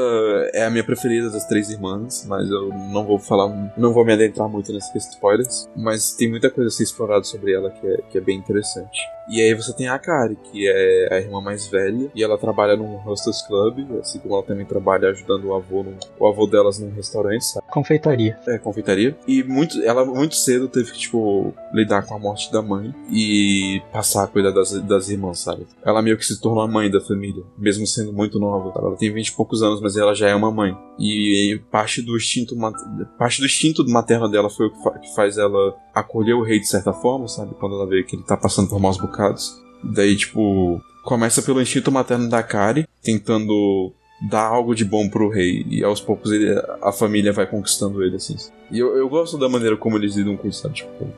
[0.52, 4.12] é a minha preferida das três irmãs, mas eu não vou falar, não vou me
[4.12, 5.66] adentrar muito nessas spoilers.
[5.74, 9.00] Mas tem muita coisa a ser explorada sobre ela que é, que é bem interessante.
[9.30, 12.76] E aí você tem a Akari, que é a irmã mais velha, e ela trabalha
[12.76, 16.78] num hostess club, assim como ela também trabalha ajudando o avô, num- o avô delas
[16.78, 17.66] num restaurante, sabe?
[17.70, 18.38] Confeitaria.
[18.48, 19.16] É, confeitaria.
[19.26, 23.80] E muito, ela muito cedo teve que, tipo, lidar com a morte da mãe e
[23.92, 25.66] passar a cuidar das, das irmãs, sabe?
[25.84, 28.72] Ela meio que se tornou a mãe da família, mesmo sendo muito nova.
[28.72, 28.86] sabe?
[28.86, 30.76] Ela tem 20 e poucos anos, mas ela já é uma mãe.
[30.98, 32.54] E, parte do instinto
[33.18, 36.58] parte do instinto materno dela foi o que, fa- que faz ela acolher o rei
[36.60, 37.54] de certa forma, sabe?
[37.58, 39.19] Quando ela vê que ele tá passando por maus bocados.
[39.82, 43.92] Daí, tipo, começa pelo instinto materno da Kari, tentando
[44.28, 45.64] dar algo de bom pro rei.
[45.68, 46.50] E aos poucos ele,
[46.82, 48.36] a família vai conquistando ele, assim.
[48.70, 50.74] E eu, eu gosto da maneira como eles lidam com isso, sabe?
[50.74, 51.08] Tipo,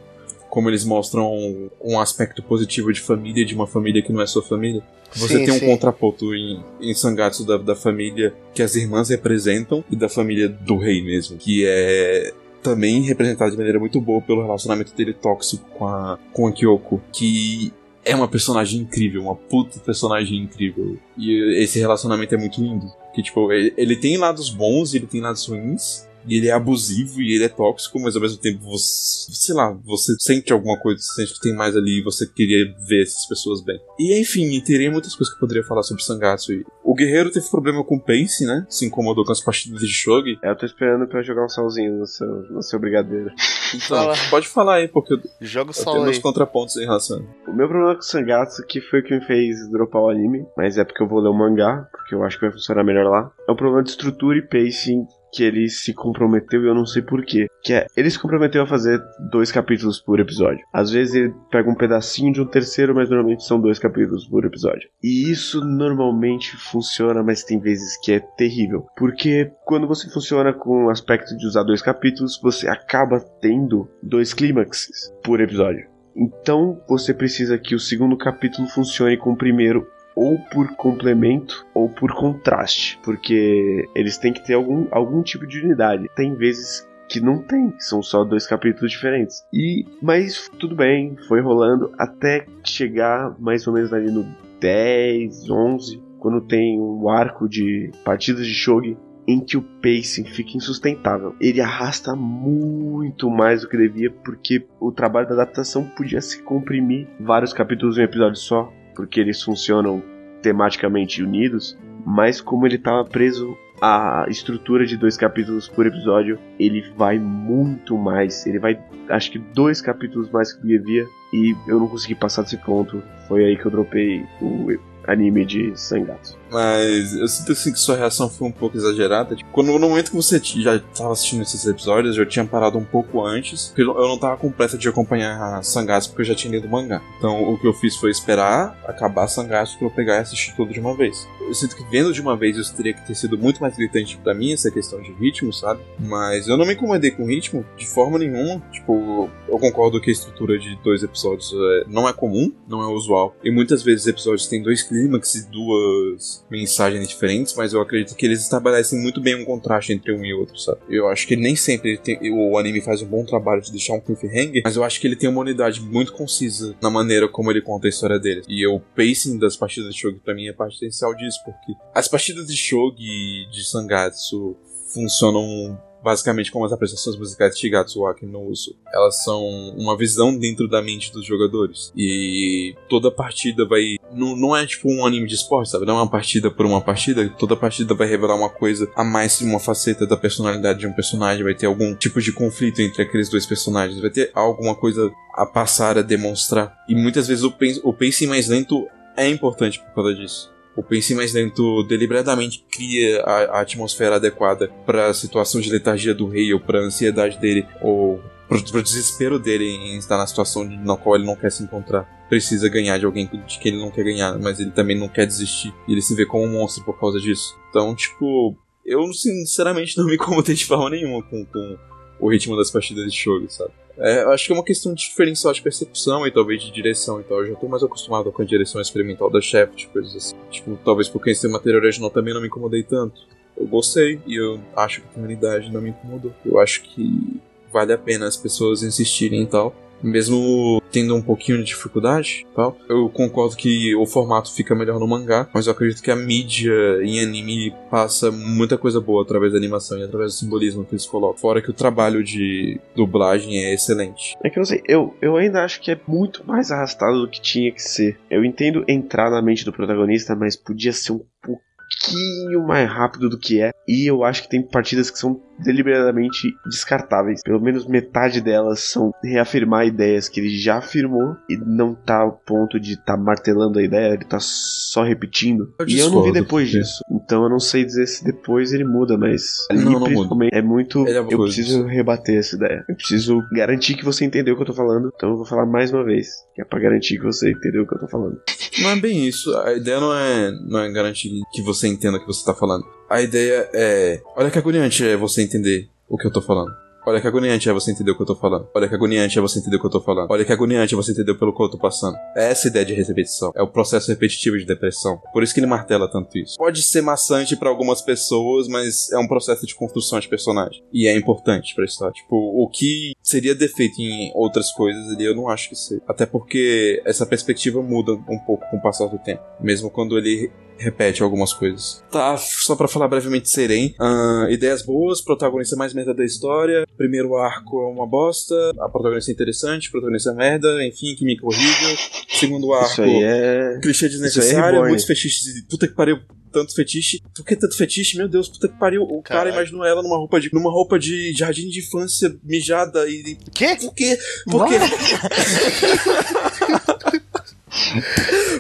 [0.49, 4.43] como eles mostram um aspecto positivo de família, de uma família que não é sua
[4.43, 4.83] família.
[5.15, 5.67] Você Sim, tem um sim.
[5.67, 10.77] contraponto em, em Sangatsu da, da família que as irmãs representam e da família do
[10.77, 15.87] rei mesmo, que é também representado de maneira muito boa pelo relacionamento dele tóxico com
[15.87, 17.73] a, com a Kyoko, que
[18.05, 20.99] é uma personagem incrível, uma puta personagem incrível.
[21.17, 22.93] E esse relacionamento é muito lindo.
[23.15, 26.09] Que, tipo, ele, tem lados bons e ele tem lados ruins.
[26.27, 29.73] E ele é abusivo e ele é tóxico, mas ao mesmo tempo você, sei lá,
[29.85, 33.27] você sente alguma coisa, você sente que tem mais ali e você queria ver essas
[33.27, 33.79] pessoas bem.
[33.99, 36.53] E enfim, teria muitas coisas que eu poderia falar sobre Sangatsu.
[36.53, 38.67] E O guerreiro teve problema com o Pace, né?
[38.69, 40.39] Se incomodou com as partidas de Shogi.
[40.43, 43.31] É, Eu tô esperando pra jogar um salzinho no seu, no seu brigadeiro.
[43.75, 44.15] Então, Fala.
[44.29, 46.11] pode falar aí, porque eu, Joga o eu sol tenho aí.
[46.11, 47.27] meus contrapontos em relação.
[47.49, 50.45] O meu problema com o Sangatsu, que foi o que me fez dropar o anime,
[50.55, 53.07] mas é porque eu vou ler o mangá, porque eu acho que vai funcionar melhor
[53.11, 56.85] lá, é um problema de estrutura e pacing que ele se comprometeu e eu não
[56.85, 57.47] sei porquê.
[57.63, 59.01] Que é, ele se comprometeu a fazer
[59.31, 60.65] dois capítulos por episódio.
[60.73, 64.45] Às vezes ele pega um pedacinho de um terceiro, mas normalmente são dois capítulos por
[64.45, 64.89] episódio.
[65.03, 68.87] E isso normalmente funciona, mas tem vezes que é terrível.
[68.97, 74.35] Porque quando você funciona com o aspecto de usar dois capítulos, você acaba tendo dois
[74.35, 75.87] clímaxes por episódio.
[76.15, 81.89] Então você precisa que o segundo capítulo funcione com o primeiro ou por complemento ou
[81.89, 86.09] por contraste, porque eles têm que ter algum, algum tipo de unidade.
[86.15, 89.45] Tem vezes que não tem, são só dois capítulos diferentes.
[89.53, 94.25] E mas tudo bem, foi rolando até chegar mais ou menos ali no
[94.61, 100.57] 10, 11, quando tem um arco de partidas de shogi em que o pacing fica
[100.57, 101.35] insustentável.
[101.41, 107.09] Ele arrasta muito mais do que devia, porque o trabalho da adaptação podia se comprimir
[107.21, 110.03] vários capítulos em um episódio só, porque eles funcionam
[110.41, 116.83] tematicamente unidos, mas como ele estava preso à estrutura de dois capítulos por episódio, ele
[116.97, 118.47] vai muito mais.
[118.47, 118.79] Ele vai,
[119.09, 123.03] acho que dois capítulos mais que devia, e eu não consegui passar desse ponto.
[123.29, 126.42] Foi aí que eu dropei o anime de Sangatsu.
[126.53, 129.35] Mas eu sinto assim que sua reação foi um pouco exagerada.
[129.35, 132.85] Tipo, quando no momento que você já estava assistindo esses episódios, eu tinha parado um
[132.85, 136.53] pouco antes, porque eu não tava com pressa de acompanhar Sangatsu porque eu já tinha
[136.53, 137.01] lido o mangá.
[137.19, 140.73] Então o que eu fiz foi esperar acabar Sangatsu pra eu pegar e assistir tudo
[140.73, 141.27] de uma vez.
[141.41, 144.17] eu sinto que vendo de uma vez isso teria que ter sido muito mais gritante
[144.19, 145.81] pra mim, essa questão de ritmo, sabe?
[145.99, 148.63] Mas eu não me incomodei com ritmo de forma nenhuma.
[148.71, 152.87] Tipo, eu concordo que a estrutura de dois episódios é, não é comum, não é
[152.87, 153.35] usual.
[153.43, 158.27] E muitas vezes episódios têm dois clímax e duas mensagens diferentes, mas eu acredito que
[158.27, 160.81] eles estabelecem muito bem um contraste entre um e outro, sabe?
[160.89, 164.01] Eu acho que nem sempre tem, o anime faz um bom trabalho de deixar um
[164.01, 167.63] cliffhanger, mas eu acho que ele tem uma unidade muito concisa na maneira como ele
[167.63, 168.43] conta a história dele.
[168.47, 172.07] E o pacing das partidas de Shogi pra mim é parte essencial disso, porque as
[172.07, 174.55] partidas de Shogi e de Sangatsu
[174.93, 178.75] funcionam basicamente como as apresentações musicais de Shigatsu Waki no Uso.
[178.93, 179.43] Elas são
[179.77, 181.93] uma visão dentro da mente dos jogadores.
[181.97, 183.97] E toda partida vai.
[184.13, 185.87] Não, não é tipo um anime de esporte, sabe?
[185.87, 187.29] Não é uma partida por uma partida.
[187.39, 191.45] Toda partida vai revelar uma coisa a mais uma faceta da personalidade de um personagem.
[191.45, 194.01] Vai ter algum tipo de conflito entre aqueles dois personagens.
[194.01, 196.77] Vai ter alguma coisa a passar, a demonstrar.
[196.89, 197.55] E muitas vezes o,
[197.85, 200.52] o pacing mais lento é importante por causa disso.
[200.77, 206.15] O Pense Mais Lento deliberadamente cria a, a atmosfera adequada para a situação de letargia
[206.15, 210.27] do rei ou para a ansiedade dele ou para o desespero dele em estar na
[210.27, 212.05] situação na qual ele não quer se encontrar.
[212.29, 215.27] Precisa ganhar de alguém de que ele não quer ganhar, mas ele também não quer
[215.27, 215.73] desistir.
[215.87, 217.57] E ele se vê como um monstro por causa disso.
[217.69, 221.79] Então, tipo, eu sinceramente não me incomodei de forma nenhuma com, com
[222.23, 223.73] o ritmo das partidas de jogo, sabe?
[223.99, 227.25] É, acho que é uma questão de diferencial de percepção e talvez de direção e
[227.25, 227.41] tal.
[227.41, 230.37] Eu já tô mais acostumado com a direção experimental da Shaft, conhas assim.
[230.49, 233.21] Tipo, talvez por conhecer o material original também não me incomodei tanto.
[233.59, 236.33] Eu gostei e eu acho que a unidade não me incomodou.
[236.47, 237.41] Eu acho que
[237.73, 242.77] vale a pena as pessoas insistirem e tal mesmo tendo um pouquinho de dificuldade tal.
[242.89, 246.73] Eu concordo que o formato fica melhor no mangá, mas eu acredito que a mídia
[247.03, 251.07] em anime passa muita coisa boa através da animação e através do simbolismo que eles
[251.07, 251.39] colocam.
[251.39, 254.37] Fora que o trabalho de dublagem é excelente.
[254.45, 257.29] É que eu não sei, eu, eu ainda acho que é muito mais arrastado do
[257.29, 258.19] que tinha que ser.
[258.31, 263.39] Eu entendo entrar na mente do protagonista, mas podia ser um pouquinho mais rápido do
[263.39, 263.73] que é.
[263.87, 267.43] E eu acho que tem partidas que são deliberadamente descartáveis.
[267.43, 272.33] Pelo menos metade delas são reafirmar ideias que ele já afirmou e não tá ao
[272.33, 275.73] ponto de tá martelando a ideia, ele tá só repetindo.
[275.79, 277.03] Eu e eu não vi depois disso.
[277.11, 280.59] Então eu não sei dizer se depois ele muda, mas ali não, não principalmente muda.
[280.59, 281.07] é muito.
[281.09, 282.85] É eu preciso rebater essa ideia.
[282.89, 285.11] Eu preciso garantir que você entendeu o que eu tô falando.
[285.15, 286.29] Então eu vou falar mais uma vez.
[286.55, 288.41] Que é pra garantir que você entendeu o que eu tô falando.
[288.81, 289.55] Não é bem isso.
[289.59, 292.85] A ideia não é, não é garantir que você entenda o que você tá falando.
[293.13, 294.23] A ideia é.
[294.35, 296.73] Olha que agoniante é você entender o que eu tô falando.
[297.05, 298.67] Olha que agoniante é você entender o que eu tô falando.
[298.75, 300.31] Olha que agoniante é você entender o que eu tô falando.
[300.31, 302.17] Olha que agoniante é você entender pelo que eu tô passando.
[302.35, 303.53] É essa ideia de repetição.
[303.55, 305.21] É o processo repetitivo de depressão.
[305.31, 306.57] Por isso que ele martela tanto isso.
[306.57, 310.83] Pode ser maçante para algumas pessoas, mas é um processo de construção de personagem.
[310.91, 312.15] E é importante pra história.
[312.15, 316.01] Tipo, o que seria defeito em outras coisas ali, eu não acho que seja.
[316.09, 319.43] Até porque essa perspectiva muda um pouco com o passar do tempo.
[319.61, 320.51] Mesmo quando ele
[320.83, 322.03] repete algumas coisas.
[322.11, 323.95] Tá, só para falar brevemente Serem.
[324.01, 326.87] Uh, ideias boas, protagonista mais merda da história.
[326.97, 331.97] Primeiro arco é uma bosta, a protagonista é interessante, protagonista é merda, enfim, química horrível.
[332.29, 333.79] Segundo arco, é...
[333.83, 335.65] clichê desnecessário, é muitos fetiches.
[335.69, 336.19] Puta que pariu,
[336.53, 337.21] tanto fetiche.
[337.35, 338.17] Por que tanto fetiche?
[338.17, 339.03] Meu Deus, puta que pariu.
[339.03, 339.51] O Caralho.
[339.51, 343.37] cara imaginou ela numa roupa de numa roupa de jardim de infância mijada e.
[343.55, 343.77] Quê?
[343.81, 344.19] Por quê?
[344.51, 344.75] Por quê?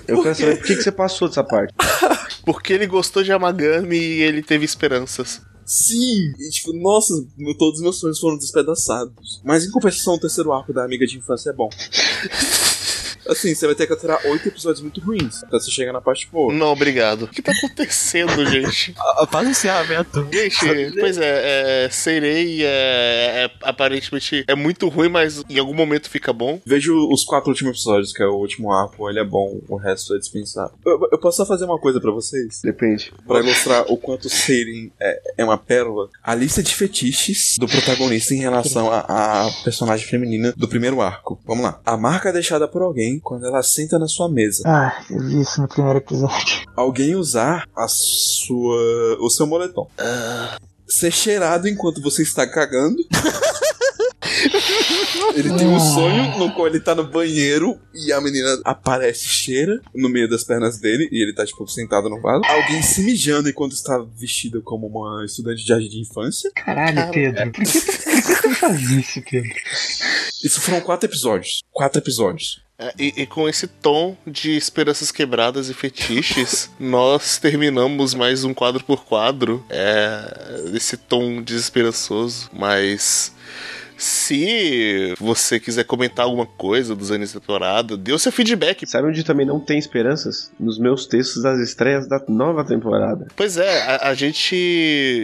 [0.08, 1.74] Eu quero saber por que, que você passou dessa parte.
[2.44, 5.40] Porque ele gostou de Amagami e ele teve esperanças.
[5.64, 6.32] Sim!
[6.38, 7.14] E, tipo, nossa,
[7.58, 9.40] todos os meus sonhos foram despedaçados.
[9.44, 11.70] Mas em compensação, o terceiro arco da amiga de infância é bom.
[13.28, 16.28] Assim, você vai ter que aturar oito episódios muito ruins até você chegar na parte
[16.30, 16.52] boa.
[16.52, 17.22] Não, obrigado.
[17.24, 18.94] O que tá acontecendo, gente?
[19.30, 20.26] Faz encerramento.
[20.32, 26.10] Gente, pois é, é Seirei é, é, aparentemente é muito ruim, mas em algum momento
[26.10, 26.60] fica bom.
[26.64, 30.14] Vejo os quatro últimos episódios, que é o último arco, ele é bom, o resto
[30.14, 30.76] é dispensável.
[30.84, 32.60] Eu, eu posso só fazer uma coisa para vocês?
[32.62, 33.12] Depende.
[33.26, 36.08] Pra ilustrar o quanto Seirin é, é uma pérola.
[36.22, 41.40] A lista de fetiches do protagonista em relação à personagem feminina do primeiro arco.
[41.46, 41.80] Vamos lá.
[41.84, 44.62] A marca deixada por alguém quando ela senta na sua mesa.
[44.66, 46.62] Ah, eu vi isso no primeiro episódio.
[46.76, 49.18] Alguém usar a sua.
[49.20, 49.88] o seu moletom.
[49.98, 50.72] Uh...
[50.86, 53.02] Ser cheirado enquanto você está cagando.
[55.34, 59.80] Ele tem um sonho no qual ele tá no banheiro e a menina aparece cheira
[59.94, 62.42] no meio das pernas dele e ele tá, tipo, sentado no vaso.
[62.44, 66.50] Alguém se mijando enquanto está vestida como uma estudante de jardim de infância.
[66.54, 67.52] Caralho, Pedro.
[67.52, 69.54] Por que, por que você faz isso, Pedro?
[70.44, 71.62] Isso foram quatro episódios.
[71.70, 72.62] Quatro episódios.
[72.82, 78.52] É, e, e, com esse tom de esperanças quebradas e fetiches, nós terminamos mais um
[78.52, 79.64] quadro por quadro.
[79.70, 83.32] É, esse tom desesperançoso, mas
[84.02, 88.84] Se você quiser comentar alguma coisa dos anos da temporada, dê o seu feedback.
[88.84, 90.50] Sabe onde também não tem esperanças?
[90.58, 93.28] Nos meus textos das estreias da nova temporada.
[93.36, 94.56] Pois é, a, a gente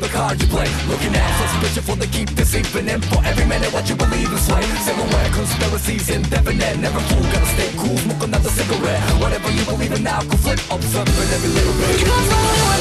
[0.01, 0.68] the card you play.
[0.89, 4.47] Looking at suspicion for they keep deceiving in for every minute what you believe is
[4.47, 4.62] sway.
[4.81, 6.78] Silhouette conspiracies indefinite.
[6.81, 7.97] Never fool, gotta stay cool.
[7.98, 9.02] Smoke another cigarette.
[9.20, 10.62] Whatever you believe in now, conflict.
[10.70, 11.98] Observing every little bit.
[11.98, 12.24] 希望の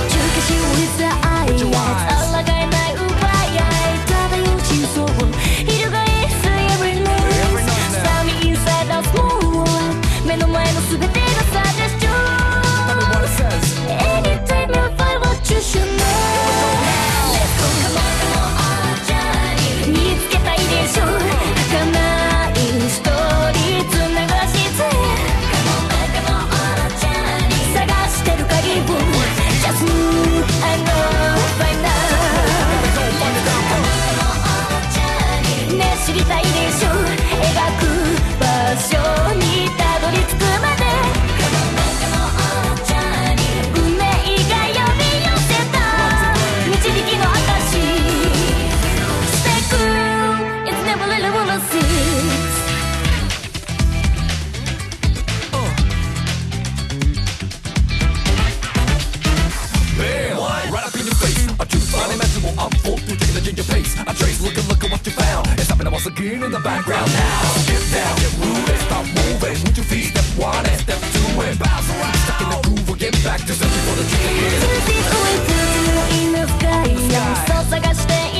[0.07, 1.11] 中華しをいざ
[1.41, 5.83] 愛抗がえない奪い合い漂う真相を翻
[6.31, 7.59] す every night
[7.91, 11.18] さみ inside the small world 目の前の全て
[63.50, 63.98] in your face.
[63.98, 65.46] I trace, looking, looking, what you found.
[65.58, 67.42] It's happening once again in the background now.
[67.66, 69.58] Get down, get rooted, stop moving.
[69.66, 72.16] Would your feet step one and step two and bounce around?
[72.24, 74.20] Stuck in the groove, we'll get back to something for the dream.
[77.80, 78.39] 探して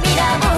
[0.00, 0.53] miramos.